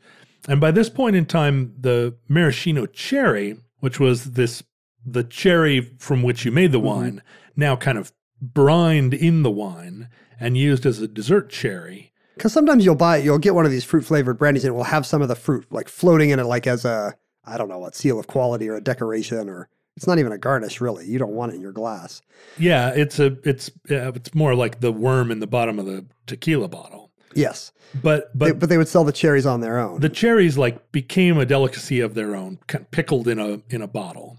And 0.47 0.59
by 0.59 0.71
this 0.71 0.89
point 0.89 1.15
in 1.15 1.25
time, 1.25 1.73
the 1.79 2.15
maraschino 2.27 2.85
cherry, 2.87 3.57
which 3.79 3.99
was 3.99 4.31
this 4.31 4.63
the 5.05 5.23
cherry 5.23 5.95
from 5.99 6.23
which 6.23 6.45
you 6.45 6.51
made 6.51 6.71
the 6.71 6.77
mm-hmm. 6.77 6.87
wine, 6.87 7.23
now 7.55 7.75
kind 7.75 7.97
of 7.97 8.11
brined 8.41 9.13
in 9.13 9.43
the 9.43 9.51
wine 9.51 10.09
and 10.39 10.57
used 10.57 10.85
as 10.85 10.99
a 10.99 11.07
dessert 11.07 11.49
cherry. 11.49 12.11
Because 12.35 12.53
sometimes 12.53 12.83
you'll 12.83 12.95
buy, 12.95 13.17
you'll 13.17 13.37
get 13.37 13.53
one 13.53 13.65
of 13.65 13.71
these 13.71 13.83
fruit 13.83 14.03
flavored 14.03 14.39
brandies 14.39 14.63
and 14.63 14.73
it 14.73 14.75
will 14.75 14.85
have 14.85 15.05
some 15.05 15.21
of 15.21 15.27
the 15.27 15.35
fruit 15.35 15.65
like 15.71 15.87
floating 15.87 16.31
in 16.31 16.39
it, 16.39 16.45
like 16.45 16.65
as 16.65 16.85
a, 16.85 17.15
I 17.45 17.57
don't 17.57 17.69
know 17.69 17.77
what, 17.77 17.95
seal 17.95 18.19
of 18.19 18.27
quality 18.27 18.67
or 18.67 18.75
a 18.75 18.81
decoration, 18.81 19.47
or 19.49 19.69
it's 19.97 20.07
not 20.07 20.19
even 20.19 20.31
a 20.31 20.37
garnish 20.37 20.81
really. 20.81 21.05
You 21.05 21.19
don't 21.19 21.33
want 21.33 21.51
it 21.51 21.55
in 21.55 21.61
your 21.61 21.71
glass. 21.73 22.21
Yeah, 22.57 22.89
it's 22.95 23.19
a 23.19 23.37
it's 23.43 23.69
uh, 23.89 24.11
it's 24.13 24.33
more 24.33 24.55
like 24.55 24.79
the 24.79 24.91
worm 24.91 25.31
in 25.31 25.39
the 25.39 25.47
bottom 25.47 25.79
of 25.79 25.85
the 25.85 26.05
tequila 26.27 26.67
bottle. 26.67 27.11
Yes. 27.35 27.71
But 28.01 28.31
They- 28.37 28.51
but 28.51 28.59
but 28.59 28.69
they 28.69 28.77
would 28.77 28.87
sell 28.87 29.03
the 29.03 29.11
cherries 29.11 29.45
on 29.45 29.61
their 29.61 29.77
own. 29.79 29.99
the 30.01 30.09
cherries 30.09 30.57
like 30.57 30.91
became 30.91 31.37
a 31.37 31.45
delicacy 31.45 31.99
of 31.99 32.13
their 32.13 32.35
own, 32.35 32.59
kind 32.67 32.83
of 32.85 32.91
pickled 32.91 33.27
in 33.27 33.39
a 33.39 33.61
in 33.69 33.81
a 33.81 33.87
bottle. 33.87 34.37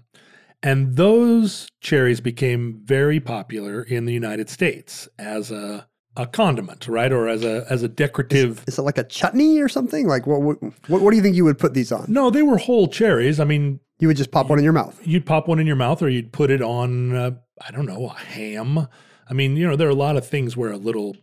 And 0.61 0.95
those 0.95 1.67
cherries 1.81 2.21
became 2.21 2.81
very 2.85 3.19
popular 3.19 3.83
in 3.83 4.05
the 4.05 4.13
United 4.13 4.49
States 4.49 5.07
as 5.19 5.51
a 5.51 5.87
a 6.15 6.27
condiment, 6.27 6.87
right? 6.87 7.11
Or 7.11 7.27
as 7.27 7.43
a 7.43 7.65
as 7.69 7.81
a 7.83 7.87
decorative 7.87 8.63
Is 8.67 8.77
it 8.77 8.83
like 8.83 8.97
a 8.99 9.03
chutney 9.03 9.59
or 9.59 9.67
something? 9.67 10.07
Like 10.07 10.25
what, 10.27 10.41
what, 10.41 10.57
what 10.87 11.09
do 11.09 11.15
you 11.17 11.23
think 11.23 11.35
you 11.35 11.43
would 11.45 11.57
put 11.59 11.73
these 11.73 11.91
on? 11.91 12.05
No, 12.07 12.29
they 12.29 12.43
were 12.43 12.57
whole 12.57 12.87
cherries. 12.87 13.39
I 13.39 13.45
mean, 13.45 13.79
You 14.03 14.07
would 14.07 14.17
just 14.17 14.31
pop 14.31 14.49
one 14.49 14.59
in 14.59 14.65
your 14.65 14.73
mouth. 14.73 14.99
you'd 15.07 15.25
pop 15.25 15.47
one 15.47 15.59
in 15.59 15.65
your 15.65 15.77
mouth 15.77 16.01
or 16.01 16.09
you'd 16.09 16.33
put 16.33 16.51
it 16.51 16.61
on 16.61 17.15
uh, 17.15 17.31
I 17.61 17.71
don't 17.71 17.85
know, 17.85 18.07
a 18.07 18.19
ham. 18.19 18.89
I 19.29 19.33
mean, 19.33 19.55
you 19.55 19.65
know, 19.65 19.77
there 19.77 19.87
are 19.87 19.91
a 19.91 19.95
lot 19.95 20.17
of 20.17 20.27
things 20.27 20.57
where 20.57 20.71
a 20.71 20.77
little 20.77 21.15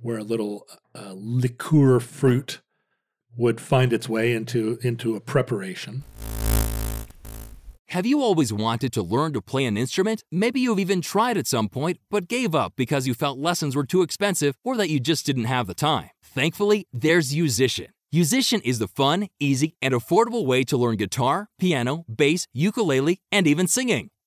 where 0.00 0.18
a 0.18 0.22
little 0.22 0.64
uh, 0.94 1.14
liqueur 1.16 1.98
fruit 1.98 2.60
would 3.36 3.60
find 3.60 3.92
its 3.92 4.08
way 4.08 4.34
into 4.34 4.78
into 4.82 5.16
a 5.16 5.20
preparation. 5.20 6.04
Have 7.88 8.06
you 8.06 8.22
always 8.22 8.52
wanted 8.52 8.92
to 8.92 9.02
learn 9.02 9.32
to 9.32 9.42
play 9.42 9.64
an 9.64 9.76
instrument? 9.76 10.22
Maybe 10.30 10.60
you've 10.60 10.78
even 10.78 11.00
tried 11.02 11.36
at 11.36 11.48
some 11.48 11.68
point, 11.68 11.98
but 12.08 12.28
gave 12.28 12.54
up 12.54 12.74
because 12.76 13.08
you 13.08 13.14
felt 13.14 13.36
lessons 13.40 13.74
were 13.74 13.84
too 13.84 14.02
expensive 14.02 14.56
or 14.62 14.76
that 14.76 14.90
you 14.90 15.00
just 15.00 15.26
didn't 15.26 15.46
have 15.46 15.66
the 15.66 15.74
time. 15.74 16.10
Thankfully, 16.22 16.86
there's 16.92 17.34
Yousician. 17.34 17.88
Yousician 18.14 18.60
is 18.62 18.78
the 18.78 18.88
fun, 18.88 19.28
easy, 19.40 19.74
and 19.80 19.94
affordable 19.94 20.44
way 20.44 20.64
to 20.64 20.76
learn 20.76 20.96
guitar, 20.96 21.48
piano, 21.58 22.04
bass, 22.14 22.46
ukulele, 22.52 23.22
and 23.32 23.46
even 23.46 23.66
singing. 23.66 24.10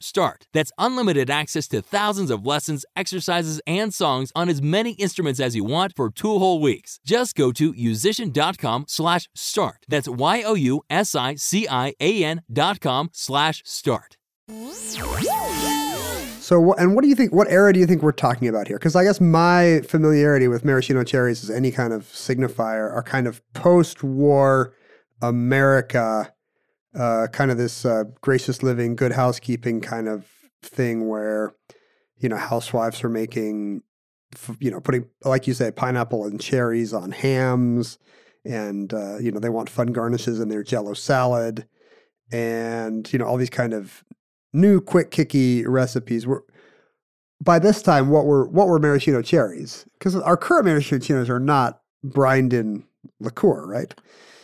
start. 0.00 0.46
That's 0.52 0.72
unlimited 0.78 1.30
access 1.30 1.68
to 1.68 1.82
thousands 1.82 2.30
of 2.30 2.46
lessons, 2.46 2.84
exercises, 2.96 3.60
and 3.66 3.92
songs 3.92 4.32
on 4.34 4.48
as 4.48 4.62
many 4.62 4.92
instruments 4.92 5.40
as 5.40 5.56
you 5.56 5.64
want 5.64 5.94
for 5.96 6.10
two 6.10 6.38
whole 6.38 6.60
weeks. 6.60 7.00
Just 7.04 7.34
go 7.34 7.52
to 7.52 7.72
yousician.com 7.72 8.84
slash 8.88 9.28
start. 9.34 9.84
That's 9.88 10.08
Y-O-U-S-I-C-I-A-N 10.08 10.52
dot 12.52 12.80
com 12.80 13.10
slash 13.12 13.62
start. 13.64 14.16
So, 16.40 16.72
and 16.74 16.94
what 16.94 17.02
do 17.02 17.08
you 17.08 17.14
think? 17.14 17.32
What 17.32 17.48
era 17.48 17.72
do 17.72 17.78
you 17.80 17.86
think 17.86 18.02
we're 18.02 18.12
talking 18.12 18.48
about 18.48 18.66
here? 18.66 18.76
Because 18.76 18.96
I 18.96 19.04
guess 19.04 19.20
my 19.20 19.80
familiarity 19.88 20.48
with 20.48 20.64
maraschino 20.64 21.04
cherries 21.04 21.44
as 21.44 21.50
any 21.50 21.70
kind 21.70 21.92
of 21.92 22.02
signifier 22.04 22.92
are 22.92 23.02
kind 23.02 23.26
of 23.26 23.40
post-war 23.54 24.74
America, 25.22 26.34
uh, 26.98 27.26
kind 27.32 27.50
of 27.50 27.58
this 27.58 27.84
uh, 27.84 28.04
gracious 28.20 28.62
living, 28.62 28.96
good 28.96 29.12
housekeeping 29.12 29.80
kind 29.80 30.08
of 30.08 30.26
thing 30.62 31.08
where 31.08 31.52
you 32.18 32.28
know 32.28 32.36
housewives 32.36 33.02
are 33.02 33.08
making, 33.08 33.82
you 34.58 34.70
know, 34.70 34.80
putting 34.80 35.06
like 35.24 35.46
you 35.46 35.54
say, 35.54 35.70
pineapple 35.70 36.24
and 36.24 36.40
cherries 36.40 36.92
on 36.92 37.12
hams, 37.12 37.98
and 38.44 38.92
uh, 38.92 39.18
you 39.18 39.32
know 39.32 39.40
they 39.40 39.48
want 39.48 39.70
fun 39.70 39.88
garnishes 39.88 40.40
in 40.40 40.48
their 40.48 40.62
Jello 40.62 40.94
salad, 40.94 41.66
and 42.30 43.10
you 43.12 43.18
know 43.18 43.26
all 43.26 43.36
these 43.36 43.50
kind 43.50 43.72
of 43.72 44.04
new 44.52 44.80
quick 44.80 45.10
kicky 45.10 45.66
recipes. 45.66 46.26
Were 46.26 46.44
by 47.42 47.58
this 47.58 47.82
time 47.82 48.08
what 48.08 48.24
were 48.24 48.46
what 48.48 48.68
were 48.68 48.78
maraschino 48.78 49.22
cherries 49.22 49.84
because 49.98 50.14
our 50.16 50.36
current 50.36 50.66
maraschinos 50.66 51.28
are 51.28 51.40
not 51.40 51.80
brined 52.04 52.52
in 52.52 52.84
liqueur 53.20 53.66
right 53.66 53.94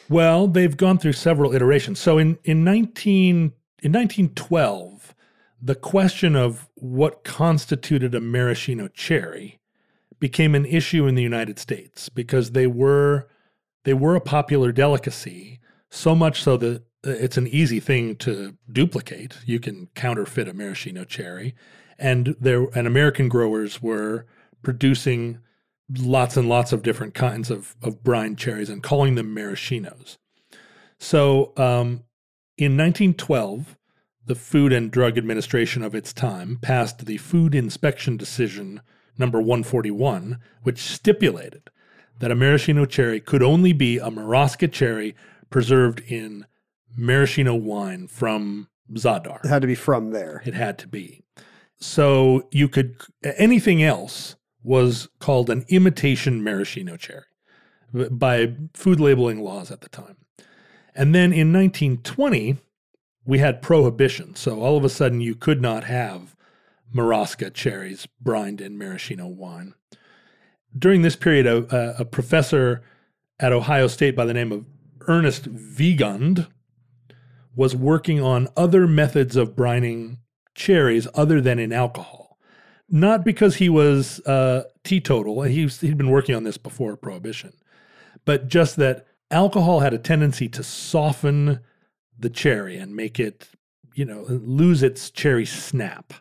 Well, 0.08 0.48
they've 0.48 0.76
gone 0.76 0.98
through 0.98 1.12
several 1.12 1.54
iterations. 1.54 1.98
So 1.98 2.18
in 2.18 2.38
in 2.44 2.64
19 2.64 3.52
in 3.82 3.92
1912, 3.92 5.14
the 5.60 5.74
question 5.74 6.34
of 6.34 6.68
what 6.74 7.24
constituted 7.24 8.14
a 8.14 8.20
maraschino 8.20 8.88
cherry 8.88 9.58
became 10.18 10.54
an 10.54 10.66
issue 10.66 11.06
in 11.06 11.14
the 11.14 11.22
United 11.22 11.58
States 11.58 12.08
because 12.08 12.52
they 12.52 12.66
were 12.66 13.28
they 13.84 13.94
were 13.94 14.16
a 14.16 14.20
popular 14.20 14.72
delicacy, 14.72 15.60
so 15.90 16.14
much 16.14 16.42
so 16.42 16.56
that 16.56 16.82
uh, 17.06 17.10
it's 17.10 17.36
an 17.36 17.46
easy 17.46 17.80
thing 17.80 18.16
to 18.16 18.56
duplicate. 18.70 19.38
You 19.46 19.60
can 19.60 19.88
counterfeit 19.94 20.48
a 20.48 20.54
maraschino 20.54 21.04
cherry. 21.04 21.54
and 21.98 22.36
there 22.40 22.66
and 22.74 22.86
American 22.86 23.28
growers 23.28 23.82
were 23.82 24.26
producing 24.62 25.38
lots 25.96 26.36
and 26.36 26.48
lots 26.48 26.72
of 26.72 26.82
different 26.82 27.14
kinds 27.14 27.50
of 27.50 27.74
of 27.82 28.02
brine 28.02 28.36
cherries 28.36 28.70
and 28.70 28.82
calling 28.82 29.14
them 29.14 29.34
maraschinos. 29.34 30.18
So 30.98 31.52
um, 31.56 32.04
in 32.56 32.76
1912, 32.76 33.76
the 34.26 34.34
Food 34.34 34.72
and 34.72 34.90
Drug 34.90 35.16
Administration 35.16 35.82
of 35.82 35.94
its 35.94 36.12
time 36.12 36.58
passed 36.60 37.06
the 37.06 37.16
Food 37.16 37.54
Inspection 37.54 38.16
Decision 38.16 38.82
number 39.16 39.38
141, 39.38 40.38
which 40.62 40.78
stipulated 40.78 41.70
that 42.18 42.30
a 42.30 42.34
maraschino 42.34 42.84
cherry 42.84 43.20
could 43.20 43.42
only 43.42 43.72
be 43.72 43.98
a 43.98 44.10
Marasca 44.10 44.70
cherry 44.70 45.14
preserved 45.50 46.00
in 46.06 46.46
maraschino 46.96 47.54
wine 47.54 48.08
from 48.08 48.68
Zadar. 48.92 49.44
It 49.44 49.48
had 49.48 49.62
to 49.62 49.68
be 49.68 49.74
from 49.74 50.10
there. 50.10 50.42
It 50.44 50.54
had 50.54 50.78
to 50.78 50.88
be. 50.88 51.22
So 51.80 52.48
you 52.50 52.68
could 52.68 53.00
anything 53.22 53.82
else 53.82 54.34
was 54.68 55.08
called 55.18 55.48
an 55.48 55.64
imitation 55.70 56.44
maraschino 56.44 56.94
cherry 56.98 57.24
by 58.10 58.54
food 58.74 59.00
labeling 59.00 59.42
laws 59.42 59.70
at 59.70 59.80
the 59.80 59.88
time. 59.88 60.18
And 60.94 61.14
then 61.14 61.32
in 61.32 61.54
1920, 61.54 62.58
we 63.24 63.38
had 63.38 63.62
prohibition. 63.62 64.34
So 64.34 64.60
all 64.60 64.76
of 64.76 64.84
a 64.84 64.90
sudden, 64.90 65.22
you 65.22 65.34
could 65.34 65.62
not 65.62 65.84
have 65.84 66.36
Marasca 66.94 67.54
cherries 67.54 68.06
brined 68.20 68.60
in 68.60 68.76
maraschino 68.76 69.26
wine. 69.26 69.72
During 70.78 71.00
this 71.00 71.16
period, 71.16 71.46
a, 71.46 72.00
a 72.00 72.04
professor 72.04 72.82
at 73.40 73.54
Ohio 73.54 73.86
State 73.86 74.14
by 74.14 74.26
the 74.26 74.34
name 74.34 74.52
of 74.52 74.66
Ernest 75.06 75.48
Wiegand 75.78 76.46
was 77.56 77.74
working 77.74 78.20
on 78.22 78.48
other 78.54 78.86
methods 78.86 79.34
of 79.34 79.56
brining 79.56 80.18
cherries 80.54 81.08
other 81.14 81.40
than 81.40 81.58
in 81.58 81.72
alcohol. 81.72 82.27
Not 82.90 83.24
because 83.24 83.56
he 83.56 83.68
was 83.68 84.20
uh, 84.20 84.64
teetotal, 84.84 85.42
he 85.42 85.64
was, 85.64 85.80
he'd 85.80 85.98
been 85.98 86.10
working 86.10 86.34
on 86.34 86.44
this 86.44 86.56
before 86.56 86.96
Prohibition, 86.96 87.52
but 88.24 88.48
just 88.48 88.76
that 88.76 89.06
alcohol 89.30 89.80
had 89.80 89.92
a 89.92 89.98
tendency 89.98 90.48
to 90.48 90.62
soften 90.62 91.60
the 92.18 92.30
cherry 92.30 92.78
and 92.78 92.96
make 92.96 93.20
it, 93.20 93.48
you 93.94 94.04
know, 94.04 94.24
lose 94.28 94.82
its 94.82 95.10
cherry 95.10 95.44
snap. 95.44 96.14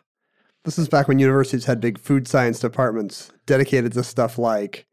This 0.64 0.78
is 0.78 0.88
back 0.88 1.08
when 1.08 1.18
universities 1.18 1.64
had 1.64 1.80
big 1.80 1.98
food 1.98 2.28
science 2.28 2.60
departments 2.60 3.32
dedicated 3.46 3.92
to 3.94 4.04
stuff 4.04 4.38
like 4.38 4.86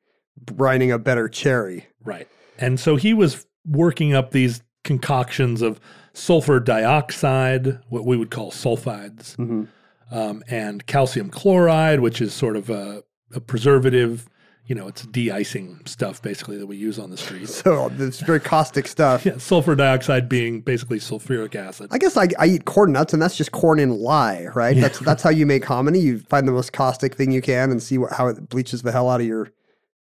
brining 0.43 0.93
a 0.93 0.99
better 0.99 1.27
cherry. 1.27 1.87
Right. 2.03 2.27
And 2.57 2.79
so 2.79 2.95
he 2.95 3.13
was 3.13 3.45
working 3.65 4.13
up 4.13 4.31
these 4.31 4.61
concoctions 4.85 5.61
of 5.61 5.79
sulfur 6.13 6.59
dioxide, 6.61 7.79
what 7.89 8.05
we 8.05 8.15
would 8.15 8.31
call 8.31 8.51
sulfides, 8.51 9.35
mm-hmm. 9.35 9.65
Um, 10.11 10.43
and 10.47 10.85
calcium 10.85 11.29
chloride, 11.29 11.99
which 11.99 12.21
is 12.21 12.33
sort 12.33 12.55
of 12.55 12.69
a, 12.69 13.03
a 13.33 13.39
preservative 13.39 14.27
you 14.67 14.73
know, 14.73 14.87
it's 14.87 15.03
de-icing 15.03 15.79
stuff 15.85 16.21
basically 16.21 16.57
that 16.57 16.65
we 16.65 16.75
use 16.75 16.97
on 16.97 17.11
the 17.11 17.17
streets. 17.17 17.55
So 17.65 17.91
it's 17.99 18.19
very 18.21 18.39
caustic 18.39 18.87
stuff. 18.87 19.25
yeah, 19.25 19.37
sulfur 19.37 19.75
dioxide 19.75 20.27
being 20.27 20.61
basically 20.61 20.99
sulfuric 20.99 21.55
acid. 21.55 21.89
I 21.91 21.97
guess 21.97 22.17
I, 22.17 22.27
I 22.39 22.47
eat 22.47 22.65
corn 22.65 22.91
nuts, 22.91 23.13
and 23.13 23.21
that's 23.21 23.37
just 23.37 23.51
corn 23.51 23.79
in 23.79 23.91
lye, 23.91 24.47
right? 24.55 24.75
Yeah. 24.75 24.83
That's 24.83 24.99
that's 24.99 25.23
how 25.23 25.29
you 25.29 25.45
make 25.45 25.65
hominy. 25.65 25.99
You 25.99 26.19
find 26.19 26.47
the 26.47 26.51
most 26.51 26.73
caustic 26.73 27.15
thing 27.15 27.31
you 27.31 27.41
can 27.41 27.71
and 27.71 27.81
see 27.81 27.97
what, 27.97 28.13
how 28.13 28.27
it 28.27 28.49
bleaches 28.49 28.81
the 28.81 28.91
hell 28.91 29.09
out 29.09 29.21
of 29.21 29.27
your 29.27 29.51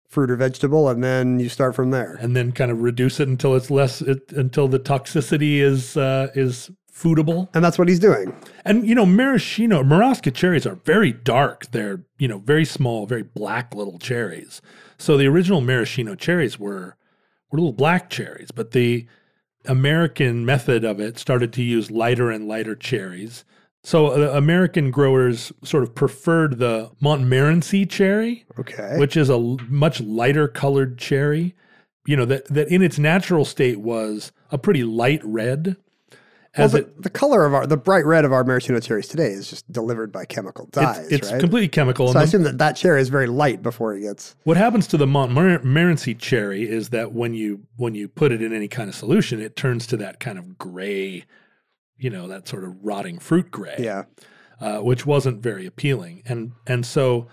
fruit 0.07 0.29
or 0.29 0.35
vegetable, 0.35 0.89
and 0.89 1.03
then 1.03 1.39
you 1.39 1.49
start 1.49 1.73
from 1.75 1.91
there. 1.91 2.17
And 2.19 2.35
then 2.35 2.51
kind 2.51 2.69
of 2.69 2.81
reduce 2.81 3.19
it 3.19 3.27
until 3.27 3.55
it's 3.55 3.71
less, 3.71 4.01
it, 4.01 4.31
until 4.31 4.67
the 4.67 4.79
toxicity 4.79 5.59
is 5.59 5.97
uh, 5.97 6.29
is 6.35 6.69
foodable. 6.93 7.47
And 7.53 7.63
that's 7.63 7.77
what 7.79 7.87
he's 7.87 7.99
doing. 7.99 8.35
And 8.65 8.87
you 8.87 8.95
know, 8.95 9.05
maraschino, 9.05 9.83
Marasca 9.83 10.33
cherries 10.33 10.65
are 10.65 10.75
very 10.75 11.11
dark. 11.11 11.71
They're 11.71 12.03
you 12.17 12.27
know 12.27 12.39
very 12.39 12.65
small, 12.65 13.05
very 13.05 13.23
black 13.23 13.73
little 13.75 13.97
cherries. 13.99 14.61
So 14.97 15.17
the 15.17 15.27
original 15.27 15.61
maraschino 15.61 16.15
cherries 16.15 16.59
were 16.59 16.95
were 17.51 17.59
little 17.59 17.73
black 17.73 18.09
cherries, 18.09 18.51
but 18.51 18.71
the 18.71 19.07
American 19.65 20.45
method 20.45 20.83
of 20.83 20.99
it 20.99 21.17
started 21.17 21.53
to 21.53 21.63
use 21.63 21.91
lighter 21.91 22.31
and 22.31 22.47
lighter 22.47 22.75
cherries. 22.75 23.45
So 23.83 24.07
uh, 24.07 24.35
American 24.37 24.91
growers 24.91 25.51
sort 25.63 25.83
of 25.83 25.95
preferred 25.95 26.59
the 26.59 26.91
Montmorency 26.99 27.85
cherry, 27.85 28.45
Okay. 28.59 28.95
which 28.97 29.17
is 29.17 29.29
a 29.29 29.33
l- 29.33 29.59
much 29.69 29.99
lighter 30.01 30.47
colored 30.47 30.97
cherry. 30.97 31.55
You 32.05 32.15
know 32.17 32.25
that 32.25 32.45
that 32.45 32.67
in 32.69 32.81
its 32.81 32.97
natural 32.99 33.45
state 33.45 33.79
was 33.79 34.31
a 34.51 34.57
pretty 34.57 34.83
light 34.83 35.21
red. 35.23 35.77
Well, 36.57 36.67
the, 36.69 36.77
it, 36.79 37.01
the 37.03 37.09
color 37.09 37.45
of 37.45 37.53
our 37.53 37.65
the 37.65 37.77
bright 37.77 38.05
red 38.05 38.25
of 38.25 38.33
our 38.33 38.43
maraschino 38.43 38.79
cherries 38.79 39.07
today 39.07 39.27
is 39.29 39.49
just 39.49 39.71
delivered 39.71 40.11
by 40.11 40.25
chemical 40.25 40.67
dyes, 40.71 40.97
it's, 41.05 41.11
it's 41.11 41.31
right? 41.31 41.39
completely 41.39 41.67
chemical. 41.69 42.07
so 42.11 42.19
I 42.19 42.21
the- 42.23 42.27
assume 42.27 42.43
that 42.43 42.57
that 42.57 42.75
cherry 42.75 43.01
is 43.01 43.09
very 43.09 43.27
light 43.27 43.61
before 43.63 43.93
it 43.95 44.01
gets. 44.01 44.35
What 44.43 44.57
happens 44.57 44.87
to 44.87 44.97
the 44.97 45.07
Montmorency 45.07 46.15
cherry 46.15 46.69
is 46.69 46.89
that 46.89 47.13
when 47.13 47.33
you 47.33 47.61
when 47.77 47.95
you 47.95 48.07
put 48.07 48.31
it 48.31 48.41
in 48.41 48.53
any 48.53 48.67
kind 48.67 48.89
of 48.89 48.95
solution, 48.95 49.39
it 49.41 49.55
turns 49.55 49.87
to 49.87 49.97
that 49.97 50.19
kind 50.19 50.37
of 50.37 50.57
gray, 50.57 51.25
you 51.97 52.09
know, 52.09 52.27
that 52.27 52.47
sort 52.47 52.63
of 52.63 52.75
rotting 52.83 53.19
fruit 53.19 53.49
gray, 53.51 53.75
Yeah. 53.79 54.03
uh, 54.59 54.79
which 54.79 55.05
wasn't 55.05 55.41
very 55.41 55.65
appealing. 55.65 56.21
And 56.25 56.51
and 56.67 56.85
so 56.85 57.27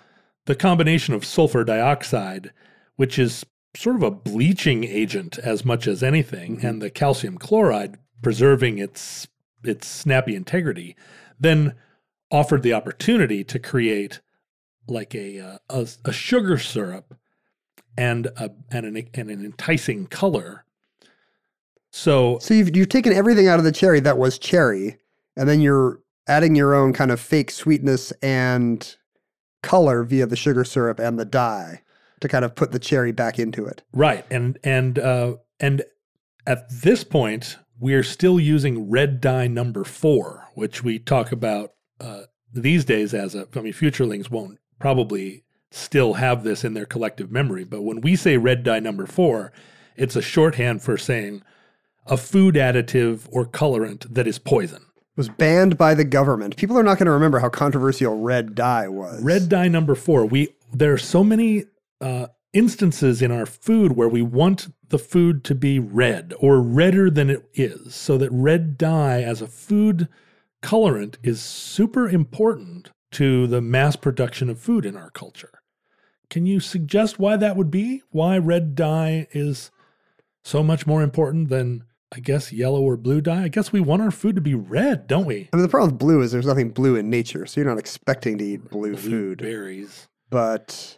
the 0.46 0.54
combination 0.54 1.12
of 1.14 1.24
sulfur 1.24 1.64
dioxide, 1.64 2.52
which 2.96 3.18
is 3.18 3.44
sort 3.76 3.96
of 3.96 4.02
a 4.02 4.10
bleaching 4.10 4.84
agent 4.84 5.38
as 5.38 5.64
much 5.64 5.86
as 5.86 6.02
anything, 6.02 6.64
and 6.64 6.80
the 6.80 6.88
calcium 6.90 7.36
chloride 7.36 7.98
preserving 8.22 8.78
its 8.78 9.28
its 9.64 9.86
snappy 9.88 10.34
integrity, 10.36 10.96
then 11.38 11.74
offered 12.30 12.62
the 12.62 12.72
opportunity 12.72 13.42
to 13.44 13.58
create 13.58 14.20
like 14.86 15.14
a 15.14 15.40
uh, 15.40 15.58
a, 15.68 15.88
a 16.04 16.12
sugar 16.12 16.58
syrup 16.58 17.14
and 17.96 18.26
a 18.36 18.50
and 18.70 18.86
an 18.86 19.08
and 19.14 19.30
an 19.30 19.44
enticing 19.44 20.06
color. 20.06 20.64
So 21.90 22.38
So 22.40 22.54
you've 22.54 22.76
you've 22.76 22.88
taken 22.88 23.12
everything 23.12 23.48
out 23.48 23.58
of 23.58 23.64
the 23.64 23.72
cherry 23.72 24.00
that 24.00 24.18
was 24.18 24.38
cherry, 24.38 24.98
and 25.36 25.48
then 25.48 25.60
you're 25.60 26.00
adding 26.26 26.54
your 26.54 26.74
own 26.74 26.92
kind 26.92 27.10
of 27.10 27.18
fake 27.20 27.50
sweetness 27.50 28.12
and 28.22 28.96
color 29.62 30.04
via 30.04 30.26
the 30.26 30.36
sugar 30.36 30.64
syrup 30.64 30.98
and 30.98 31.18
the 31.18 31.24
dye 31.24 31.82
to 32.20 32.28
kind 32.28 32.44
of 32.44 32.54
put 32.54 32.70
the 32.72 32.78
cherry 32.78 33.12
back 33.12 33.38
into 33.38 33.64
it. 33.64 33.82
right 33.92 34.24
and 34.30 34.58
and 34.62 34.98
uh, 34.98 35.34
and 35.60 35.82
at 36.46 36.68
this 36.70 37.04
point 37.04 37.56
we're 37.79 38.03
still 38.03 38.41
using 38.41 38.91
red 38.91 39.20
dye 39.20 39.47
number 39.47 39.85
four, 39.85 40.49
which 40.55 40.83
we 40.83 40.99
talk 40.99 41.33
about 41.33 41.72
uh, 42.01 42.22
these 42.53 42.85
days 42.85 43.14
as 43.14 43.35
a. 43.35 43.47
I 43.55 43.61
mean, 43.61 43.72
futurelings 43.72 44.31
won't 44.31 44.59
probably 44.79 45.45
still 45.70 46.14
have 46.14 46.45
this 46.45 46.64
in 46.64 46.74
their 46.74 46.87
collective 46.87 47.31
memory, 47.31 47.64
but 47.64 47.83
when 47.83 48.01
we 48.01 48.16
say 48.16 48.37
red 48.37 48.62
dye 48.62 48.81
number 48.81 49.07
four, 49.07 49.53
it's 49.97 50.16
a 50.16 50.22
shorthand 50.22 50.83
for 50.83 50.97
saying 50.97 51.43
a 52.07 52.16
food 52.16 52.55
additive 52.55 53.29
or 53.31 53.45
colorant 53.45 54.07
that 54.14 54.26
is 54.26 54.39
poison. 54.39 54.87
was 55.16 55.29
banned 55.29 55.76
by 55.76 55.95
the 55.95 56.05
government. 56.05 56.57
People 56.57 56.79
are 56.79 56.83
not 56.83 56.97
going 56.97 57.07
to 57.07 57.12
remember 57.12 57.41
how 57.41 57.49
controversial 57.49 58.18
red 58.18 58.55
dye 58.55 58.89
was. 58.89 59.22
Red 59.22 59.49
dye 59.49 59.68
number 59.68 59.95
four. 59.95 60.24
We 60.24 60.55
there 60.72 60.93
are 60.93 60.99
so 60.99 61.22
many 61.22 61.64
uh, 62.01 62.29
instances 62.53 63.20
in 63.22 63.30
our 63.30 63.46
food 63.46 63.92
where 63.92 64.09
we 64.09 64.22
want 64.22 64.68
the 64.88 64.99
food 64.99 65.44
to 65.44 65.55
be 65.55 65.78
red 65.78 66.32
or 66.38 66.61
redder 66.61 67.11
than 67.11 67.30
it 67.30 67.49
is, 67.55 67.94
so 67.94 68.16
that 68.18 68.30
red 68.30 68.78
dye 68.78 69.22
as 69.22 69.42
a 69.42 69.46
food 69.46 70.09
colorant 70.62 71.16
is 71.22 71.40
super 71.40 72.09
important 72.09 72.90
to 73.12 73.46
the 73.46 73.61
mass 73.61 73.96
production 73.96 74.51
of 74.51 74.59
food 74.59 74.84
in 74.84 74.96
our 74.96 75.11
culture. 75.11 75.62
Can 76.30 76.46
you 76.46 76.61
suggest 76.61 77.18
why 77.18 77.36
that 77.36 77.57
would 77.57 77.70
be? 77.70 78.03
Why 78.11 78.36
red 78.38 78.74
dye 78.74 79.26
is 79.32 79.70
so 80.44 80.62
much 80.62 80.86
more 80.86 81.03
important 81.03 81.49
than 81.49 81.84
I 82.12 82.20
guess 82.20 82.53
yellow 82.53 82.82
or 82.82 82.96
blue 82.96 83.20
dye? 83.20 83.44
I 83.44 83.49
guess 83.49 83.72
we 83.72 83.80
want 83.80 84.03
our 84.03 84.11
food 84.11 84.34
to 84.34 84.40
be 84.40 84.55
red, 84.55 85.07
don't 85.07 85.26
we? 85.26 85.49
I 85.53 85.57
mean, 85.57 85.62
the 85.62 85.68
problem 85.68 85.92
with 85.92 85.99
blue 85.99 86.20
is 86.20 86.32
there's 86.32 86.46
nothing 86.46 86.70
blue 86.70 86.96
in 86.96 87.09
nature, 87.11 87.46
so 87.46 87.61
you're 87.61 87.68
not 87.68 87.78
expecting 87.78 88.38
to 88.38 88.44
eat 88.44 88.70
blue 88.70 88.96
food. 88.96 89.38
Berries. 89.38 90.09
But 90.30 90.97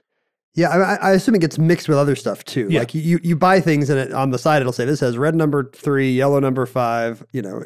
yeah, 0.54 0.68
I, 0.68 1.10
I 1.10 1.12
assume 1.12 1.34
it 1.34 1.40
gets 1.40 1.58
mixed 1.58 1.88
with 1.88 1.98
other 1.98 2.16
stuff 2.16 2.44
too. 2.44 2.68
Yeah. 2.70 2.80
Like 2.80 2.94
you, 2.94 3.20
you 3.22 3.36
buy 3.36 3.60
things 3.60 3.88
and 3.88 3.98
it, 3.98 4.12
on 4.12 4.30
the 4.30 4.38
side 4.38 4.60
it'll 4.60 4.72
say 4.72 4.84
this 4.84 5.00
has 5.00 5.16
red 5.16 5.34
number 5.34 5.70
three, 5.72 6.12
yellow 6.12 6.40
number 6.40 6.66
five. 6.66 7.24
You 7.32 7.42
know, 7.42 7.62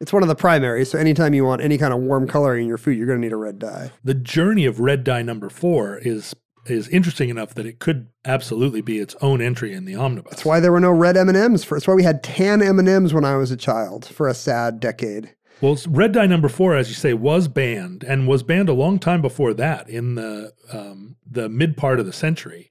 it's 0.00 0.12
one 0.12 0.22
of 0.22 0.28
the 0.28 0.34
primaries. 0.34 0.90
So 0.90 0.98
anytime 0.98 1.34
you 1.34 1.44
want 1.44 1.62
any 1.62 1.78
kind 1.78 1.94
of 1.94 2.00
warm 2.00 2.26
coloring 2.26 2.62
in 2.62 2.68
your 2.68 2.78
food, 2.78 2.96
you're 2.96 3.06
going 3.06 3.20
to 3.20 3.24
need 3.24 3.32
a 3.32 3.36
red 3.36 3.58
dye. 3.58 3.90
the 4.02 4.14
journey 4.14 4.66
of 4.66 4.80
red 4.80 5.04
dye 5.04 5.22
number 5.22 5.48
four 5.48 5.98
is 5.98 6.34
is 6.66 6.88
interesting 6.88 7.28
enough 7.28 7.54
that 7.54 7.64
it 7.64 7.78
could 7.78 8.08
absolutely 8.24 8.80
be 8.80 8.98
its 8.98 9.14
own 9.20 9.40
entry 9.40 9.72
in 9.72 9.84
the 9.84 9.94
omnibus. 9.94 10.30
That's 10.30 10.44
why 10.44 10.58
there 10.58 10.72
were 10.72 10.80
no 10.80 10.90
red 10.90 11.16
M 11.16 11.28
and 11.28 11.36
M's. 11.36 11.62
For 11.62 11.76
that's 11.76 11.86
why 11.86 11.94
we 11.94 12.02
had 12.02 12.24
tan 12.24 12.60
M 12.60 12.80
and 12.80 12.88
M's 12.88 13.14
when 13.14 13.24
I 13.24 13.36
was 13.36 13.50
a 13.52 13.56
child 13.56 14.04
for 14.04 14.26
a 14.26 14.34
sad 14.34 14.80
decade. 14.80 15.34
Well, 15.60 15.78
red 15.88 16.12
dye 16.12 16.26
number 16.26 16.48
four, 16.48 16.74
as 16.76 16.88
you 16.88 16.94
say, 16.94 17.14
was 17.14 17.48
banned 17.48 18.04
and 18.04 18.28
was 18.28 18.42
banned 18.42 18.68
a 18.68 18.74
long 18.74 18.98
time 18.98 19.22
before 19.22 19.54
that 19.54 19.88
in 19.88 20.14
the 20.14 20.52
um, 20.72 21.16
the 21.28 21.48
mid 21.48 21.76
part 21.76 21.98
of 21.98 22.06
the 22.06 22.12
century, 22.12 22.70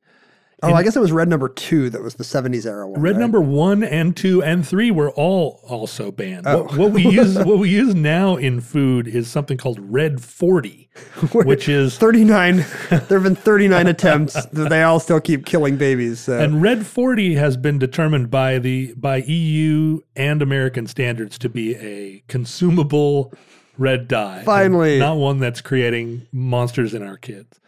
Oh, 0.63 0.73
I 0.73 0.83
guess 0.83 0.95
it 0.95 0.99
was 0.99 1.11
red 1.11 1.27
number 1.27 1.49
two 1.49 1.89
that 1.89 2.01
was 2.01 2.15
the 2.15 2.23
70s 2.23 2.65
era 2.65 2.87
one. 2.87 3.01
Red 3.01 3.15
right? 3.15 3.19
number 3.19 3.41
one 3.41 3.83
and 3.83 4.15
two 4.15 4.41
and 4.41 4.65
three 4.65 4.89
were 4.89 5.11
all 5.11 5.59
also 5.63 6.11
banned. 6.11 6.47
Oh. 6.47 6.63
What, 6.63 6.77
what 6.77 6.91
we 6.91 7.03
use 7.03 7.37
what 7.45 7.59
we 7.59 7.69
use 7.69 7.93
now 7.93 8.35
in 8.35 8.61
food 8.61 9.07
is 9.07 9.29
something 9.29 9.57
called 9.57 9.79
Red 9.81 10.23
Forty, 10.23 10.89
which 11.33 11.67
is 11.67 11.97
39. 11.97 12.57
there 12.89 13.19
have 13.19 13.23
been 13.23 13.35
39 13.35 13.87
attempts. 13.87 14.45
They 14.47 14.83
all 14.83 14.99
still 14.99 15.19
keep 15.19 15.45
killing 15.45 15.77
babies. 15.77 16.21
So. 16.21 16.39
and 16.39 16.61
Red 16.61 16.85
Forty 16.85 17.35
has 17.35 17.57
been 17.57 17.77
determined 17.77 18.31
by 18.31 18.57
the 18.57 18.93
by 18.95 19.17
EU 19.17 19.99
and 20.15 20.41
American 20.41 20.87
standards 20.87 21.37
to 21.39 21.49
be 21.49 21.75
a 21.75 22.23
consumable 22.27 23.33
red 23.77 24.07
dye. 24.07 24.43
Finally. 24.43 24.99
not 24.99 25.17
one 25.17 25.39
that's 25.39 25.59
creating 25.61 26.27
monsters 26.31 26.93
in 26.93 27.03
our 27.03 27.17
kids. 27.17 27.59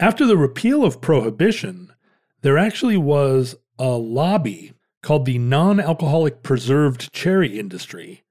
After 0.00 0.26
the 0.26 0.36
repeal 0.36 0.84
of 0.84 1.00
prohibition, 1.00 1.91
there 2.42 2.58
actually 2.58 2.96
was 2.96 3.56
a 3.78 3.88
lobby 3.90 4.72
called 5.02 5.24
the 5.24 5.38
non-alcoholic 5.38 6.42
preserved 6.42 7.12
cherry 7.12 7.58
industry 7.58 8.22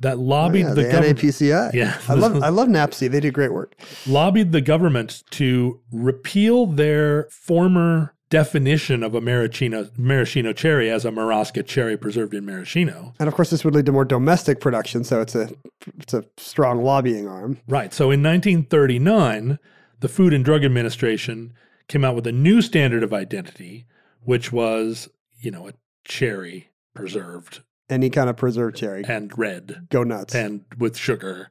that 0.00 0.16
Oh, 0.16 0.20
lobbied 0.20 0.62
yeah, 0.62 0.68
the, 0.74 0.82
the, 0.82 0.90
government 0.90 1.18
NAPCI. 1.18 1.74
Yeah. 1.74 2.00
I 2.08 2.14
love 2.14 2.42
I 2.42 2.48
love 2.48 2.68
NAPSI. 2.68 3.10
They 3.10 3.20
do 3.20 3.30
great 3.30 3.52
work. 3.52 3.74
lobbied 4.06 4.50
the 4.52 4.60
government 4.62 5.22
to 5.32 5.78
repeal 5.92 6.66
their 6.66 7.24
former 7.30 8.14
definition 8.30 9.02
of 9.02 9.14
a 9.14 9.20
maraschino 9.20 9.90
maraschino 9.98 10.52
cherry 10.52 10.88
as 10.88 11.04
a 11.04 11.10
marasca 11.10 11.66
cherry 11.66 11.96
preserved 11.98 12.32
in 12.32 12.46
maraschino. 12.46 13.12
And 13.18 13.28
of 13.28 13.34
course, 13.34 13.50
this 13.50 13.64
would 13.64 13.74
lead 13.74 13.86
to 13.86 13.92
more 13.92 14.04
domestic 14.04 14.60
production. 14.60 15.04
So 15.04 15.20
it's 15.20 15.34
a 15.34 15.50
it's 15.98 16.14
a 16.14 16.24
strong 16.38 16.82
lobbying 16.82 17.28
arm. 17.28 17.58
Right. 17.68 17.92
So 17.92 18.04
in 18.04 18.22
1939, 18.22 19.58
the 20.00 20.08
Food 20.08 20.32
and 20.32 20.44
Drug 20.44 20.64
Administration 20.64 21.52
came 21.90 22.04
out 22.04 22.14
with 22.14 22.26
a 22.26 22.32
new 22.32 22.62
standard 22.62 23.02
of 23.02 23.12
identity, 23.12 23.84
which 24.22 24.52
was, 24.52 25.08
you 25.40 25.50
know, 25.50 25.66
a 25.68 25.72
cherry 26.04 26.70
preserved 26.94 27.62
Any 27.88 28.08
kind 28.10 28.30
of 28.30 28.36
preserved 28.36 28.76
cherry. 28.76 29.02
and 29.08 29.36
red 29.36 29.88
Go 29.90 30.04
nuts. 30.04 30.32
and 30.34 30.64
with 30.78 30.96
sugar, 30.96 31.48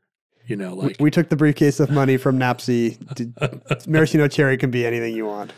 you 0.47 0.55
know, 0.55 0.75
We- 0.75 0.81
like 0.87 0.95
we 1.01 1.11
took 1.11 1.27
the 1.27 1.35
briefcase 1.35 1.81
of 1.81 1.91
money 1.91 2.15
from 2.15 2.39
NAPSI. 2.39 2.97
Did- 3.15 3.33
Maraschino 3.87 4.29
cherry 4.29 4.55
can 4.57 4.71
be 4.71 4.85
anything 4.85 5.13
you 5.13 5.25
want. 5.25 5.51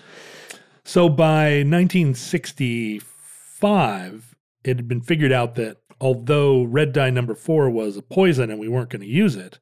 So 0.83 1.07
by 1.09 1.61
1965, 1.63 4.35
it 4.63 4.77
had 4.77 4.87
been 4.87 5.01
figured 5.01 5.31
out 5.31 5.53
that 5.55 5.77
although 5.99 6.63
red 6.63 6.91
dye 6.91 7.11
number 7.11 7.35
four 7.35 7.69
was 7.69 7.97
a 7.97 8.01
poison 8.01 8.49
and 8.49 8.59
we 8.59 8.67
weren't 8.67 8.89
going 8.89 9.03
to 9.03 9.07
use 9.07 9.35
it, 9.35 9.59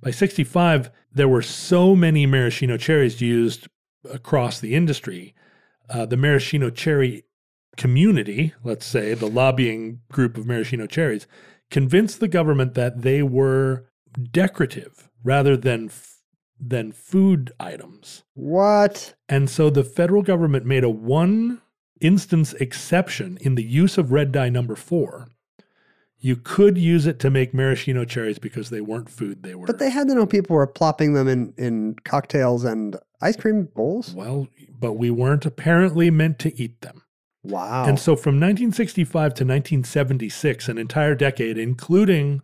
by 0.00 0.10
65, 0.10 0.90
there 1.12 1.28
were 1.28 1.42
so 1.42 1.94
many 1.94 2.24
maraschino 2.24 2.78
cherries 2.78 3.20
used 3.20 3.68
across 4.10 4.60
the 4.60 4.74
industry. 4.74 5.34
Uh, 5.88 6.06
the 6.06 6.16
maraschino 6.16 6.70
cherry 6.70 7.24
community, 7.76 8.54
let's 8.64 8.86
say, 8.86 9.14
the 9.14 9.28
lobbying 9.28 10.00
group 10.10 10.36
of 10.36 10.46
maraschino 10.46 10.86
cherries, 10.86 11.26
convinced 11.70 12.20
the 12.20 12.28
government 12.28 12.74
that 12.74 13.02
they 13.02 13.22
were 13.22 13.86
decorative 14.30 15.08
rather 15.24 15.56
than 15.56 15.86
f- 15.86 16.18
than 16.60 16.92
food 16.92 17.52
items. 17.58 18.22
What? 18.34 19.14
And 19.28 19.50
so 19.50 19.68
the 19.68 19.82
federal 19.82 20.22
government 20.22 20.64
made 20.64 20.84
a 20.84 20.90
one 20.90 21.60
instance 22.00 22.52
exception 22.54 23.38
in 23.40 23.56
the 23.56 23.64
use 23.64 23.98
of 23.98 24.12
red 24.12 24.30
dye 24.30 24.48
number 24.48 24.76
four. 24.76 25.28
You 26.24 26.36
could 26.36 26.78
use 26.78 27.04
it 27.04 27.18
to 27.18 27.30
make 27.30 27.52
maraschino 27.52 28.04
cherries 28.04 28.38
because 28.38 28.70
they 28.70 28.80
weren't 28.80 29.10
food. 29.10 29.42
They 29.42 29.56
were. 29.56 29.66
But 29.66 29.80
they 29.80 29.90
had 29.90 30.06
to 30.06 30.14
know 30.14 30.24
people 30.24 30.54
were 30.54 30.68
plopping 30.68 31.14
them 31.14 31.26
in, 31.26 31.52
in 31.58 31.96
cocktails 32.04 32.64
and 32.64 32.96
ice 33.20 33.36
cream 33.36 33.68
bowls. 33.74 34.14
well, 34.14 34.46
but 34.70 34.92
we 34.92 35.10
weren't 35.10 35.44
apparently 35.44 36.10
meant 36.10 36.38
to 36.40 36.56
eat 36.60 36.80
them. 36.80 37.02
Wow. 37.42 37.84
And 37.86 37.98
so 37.98 38.14
from 38.14 38.36
1965 38.36 39.10
to 39.10 39.26
1976, 39.44 40.68
an 40.68 40.78
entire 40.78 41.16
decade, 41.16 41.58
including 41.58 42.40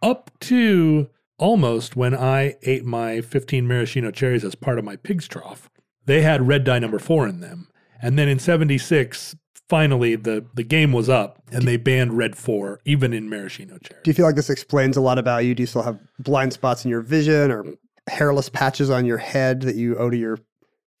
up 0.00 0.30
to 0.40 1.10
almost 1.38 1.96
when 1.96 2.14
I 2.14 2.56
ate 2.62 2.84
my 2.84 3.20
15 3.20 3.68
maraschino 3.68 4.10
cherries 4.10 4.44
as 4.44 4.54
part 4.54 4.78
of 4.78 4.86
my 4.86 4.96
pig's 4.96 5.28
trough, 5.28 5.68
they 6.06 6.22
had 6.22 6.48
red 6.48 6.64
dye 6.64 6.78
number 6.78 6.98
four 6.98 7.28
in 7.28 7.40
them. 7.40 7.68
And 8.02 8.18
then 8.18 8.28
in 8.28 8.38
76, 8.38 9.36
finally 9.68 10.16
the, 10.16 10.44
the 10.54 10.64
game 10.64 10.92
was 10.92 11.08
up 11.08 11.40
and 11.50 11.62
they 11.62 11.76
banned 11.76 12.16
red 12.16 12.36
four, 12.36 12.80
even 12.84 13.12
in 13.12 13.30
maraschino 13.30 13.78
cherries. 13.78 14.02
Do 14.02 14.10
you 14.10 14.14
feel 14.14 14.26
like 14.26 14.36
this 14.36 14.50
explains 14.50 14.96
a 14.96 15.00
lot 15.00 15.18
about 15.18 15.44
you? 15.44 15.54
Do 15.54 15.62
you 15.62 15.66
still 15.66 15.82
have 15.82 15.98
blind 16.18 16.52
spots 16.52 16.84
in 16.84 16.90
your 16.90 17.00
vision 17.00 17.50
or 17.50 17.64
hairless 18.08 18.48
patches 18.48 18.90
on 18.90 19.06
your 19.06 19.18
head 19.18 19.62
that 19.62 19.76
you 19.76 19.96
owe 19.96 20.10
to 20.10 20.16
your 20.16 20.38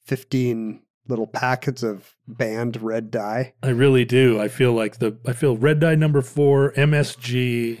15 0.06 0.80
little 1.08 1.26
packets 1.26 1.82
of 1.82 2.14
banned 2.28 2.80
red 2.80 3.10
dye? 3.10 3.54
I 3.62 3.70
really 3.70 4.04
do. 4.04 4.40
I 4.40 4.48
feel 4.48 4.72
like 4.72 4.98
the 4.98 5.18
I 5.26 5.32
feel 5.32 5.56
red 5.56 5.80
dye 5.80 5.94
number 5.94 6.22
four, 6.22 6.72
MSG, 6.72 7.80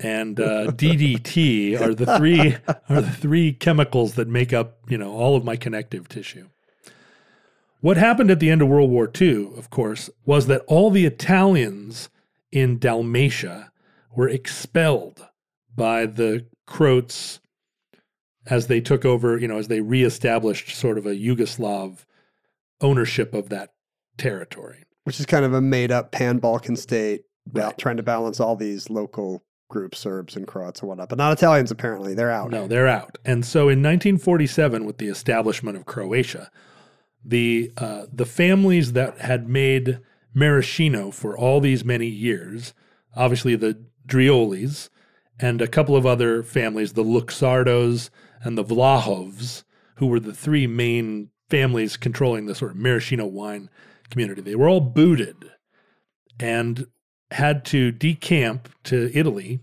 and 0.00 0.40
uh, 0.40 0.66
DDT 0.72 1.80
are 1.80 1.94
the 1.94 2.16
three 2.16 2.56
are 2.88 3.00
the 3.00 3.10
three 3.10 3.52
chemicals 3.52 4.14
that 4.14 4.28
make 4.28 4.52
up 4.52 4.78
you 4.88 4.98
know 4.98 5.12
all 5.12 5.36
of 5.36 5.44
my 5.44 5.56
connective 5.56 6.08
tissue. 6.08 6.48
What 7.84 7.98
happened 7.98 8.30
at 8.30 8.40
the 8.40 8.48
end 8.48 8.62
of 8.62 8.68
World 8.68 8.90
War 8.90 9.10
II, 9.20 9.50
of 9.58 9.68
course, 9.68 10.08
was 10.24 10.46
that 10.46 10.62
all 10.66 10.88
the 10.88 11.04
Italians 11.04 12.08
in 12.50 12.78
Dalmatia 12.78 13.72
were 14.16 14.26
expelled 14.26 15.28
by 15.76 16.06
the 16.06 16.46
Croats 16.66 17.40
as 18.46 18.68
they 18.68 18.80
took 18.80 19.04
over, 19.04 19.36
you 19.36 19.46
know, 19.46 19.58
as 19.58 19.68
they 19.68 19.82
reestablished 19.82 20.74
sort 20.74 20.96
of 20.96 21.04
a 21.04 21.14
Yugoslav 21.14 22.06
ownership 22.80 23.34
of 23.34 23.50
that 23.50 23.74
territory. 24.16 24.84
Which 25.02 25.20
is 25.20 25.26
kind 25.26 25.44
of 25.44 25.52
a 25.52 25.60
made 25.60 25.92
up 25.92 26.10
pan 26.10 26.38
Balkan 26.38 26.76
state 26.76 27.24
about 27.46 27.76
trying 27.76 27.98
to 27.98 28.02
balance 28.02 28.40
all 28.40 28.56
these 28.56 28.88
local 28.88 29.44
groups, 29.68 29.98
Serbs 29.98 30.36
and 30.36 30.46
Croats 30.46 30.80
and 30.80 30.88
whatnot, 30.88 31.10
but 31.10 31.18
not 31.18 31.36
Italians 31.36 31.70
apparently. 31.70 32.14
They're 32.14 32.30
out. 32.30 32.50
No, 32.50 32.66
they're 32.66 32.88
out. 32.88 33.18
And 33.26 33.44
so 33.44 33.68
in 33.68 33.82
1947, 33.82 34.86
with 34.86 34.96
the 34.96 35.08
establishment 35.08 35.76
of 35.76 35.84
Croatia, 35.84 36.50
the 37.24 37.72
uh, 37.76 38.06
the 38.12 38.26
families 38.26 38.92
that 38.92 39.18
had 39.18 39.48
made 39.48 40.00
maraschino 40.34 41.10
for 41.10 41.36
all 41.38 41.60
these 41.60 41.84
many 41.84 42.06
years, 42.06 42.74
obviously 43.16 43.56
the 43.56 43.78
Driolis 44.06 44.90
and 45.38 45.62
a 45.62 45.68
couple 45.68 45.96
of 45.96 46.06
other 46.06 46.42
families, 46.42 46.92
the 46.92 47.04
Luxardos 47.04 48.10
and 48.42 48.58
the 48.58 48.64
Vlahovs, 48.64 49.64
who 49.96 50.06
were 50.06 50.20
the 50.20 50.34
three 50.34 50.66
main 50.66 51.30
families 51.48 51.96
controlling 51.96 52.46
the 52.46 52.54
sort 52.54 52.72
of 52.72 52.76
maraschino 52.76 53.26
wine 53.26 53.70
community. 54.10 54.42
They 54.42 54.54
were 54.54 54.68
all 54.68 54.80
booted 54.80 55.50
and 56.38 56.86
had 57.30 57.64
to 57.66 57.90
decamp 57.92 58.68
to 58.84 59.10
Italy 59.14 59.60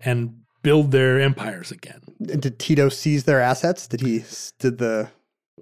and 0.00 0.40
build 0.62 0.90
their 0.90 1.20
empires 1.20 1.70
again. 1.70 2.00
And 2.28 2.42
Did 2.42 2.58
Tito 2.58 2.88
seize 2.88 3.24
their 3.24 3.40
assets? 3.40 3.86
Did 3.86 4.00
he? 4.00 4.24
Did 4.58 4.78
the? 4.78 5.08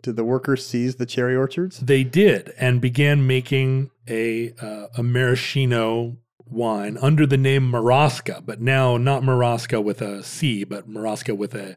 Did 0.02 0.16
the 0.16 0.24
workers 0.24 0.66
seize 0.66 0.96
the 0.96 1.06
cherry 1.06 1.36
orchards? 1.36 1.78
They 1.78 2.04
did 2.04 2.52
and 2.58 2.80
began 2.80 3.26
making 3.26 3.90
a 4.08 4.52
uh, 4.60 4.88
a 4.98 5.02
maraschino 5.02 6.18
wine 6.44 6.98
under 7.00 7.26
the 7.26 7.36
name 7.36 7.70
Marasca, 7.70 8.44
but 8.44 8.60
now 8.60 8.96
not 8.96 9.22
Marasca 9.22 9.82
with 9.82 10.02
a 10.02 10.22
C, 10.22 10.64
but 10.64 10.88
Maraska 10.88 11.36
with 11.36 11.54
a, 11.54 11.76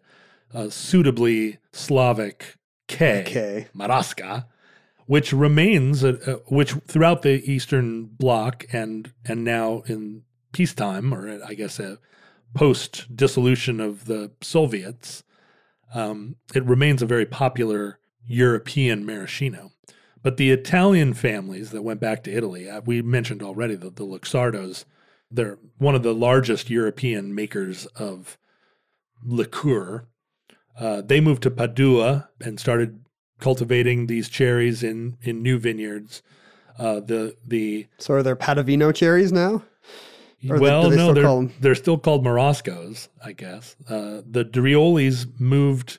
a 0.53 0.70
suitably 0.72 1.59
Slavic 1.72 2.55
K. 2.88 3.24
K. 3.26 3.68
Maraska, 3.76 4.45
which 5.05 5.32
remains 5.32 6.03
a, 6.03 6.15
a, 6.30 6.34
which 6.53 6.74
throughout 6.88 7.22
the 7.22 7.49
Eastern 7.49 8.05
Bloc 8.05 8.65
and 8.72 9.13
and 9.26 9.43
now 9.43 9.84
in 9.86 10.24
peacetime, 10.51 11.13
or 11.13 11.39
I 11.45 11.53
guess 11.53 11.80
a 11.80 11.99
post 12.53 13.15
dissolution 13.15 13.80
of 13.80 14.05
the 14.05 14.32
Soviets, 14.41 15.24
um, 15.93 16.36
it 16.53 16.65
remains 16.65 17.01
a 17.01 17.05
very 17.05 17.26
popular 17.26 17.99
European 18.28 19.05
maraschino. 19.05 19.71
But 20.21 20.38
the 20.38 20.51
Italian 20.51 21.13
families 21.13 21.71
that 21.71 21.84
went 21.84 21.99
back 22.01 22.23
to 22.23 22.32
Italy, 22.34 22.69
uh, 22.69 22.82
we 22.86 23.01
mentioned 23.01 23.41
already 23.41 23.75
the, 23.75 23.89
the 23.89 24.05
Luxardos, 24.05 24.84
they're 25.32 25.57
one 25.78 25.95
of 25.95 26.03
the 26.03 26.13
largest 26.13 26.69
European 26.69 27.34
makers 27.34 27.86
of 27.95 28.38
liqueur. 29.23 30.07
Uh, 30.80 31.01
they 31.01 31.21
moved 31.21 31.43
to 31.43 31.51
Padua 31.51 32.30
and 32.41 32.59
started 32.59 33.05
cultivating 33.39 34.07
these 34.07 34.30
cherries 34.30 34.84
in, 34.84 35.17
in 35.21 35.41
new 35.41 35.59
vineyards. 35.59 36.21
Uh, 36.78 36.99
the 36.99 37.36
the 37.45 37.88
So 37.97 38.13
are 38.13 38.23
there 38.23 38.36
Padavino 38.36 38.93
cherries 38.93 39.32
now? 39.32 39.63
Or 40.47 40.59
well, 40.59 40.91
no, 40.91 41.13
they're 41.13 41.49
they're 41.59 41.75
still 41.75 41.97
called 41.97 42.23
Moroscos, 42.23 43.07
I 43.23 43.32
guess. 43.32 43.75
Uh, 43.89 44.21
the 44.30 44.45
Driolis 44.45 45.25
moved 45.39 45.97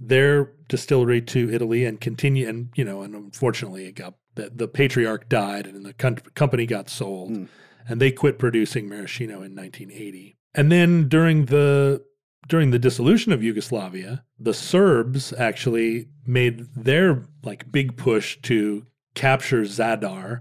their 0.00 0.52
distillery 0.68 1.20
to 1.22 1.50
Italy 1.52 1.84
and 1.84 2.00
continue, 2.00 2.48
and 2.48 2.70
you 2.74 2.84
know, 2.84 3.02
and 3.02 3.14
unfortunately, 3.14 3.86
it 3.86 3.94
got 3.94 4.14
the, 4.34 4.50
the 4.54 4.68
patriarch 4.68 5.28
died, 5.28 5.66
and 5.66 5.84
the 5.84 5.92
com- 5.94 6.16
company 6.34 6.66
got 6.66 6.88
sold, 6.90 7.30
Hmm. 7.30 7.44
and 7.88 8.00
they 8.00 8.10
quit 8.10 8.38
producing 8.38 8.88
maraschino 8.88 9.42
in 9.42 9.54
1980. 9.54 10.36
And 10.54 10.70
then 10.72 11.08
during 11.08 11.46
the 11.46 12.02
during 12.48 12.70
the 12.70 12.78
dissolution 12.78 13.32
of 13.32 13.42
Yugoslavia, 13.42 14.24
the 14.38 14.52
Serbs 14.54 15.32
actually 15.32 16.08
made 16.26 16.66
their 16.76 17.22
like 17.42 17.70
big 17.72 17.96
push 17.96 18.36
to 18.42 18.86
capture 19.14 19.62
Zadar 19.62 20.40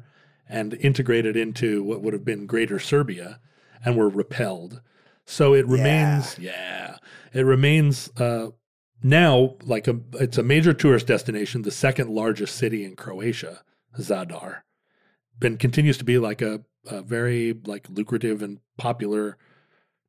and 0.49 0.73
integrate 0.75 1.25
it 1.25 1.37
into 1.37 1.81
what 1.83 2.01
would 2.01 2.13
have 2.13 2.25
been 2.25 2.45
Greater 2.45 2.79
Serbia, 2.79 3.39
and 3.85 3.95
were 3.95 4.09
repelled. 4.09 4.81
So 5.25 5.53
it 5.53 5.65
remains, 5.67 6.37
yeah, 6.37 6.97
it 7.31 7.43
remains 7.43 8.09
uh, 8.17 8.49
now 9.03 9.55
like 9.63 9.87
a 9.87 9.99
it's 10.13 10.37
a 10.37 10.43
major 10.43 10.73
tourist 10.73 11.07
destination, 11.07 11.61
the 11.61 11.71
second 11.71 12.09
largest 12.09 12.55
city 12.55 12.83
in 12.83 12.95
Croatia, 12.95 13.61
Zadar, 13.99 14.61
and 15.41 15.59
continues 15.59 15.97
to 15.97 16.03
be 16.03 16.17
like 16.17 16.41
a, 16.41 16.61
a 16.87 17.01
very 17.01 17.53
like 17.65 17.87
lucrative 17.89 18.41
and 18.41 18.59
popular 18.77 19.37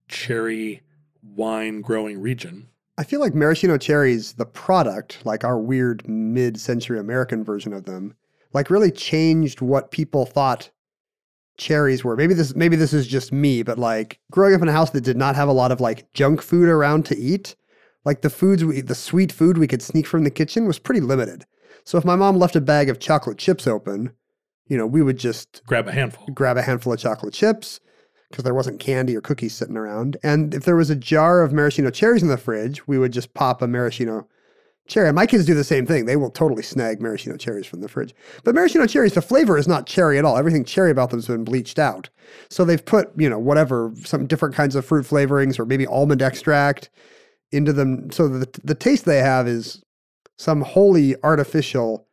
cherry 0.08 0.82
wine 1.22 1.80
growing 1.80 2.20
region. 2.20 2.68
I 2.96 3.04
feel 3.04 3.18
like 3.18 3.34
maraschino 3.34 3.76
cherries, 3.76 4.34
the 4.34 4.46
product, 4.46 5.24
like 5.24 5.42
our 5.42 5.58
weird 5.58 6.08
mid-century 6.08 6.98
American 6.98 7.42
version 7.42 7.72
of 7.72 7.86
them, 7.86 8.14
like 8.52 8.70
really 8.70 8.92
changed 8.92 9.60
what 9.60 9.90
people 9.90 10.26
thought 10.26 10.70
cherries 11.56 12.04
were. 12.04 12.16
Maybe 12.16 12.34
this 12.34 12.54
maybe 12.54 12.76
this 12.76 12.92
is 12.92 13.06
just 13.06 13.32
me, 13.32 13.62
but 13.62 13.78
like 13.78 14.20
growing 14.30 14.54
up 14.54 14.62
in 14.62 14.68
a 14.68 14.72
house 14.72 14.90
that 14.90 15.02
did 15.02 15.16
not 15.16 15.34
have 15.34 15.48
a 15.48 15.52
lot 15.52 15.72
of 15.72 15.80
like 15.80 16.12
junk 16.12 16.40
food 16.40 16.68
around 16.68 17.04
to 17.06 17.18
eat, 17.18 17.56
like 18.04 18.22
the 18.22 18.30
foods 18.30 18.64
we 18.64 18.80
the 18.80 18.94
sweet 18.94 19.32
food 19.32 19.58
we 19.58 19.66
could 19.66 19.82
sneak 19.82 20.06
from 20.06 20.24
the 20.24 20.30
kitchen 20.30 20.66
was 20.66 20.78
pretty 20.78 21.00
limited. 21.00 21.46
So 21.84 21.98
if 21.98 22.04
my 22.04 22.16
mom 22.16 22.38
left 22.38 22.56
a 22.56 22.60
bag 22.60 22.88
of 22.88 22.98
chocolate 22.98 23.38
chips 23.38 23.66
open, 23.66 24.12
you 24.66 24.76
know, 24.76 24.86
we 24.86 25.02
would 25.02 25.18
just 25.18 25.62
Grab 25.66 25.88
a 25.88 25.92
handful. 25.92 26.26
grab 26.34 26.56
a 26.56 26.62
handful 26.62 26.92
of 26.92 26.98
chocolate 26.98 27.34
chips 27.34 27.80
because 28.30 28.44
there 28.44 28.54
wasn't 28.54 28.80
candy 28.80 29.16
or 29.16 29.20
cookies 29.20 29.54
sitting 29.54 29.76
around. 29.76 30.16
And 30.22 30.54
if 30.54 30.64
there 30.64 30.76
was 30.76 30.90
a 30.90 30.96
jar 30.96 31.42
of 31.42 31.52
maraschino 31.52 31.90
cherries 31.90 32.22
in 32.22 32.28
the 32.28 32.38
fridge, 32.38 32.86
we 32.86 32.98
would 32.98 33.12
just 33.12 33.34
pop 33.34 33.62
a 33.62 33.68
maraschino 33.68 34.26
cherry. 34.88 35.08
And 35.08 35.14
my 35.14 35.26
kids 35.26 35.46
do 35.46 35.54
the 35.54 35.62
same 35.64 35.86
thing. 35.86 36.06
They 36.06 36.16
will 36.16 36.30
totally 36.30 36.62
snag 36.62 37.00
maraschino 37.00 37.36
cherries 37.36 37.66
from 37.66 37.80
the 37.80 37.88
fridge. 37.88 38.14
But 38.42 38.54
maraschino 38.54 38.86
cherries, 38.86 39.12
the 39.12 39.22
flavor 39.22 39.56
is 39.56 39.68
not 39.68 39.86
cherry 39.86 40.18
at 40.18 40.24
all. 40.24 40.36
Everything 40.36 40.64
cherry 40.64 40.90
about 40.90 41.10
them 41.10 41.18
has 41.18 41.26
been 41.26 41.44
bleached 41.44 41.78
out. 41.78 42.08
So 42.48 42.64
they've 42.64 42.84
put, 42.84 43.10
you 43.16 43.30
know, 43.30 43.38
whatever, 43.38 43.92
some 44.04 44.26
different 44.26 44.54
kinds 44.54 44.74
of 44.74 44.84
fruit 44.84 45.06
flavorings 45.06 45.58
or 45.58 45.66
maybe 45.66 45.86
almond 45.86 46.22
extract 46.22 46.90
into 47.54 47.72
them. 47.72 48.10
So 48.10 48.28
the, 48.28 48.60
the 48.62 48.74
taste 48.74 49.04
they 49.04 49.18
have 49.18 49.46
is 49.48 49.82
some 50.36 50.62
wholly 50.62 51.16
artificial 51.22 52.06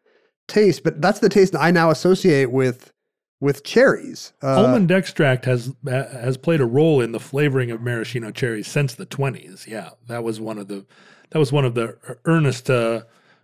taste. 0.47 0.83
But 0.83 1.01
that's 1.01 1.19
the 1.19 1.29
taste 1.29 1.55
I 1.55 1.71
now 1.71 1.89
associate 1.89 2.51
with 2.51 2.91
with 3.39 3.63
cherries. 3.63 4.33
Uh, 4.43 4.61
Almond 4.61 4.91
extract 4.91 5.45
has 5.45 5.73
has 5.85 6.37
played 6.37 6.61
a 6.61 6.65
role 6.65 7.01
in 7.01 7.11
the 7.11 7.19
flavoring 7.19 7.71
of 7.71 7.81
maraschino 7.81 8.31
cherries 8.31 8.67
since 8.67 8.93
the 8.93 9.05
20s. 9.05 9.67
Yeah, 9.67 9.89
that 10.07 10.23
was 10.23 10.39
one 10.39 10.57
of 10.57 10.67
the 10.67 10.85
that 11.31 11.39
was 11.39 11.51
one 11.51 11.65
of 11.65 11.73
the 11.73 11.97
Ernest 12.25 12.69
uh, 12.69 13.01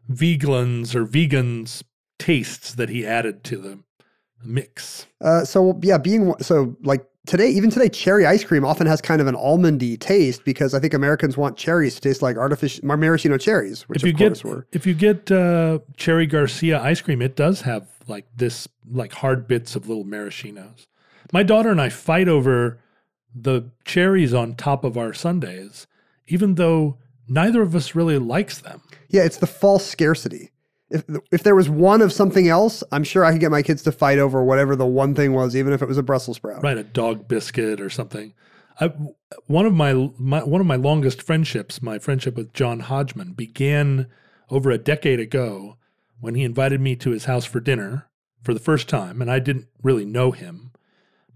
Wiegand's 0.07 0.95
or 0.95 1.05
Wiegand's 1.05 1.83
tastes 2.19 2.73
that 2.75 2.89
he 2.89 3.05
added 3.05 3.43
to 3.45 3.57
the 3.57 3.79
mix. 4.43 5.07
Uh, 5.21 5.43
so 5.43 5.79
yeah, 5.81 5.97
being 5.97 6.33
so 6.39 6.77
like 6.83 7.05
today, 7.27 7.49
even 7.49 7.69
today, 7.69 7.89
cherry 7.89 8.25
ice 8.25 8.43
cream 8.43 8.65
often 8.65 8.87
has 8.87 9.01
kind 9.01 9.21
of 9.21 9.27
an 9.27 9.35
almondy 9.35 9.99
taste 9.99 10.43
because 10.43 10.73
I 10.73 10.79
think 10.79 10.93
Americans 10.93 11.37
want 11.37 11.57
cherries 11.57 11.95
to 11.95 12.01
taste 12.01 12.21
like 12.21 12.37
artificial 12.37 12.87
maraschino 12.87 13.37
cherries, 13.37 13.87
which 13.87 14.01
if 14.01 14.07
you 14.07 14.13
of 14.13 14.17
course 14.17 14.41
get 14.41 14.49
were. 14.49 14.67
if 14.71 14.87
you 14.87 14.93
get 14.93 15.31
uh, 15.31 15.79
cherry 15.97 16.25
Garcia 16.25 16.81
ice 16.81 17.01
cream, 17.01 17.21
it 17.21 17.35
does 17.35 17.61
have 17.61 17.87
like 18.07 18.25
this 18.35 18.67
like 18.89 19.13
hard 19.13 19.47
bits 19.47 19.75
of 19.75 19.87
little 19.87 20.05
maraschinos. 20.05 20.87
My 21.31 21.43
daughter 21.43 21.69
and 21.69 21.81
I 21.81 21.89
fight 21.89 22.29
over 22.29 22.79
the 23.35 23.69
cherries 23.85 24.33
on 24.33 24.55
top 24.55 24.83
of 24.83 24.97
our 24.97 25.13
sundaes, 25.13 25.85
even 26.27 26.55
though 26.55 26.97
neither 27.27 27.61
of 27.61 27.75
us 27.75 27.93
really 27.93 28.17
likes 28.17 28.59
them. 28.59 28.81
Yeah, 29.09 29.23
it's 29.23 29.37
the 29.37 29.47
false 29.47 29.85
scarcity. 29.85 30.51
If 30.89 31.03
if 31.31 31.43
there 31.43 31.55
was 31.55 31.69
one 31.69 32.01
of 32.01 32.13
something 32.13 32.47
else, 32.47 32.83
I'm 32.91 33.03
sure 33.03 33.25
I 33.25 33.31
could 33.31 33.41
get 33.41 33.51
my 33.51 33.61
kids 33.61 33.83
to 33.83 33.91
fight 33.91 34.19
over 34.19 34.43
whatever 34.43 34.75
the 34.75 34.85
one 34.85 35.15
thing 35.15 35.33
was, 35.33 35.55
even 35.55 35.73
if 35.73 35.81
it 35.81 35.87
was 35.87 35.97
a 35.97 36.03
Brussels 36.03 36.37
sprout. 36.37 36.63
Right, 36.63 36.77
a 36.77 36.83
dog 36.83 37.27
biscuit 37.27 37.81
or 37.81 37.89
something. 37.89 38.33
I, 38.79 38.93
one 39.47 39.65
of 39.65 39.73
my, 39.73 39.93
my 40.17 40.43
one 40.43 40.61
of 40.61 40.67
my 40.67 40.75
longest 40.75 41.21
friendships, 41.21 41.81
my 41.81 41.99
friendship 41.99 42.35
with 42.35 42.53
John 42.53 42.81
Hodgman, 42.81 43.33
began 43.33 44.07
over 44.49 44.71
a 44.71 44.77
decade 44.77 45.19
ago 45.19 45.77
when 46.19 46.35
he 46.35 46.43
invited 46.43 46.79
me 46.79 46.95
to 46.97 47.11
his 47.11 47.25
house 47.25 47.45
for 47.45 47.59
dinner 47.59 48.09
for 48.41 48.53
the 48.53 48.59
first 48.59 48.87
time, 48.87 49.21
and 49.21 49.29
I 49.29 49.39
didn't 49.39 49.67
really 49.83 50.05
know 50.05 50.31
him, 50.31 50.71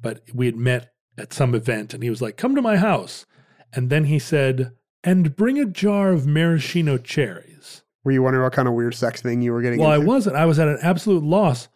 but 0.02 0.22
we 0.34 0.46
had 0.46 0.56
met 0.56 0.94
at 1.18 1.34
some 1.34 1.54
event, 1.54 1.94
and 1.94 2.04
he 2.04 2.10
was 2.10 2.22
like, 2.22 2.38
"Come 2.38 2.56
to 2.56 2.62
my 2.62 2.78
house," 2.78 3.26
and 3.74 3.90
then 3.90 4.06
he 4.06 4.18
said, 4.18 4.72
"And 5.04 5.36
bring 5.36 5.60
a 5.60 5.66
jar 5.66 6.12
of 6.12 6.26
maraschino 6.26 6.98
cherries." 6.98 7.51
Were 8.04 8.12
you 8.12 8.24
wondering 8.24 8.44
what 8.44 8.54
kind 8.54 8.68
of 8.68 8.74
weird 8.74 8.96
sex 8.96 9.22
thing 9.22 9.42
you 9.42 9.52
were 9.52 9.62
getting? 9.62 9.80
Well, 9.80 9.92
into? 9.92 10.04
I 10.04 10.06
wasn't. 10.06 10.36
I 10.36 10.46
was 10.46 10.60
at 10.60 10.68
an 10.68 10.80
absolute 10.82 11.24
loss. 11.24 11.68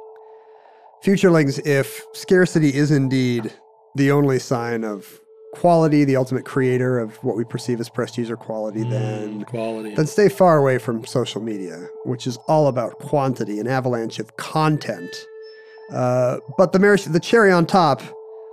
Futurelings, 1.05 1.65
if 1.67 2.05
scarcity 2.13 2.75
is 2.75 2.91
indeed 2.91 3.53
the 3.95 4.11
only 4.11 4.39
sign 4.39 4.85
of 4.85 5.21
quality, 5.53 6.05
the 6.05 6.17
ultimate 6.17 6.45
creator 6.45 6.99
of 6.99 7.17
what 7.23 7.37
we 7.37 7.45
perceive 7.45 7.79
as 7.81 7.89
prestige 7.89 8.31
or 8.31 8.37
quality, 8.37 8.83
then 8.85 9.45
Quality. 9.45 9.95
then 9.95 10.07
stay 10.07 10.29
far 10.29 10.57
away 10.59 10.79
from 10.79 11.05
social 11.05 11.43
media, 11.43 11.89
which 12.05 12.27
is 12.27 12.37
all 12.49 12.69
about 12.69 12.99
quantity, 12.99 13.61
an 13.61 13.67
avalanche 13.69 14.19
of 14.19 14.37
content. 14.37 15.15
Uh, 15.93 16.39
but 16.57 16.73
the 16.73 16.79
marasch- 16.79 17.13
the 17.13 17.21
cherry 17.21 17.53
on 17.53 17.67
top 17.67 18.01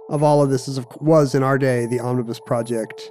of 0.09 0.23
all 0.23 0.41
of 0.41 0.49
this 0.49 0.67
is 0.67 0.77
of, 0.77 0.85
was 0.99 1.33
in 1.35 1.41
our 1.43 1.57
day 1.57 1.85
the 1.85 1.99
Omnibus 1.99 2.39
Project 2.41 3.09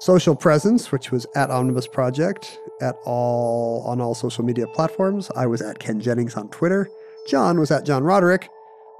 social 0.00 0.34
presence, 0.34 0.90
which 0.90 1.10
was 1.10 1.26
at 1.36 1.50
Omnibus 1.50 1.86
Project 1.86 2.58
at 2.80 2.96
all 3.04 3.82
on 3.86 4.00
all 4.00 4.14
social 4.14 4.44
media 4.44 4.66
platforms. 4.68 5.30
I 5.36 5.46
was 5.46 5.60
at 5.60 5.78
Ken 5.78 6.00
Jennings 6.00 6.36
on 6.36 6.48
Twitter. 6.48 6.88
John 7.28 7.58
was 7.58 7.70
at 7.70 7.84
John 7.84 8.02
Roderick 8.02 8.48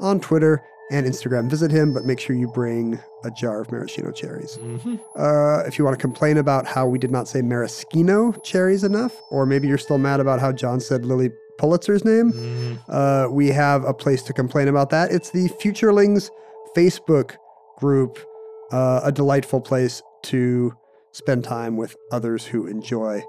on 0.00 0.20
Twitter 0.20 0.62
and 0.90 1.06
Instagram. 1.06 1.48
Visit 1.48 1.70
him, 1.70 1.92
but 1.94 2.04
make 2.04 2.20
sure 2.20 2.36
you 2.36 2.48
bring 2.48 2.98
a 3.24 3.30
jar 3.30 3.60
of 3.60 3.72
maraschino 3.72 4.10
cherries. 4.10 4.58
Mhm. 4.62 5.00
Uh, 5.16 5.64
if 5.66 5.78
you 5.78 5.84
want 5.84 5.96
to 5.98 6.00
complain 6.00 6.36
about 6.36 6.66
how 6.66 6.86
we 6.86 6.98
did 6.98 7.10
not 7.10 7.26
say 7.26 7.40
maraschino 7.42 8.32
cherries 8.42 8.84
enough, 8.84 9.20
or 9.30 9.46
maybe 9.46 9.66
you're 9.66 9.78
still 9.78 9.98
mad 9.98 10.20
about 10.20 10.40
how 10.40 10.52
John 10.52 10.80
said 10.80 11.06
Lilly 11.06 11.30
Pulitzer's 11.58 12.04
name, 12.04 12.32
Mm. 12.32 12.78
uh, 12.88 13.30
we 13.30 13.48
have 13.48 13.84
a 13.84 13.94
place 13.94 14.22
to 14.24 14.32
complain 14.32 14.68
about 14.68 14.90
that. 14.90 15.10
It's 15.10 15.30
the 15.30 15.48
Futurelings 15.60 16.28
Facebook 16.76 17.32
group, 17.78 18.18
uh, 18.72 19.00
a 19.04 19.12
delightful 19.12 19.60
place 19.60 20.02
to 20.24 20.72
spend 21.12 21.44
time 21.44 21.76
with 21.76 21.94
others 22.10 22.46
who 22.46 22.66
enjoy 22.66 23.22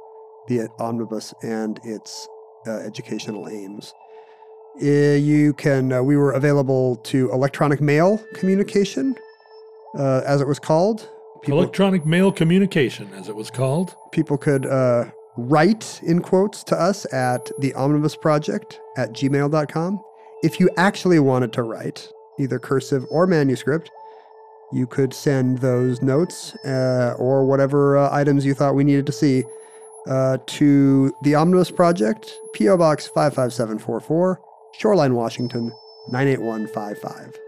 the 0.47 0.67
omnibus 0.79 1.33
and 1.43 1.79
its 1.83 2.27
uh, 2.67 2.71
educational 2.79 3.47
aims. 3.47 3.93
Uh, 4.81 4.85
you 5.15 5.53
can, 5.53 5.91
uh, 5.93 6.01
we 6.03 6.17
were 6.17 6.31
available 6.31 6.97
to 6.97 7.31
electronic 7.31 7.79
mail 7.81 8.17
communication, 8.33 9.15
uh, 9.97 10.21
as 10.25 10.41
it 10.41 10.47
was 10.47 10.59
called. 10.59 11.09
People, 11.41 11.59
Electronic 11.59 12.05
mail 12.05 12.31
communication, 12.31 13.13
as 13.13 13.29
it 13.29 13.35
was 13.35 13.49
called. 13.51 13.95
people 14.11 14.37
could 14.37 14.65
uh, 14.65 15.05
write 15.37 16.01
in 16.03 16.21
quotes 16.21 16.63
to 16.63 16.75
us 16.75 17.05
at 17.13 17.51
the 17.59 17.73
omnibus 17.75 18.15
project 18.15 18.79
at 18.97 19.11
gmail.com 19.13 20.01
if 20.43 20.59
you 20.59 20.69
actually 20.77 21.19
wanted 21.19 21.53
to 21.53 21.61
write 21.61 22.09
either 22.39 22.57
cursive 22.57 23.05
or 23.11 23.27
manuscript 23.27 23.91
you 24.71 24.87
could 24.87 25.13
send 25.13 25.59
those 25.59 26.01
notes 26.01 26.55
uh, 26.65 27.15
or 27.19 27.45
whatever 27.45 27.97
uh, 27.97 28.09
items 28.11 28.45
you 28.45 28.53
thought 28.53 28.75
we 28.75 28.83
needed 28.83 29.05
to 29.05 29.11
see 29.11 29.43
uh, 30.09 30.37
to 30.45 31.13
the 31.23 31.33
Omnibus 31.35 31.71
Project, 31.71 32.39
P.O. 32.53 32.77
Box 32.77 33.07
55744, 33.07 34.39
Shoreline, 34.77 35.15
Washington 35.15 35.71
98155. 36.09 37.39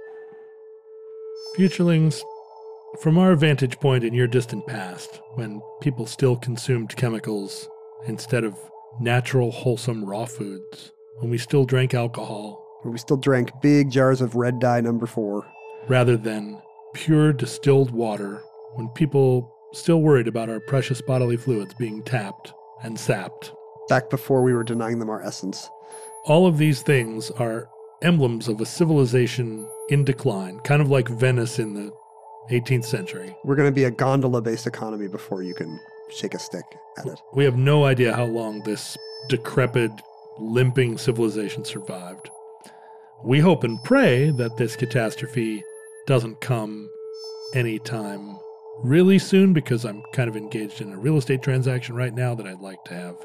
Futurelings, 1.58 2.22
from 3.02 3.18
our 3.18 3.36
vantage 3.36 3.80
point 3.80 4.04
in 4.04 4.14
your 4.14 4.28
distant 4.28 4.66
past, 4.66 5.20
when 5.36 5.62
people 5.82 6.06
still 6.06 6.38
consumed 6.38 6.96
chemicals 6.96 7.70
instead 8.08 8.44
of 8.44 8.58
natural, 9.02 9.52
wholesome 9.52 10.06
raw 10.06 10.26
foods, 10.26 10.92
when 11.20 11.30
we 11.30 11.38
still 11.38 11.66
drank 11.66 11.94
alcohol 11.94 12.64
Where 12.84 12.92
we 12.92 12.98
still 13.00 13.18
drank 13.18 13.52
big 13.62 13.92
jars 13.92 14.22
of 14.22 14.36
red 14.36 14.60
dye 14.60 14.82
number 14.82 15.06
four. 15.06 15.46
rather 15.90 16.16
than 16.16 16.62
pure 16.94 17.34
distilled 17.34 17.92
water, 17.92 18.42
when 18.76 18.88
people 18.90 19.54
still 19.74 20.02
worried 20.02 20.28
about 20.28 20.50
our 20.50 20.60
precious 20.62 21.02
bodily 21.02 21.36
fluids 21.38 21.74
being 21.74 22.04
tapped 22.04 22.54
and 22.84 22.98
sapped. 22.98 23.52
Back 23.90 24.10
before 24.10 24.44
we 24.44 24.54
were 24.54 24.64
denying 24.64 25.00
them 25.00 25.10
our 25.10 25.22
essence. 25.22 25.70
All 26.28 26.46
of 26.46 26.58
these 26.58 26.82
things 26.82 27.32
are 27.32 27.70
emblems 28.02 28.50
of 28.50 28.60
a 28.60 28.66
civilization 28.66 29.66
in 29.88 30.04
decline, 30.04 30.60
kind 30.60 30.82
of 30.82 30.90
like 30.90 31.08
Venice 31.08 31.58
in 31.58 31.74
the 31.74 31.94
18th 32.52 32.84
century. 32.84 33.34
We're 33.46 33.56
going 33.56 33.70
to 33.70 33.76
be 33.76 33.86
a 33.86 33.92
gondola 33.92 34.42
based 34.42 34.68
economy 34.68 35.08
before 35.08 35.42
you 35.42 35.54
can 35.54 35.80
shake 36.10 36.34
a 36.34 36.40
stick 36.40 36.66
at 36.98 37.06
it. 37.06 37.22
We 37.34 37.46
have 37.46 37.56
no 37.56 37.86
idea 37.86 38.14
how 38.14 38.26
long 38.26 38.62
this 38.64 38.98
decrepit, 39.30 39.92
limping 40.38 40.98
civilization 40.98 41.64
survived. 41.64 42.30
We 43.24 43.40
hope 43.40 43.64
and 43.64 43.82
pray 43.86 44.30
that 44.32 44.58
this 44.58 44.76
catastrophe 44.76 45.64
doesn't 46.08 46.42
come 46.42 46.90
anytime 47.54 48.38
really 48.84 49.18
soon 49.18 49.54
because 49.54 49.86
I'm 49.86 50.04
kind 50.12 50.30
of 50.30 50.36
engaged 50.36 50.82
in 50.82 50.92
a 50.92 50.98
real 50.98 51.16
estate 51.16 51.42
transaction 51.42 51.96
right 51.96 52.14
now 52.14 52.36
that 52.36 52.46
I'd 52.46 52.60
like 52.60 52.84
to 52.86 52.94
have. 52.94 53.16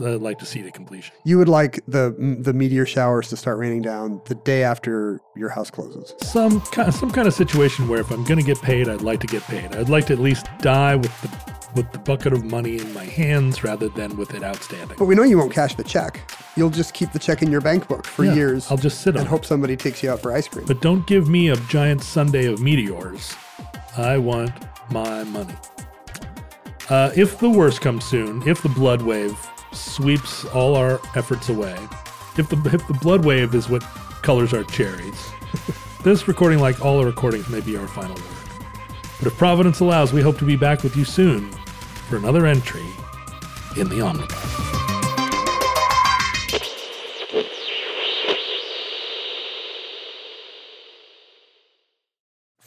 I'd 0.00 0.20
like 0.20 0.38
to 0.38 0.46
see 0.46 0.62
the 0.62 0.70
completion. 0.70 1.14
You 1.24 1.38
would 1.38 1.48
like 1.48 1.80
the 1.88 2.14
the 2.40 2.52
meteor 2.52 2.86
showers 2.86 3.28
to 3.30 3.36
start 3.36 3.58
raining 3.58 3.82
down 3.82 4.20
the 4.26 4.34
day 4.34 4.62
after 4.62 5.20
your 5.36 5.48
house 5.48 5.70
closes. 5.70 6.14
Some 6.22 6.60
kind, 6.60 6.92
some 6.94 7.10
kind 7.10 7.26
of 7.28 7.34
situation 7.34 7.88
where 7.88 8.00
if 8.00 8.10
I'm 8.10 8.24
going 8.24 8.38
to 8.40 8.46
get 8.46 8.60
paid, 8.62 8.88
I'd 8.88 9.02
like 9.02 9.20
to 9.20 9.26
get 9.26 9.42
paid. 9.44 9.74
I'd 9.74 9.88
like 9.88 10.06
to 10.06 10.12
at 10.12 10.18
least 10.18 10.46
die 10.60 10.96
with 10.96 11.20
the 11.22 11.58
with 11.74 11.92
the 11.92 11.98
bucket 11.98 12.32
of 12.32 12.44
money 12.44 12.78
in 12.78 12.94
my 12.94 13.04
hands 13.04 13.62
rather 13.62 13.88
than 13.90 14.16
with 14.16 14.32
it 14.34 14.42
outstanding. 14.42 14.96
But 14.98 15.04
we 15.04 15.14
know 15.14 15.22
you 15.22 15.36
won't 15.38 15.52
cash 15.52 15.74
the 15.74 15.84
check. 15.84 16.20
You'll 16.56 16.70
just 16.70 16.94
keep 16.94 17.12
the 17.12 17.18
check 17.18 17.42
in 17.42 17.50
your 17.52 17.60
bank 17.60 17.86
book 17.88 18.06
for 18.06 18.24
Yeah, 18.24 18.34
years 18.34 18.70
I'll 18.70 18.78
just 18.78 19.02
sit 19.02 19.14
on 19.14 19.20
and 19.20 19.26
it. 19.26 19.30
hope 19.30 19.44
somebody 19.44 19.76
takes 19.76 20.02
you 20.02 20.10
out 20.10 20.20
for 20.20 20.32
ice 20.32 20.48
cream. 20.48 20.64
But 20.66 20.80
don't 20.80 21.06
give 21.06 21.28
me 21.28 21.50
a 21.50 21.56
giant 21.68 22.02
sundae 22.02 22.46
of 22.46 22.60
meteors. 22.60 23.34
I 23.98 24.16
want 24.16 24.50
my 24.90 25.24
money. 25.24 25.54
Uh, 26.88 27.10
if 27.14 27.38
the 27.38 27.50
worst 27.50 27.82
comes 27.82 28.04
soon, 28.06 28.42
if 28.48 28.62
the 28.62 28.70
blood 28.70 29.02
wave 29.02 29.36
sweeps 29.72 30.44
all 30.46 30.74
our 30.74 31.00
efforts 31.14 31.48
away, 31.48 31.76
if 32.36 32.48
the 32.48 32.56
if 32.72 32.86
the 32.86 32.94
blood 33.00 33.24
wave 33.24 33.54
is 33.54 33.68
what 33.68 33.82
colors 34.22 34.52
our 34.52 34.64
cherries, 34.64 35.28
this 36.04 36.28
recording, 36.28 36.58
like 36.58 36.84
all 36.84 36.98
our 36.98 37.06
recordings, 37.06 37.48
may 37.48 37.60
be 37.60 37.76
our 37.76 37.88
final 37.88 38.14
word. 38.14 38.24
But 39.18 39.26
if 39.26 39.36
Providence 39.36 39.80
allows, 39.80 40.12
we 40.12 40.22
hope 40.22 40.38
to 40.38 40.44
be 40.44 40.56
back 40.56 40.82
with 40.82 40.96
you 40.96 41.04
soon 41.04 41.50
for 42.08 42.16
another 42.16 42.46
entry 42.46 42.86
in 43.76 43.88
the 43.88 44.00
Omnibus. 44.00 44.68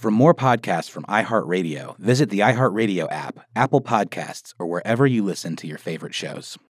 For 0.02 0.10
more 0.10 0.34
podcasts 0.34 0.89
from 0.89 1.04
iHeartRadio, 1.04 1.95
visit 1.99 2.32
the 2.32 2.39
iHeartRadio 2.39 3.08
app, 3.12 3.45
Apple 3.56 3.82
Podcasts, 3.82 4.52
or 4.58 4.66
wherever 4.66 5.06
you 5.06 5.24
listen 5.24 5.56
to 5.58 5.68
your 5.68 5.78
favorite 5.78 6.16
shows. 6.16 6.58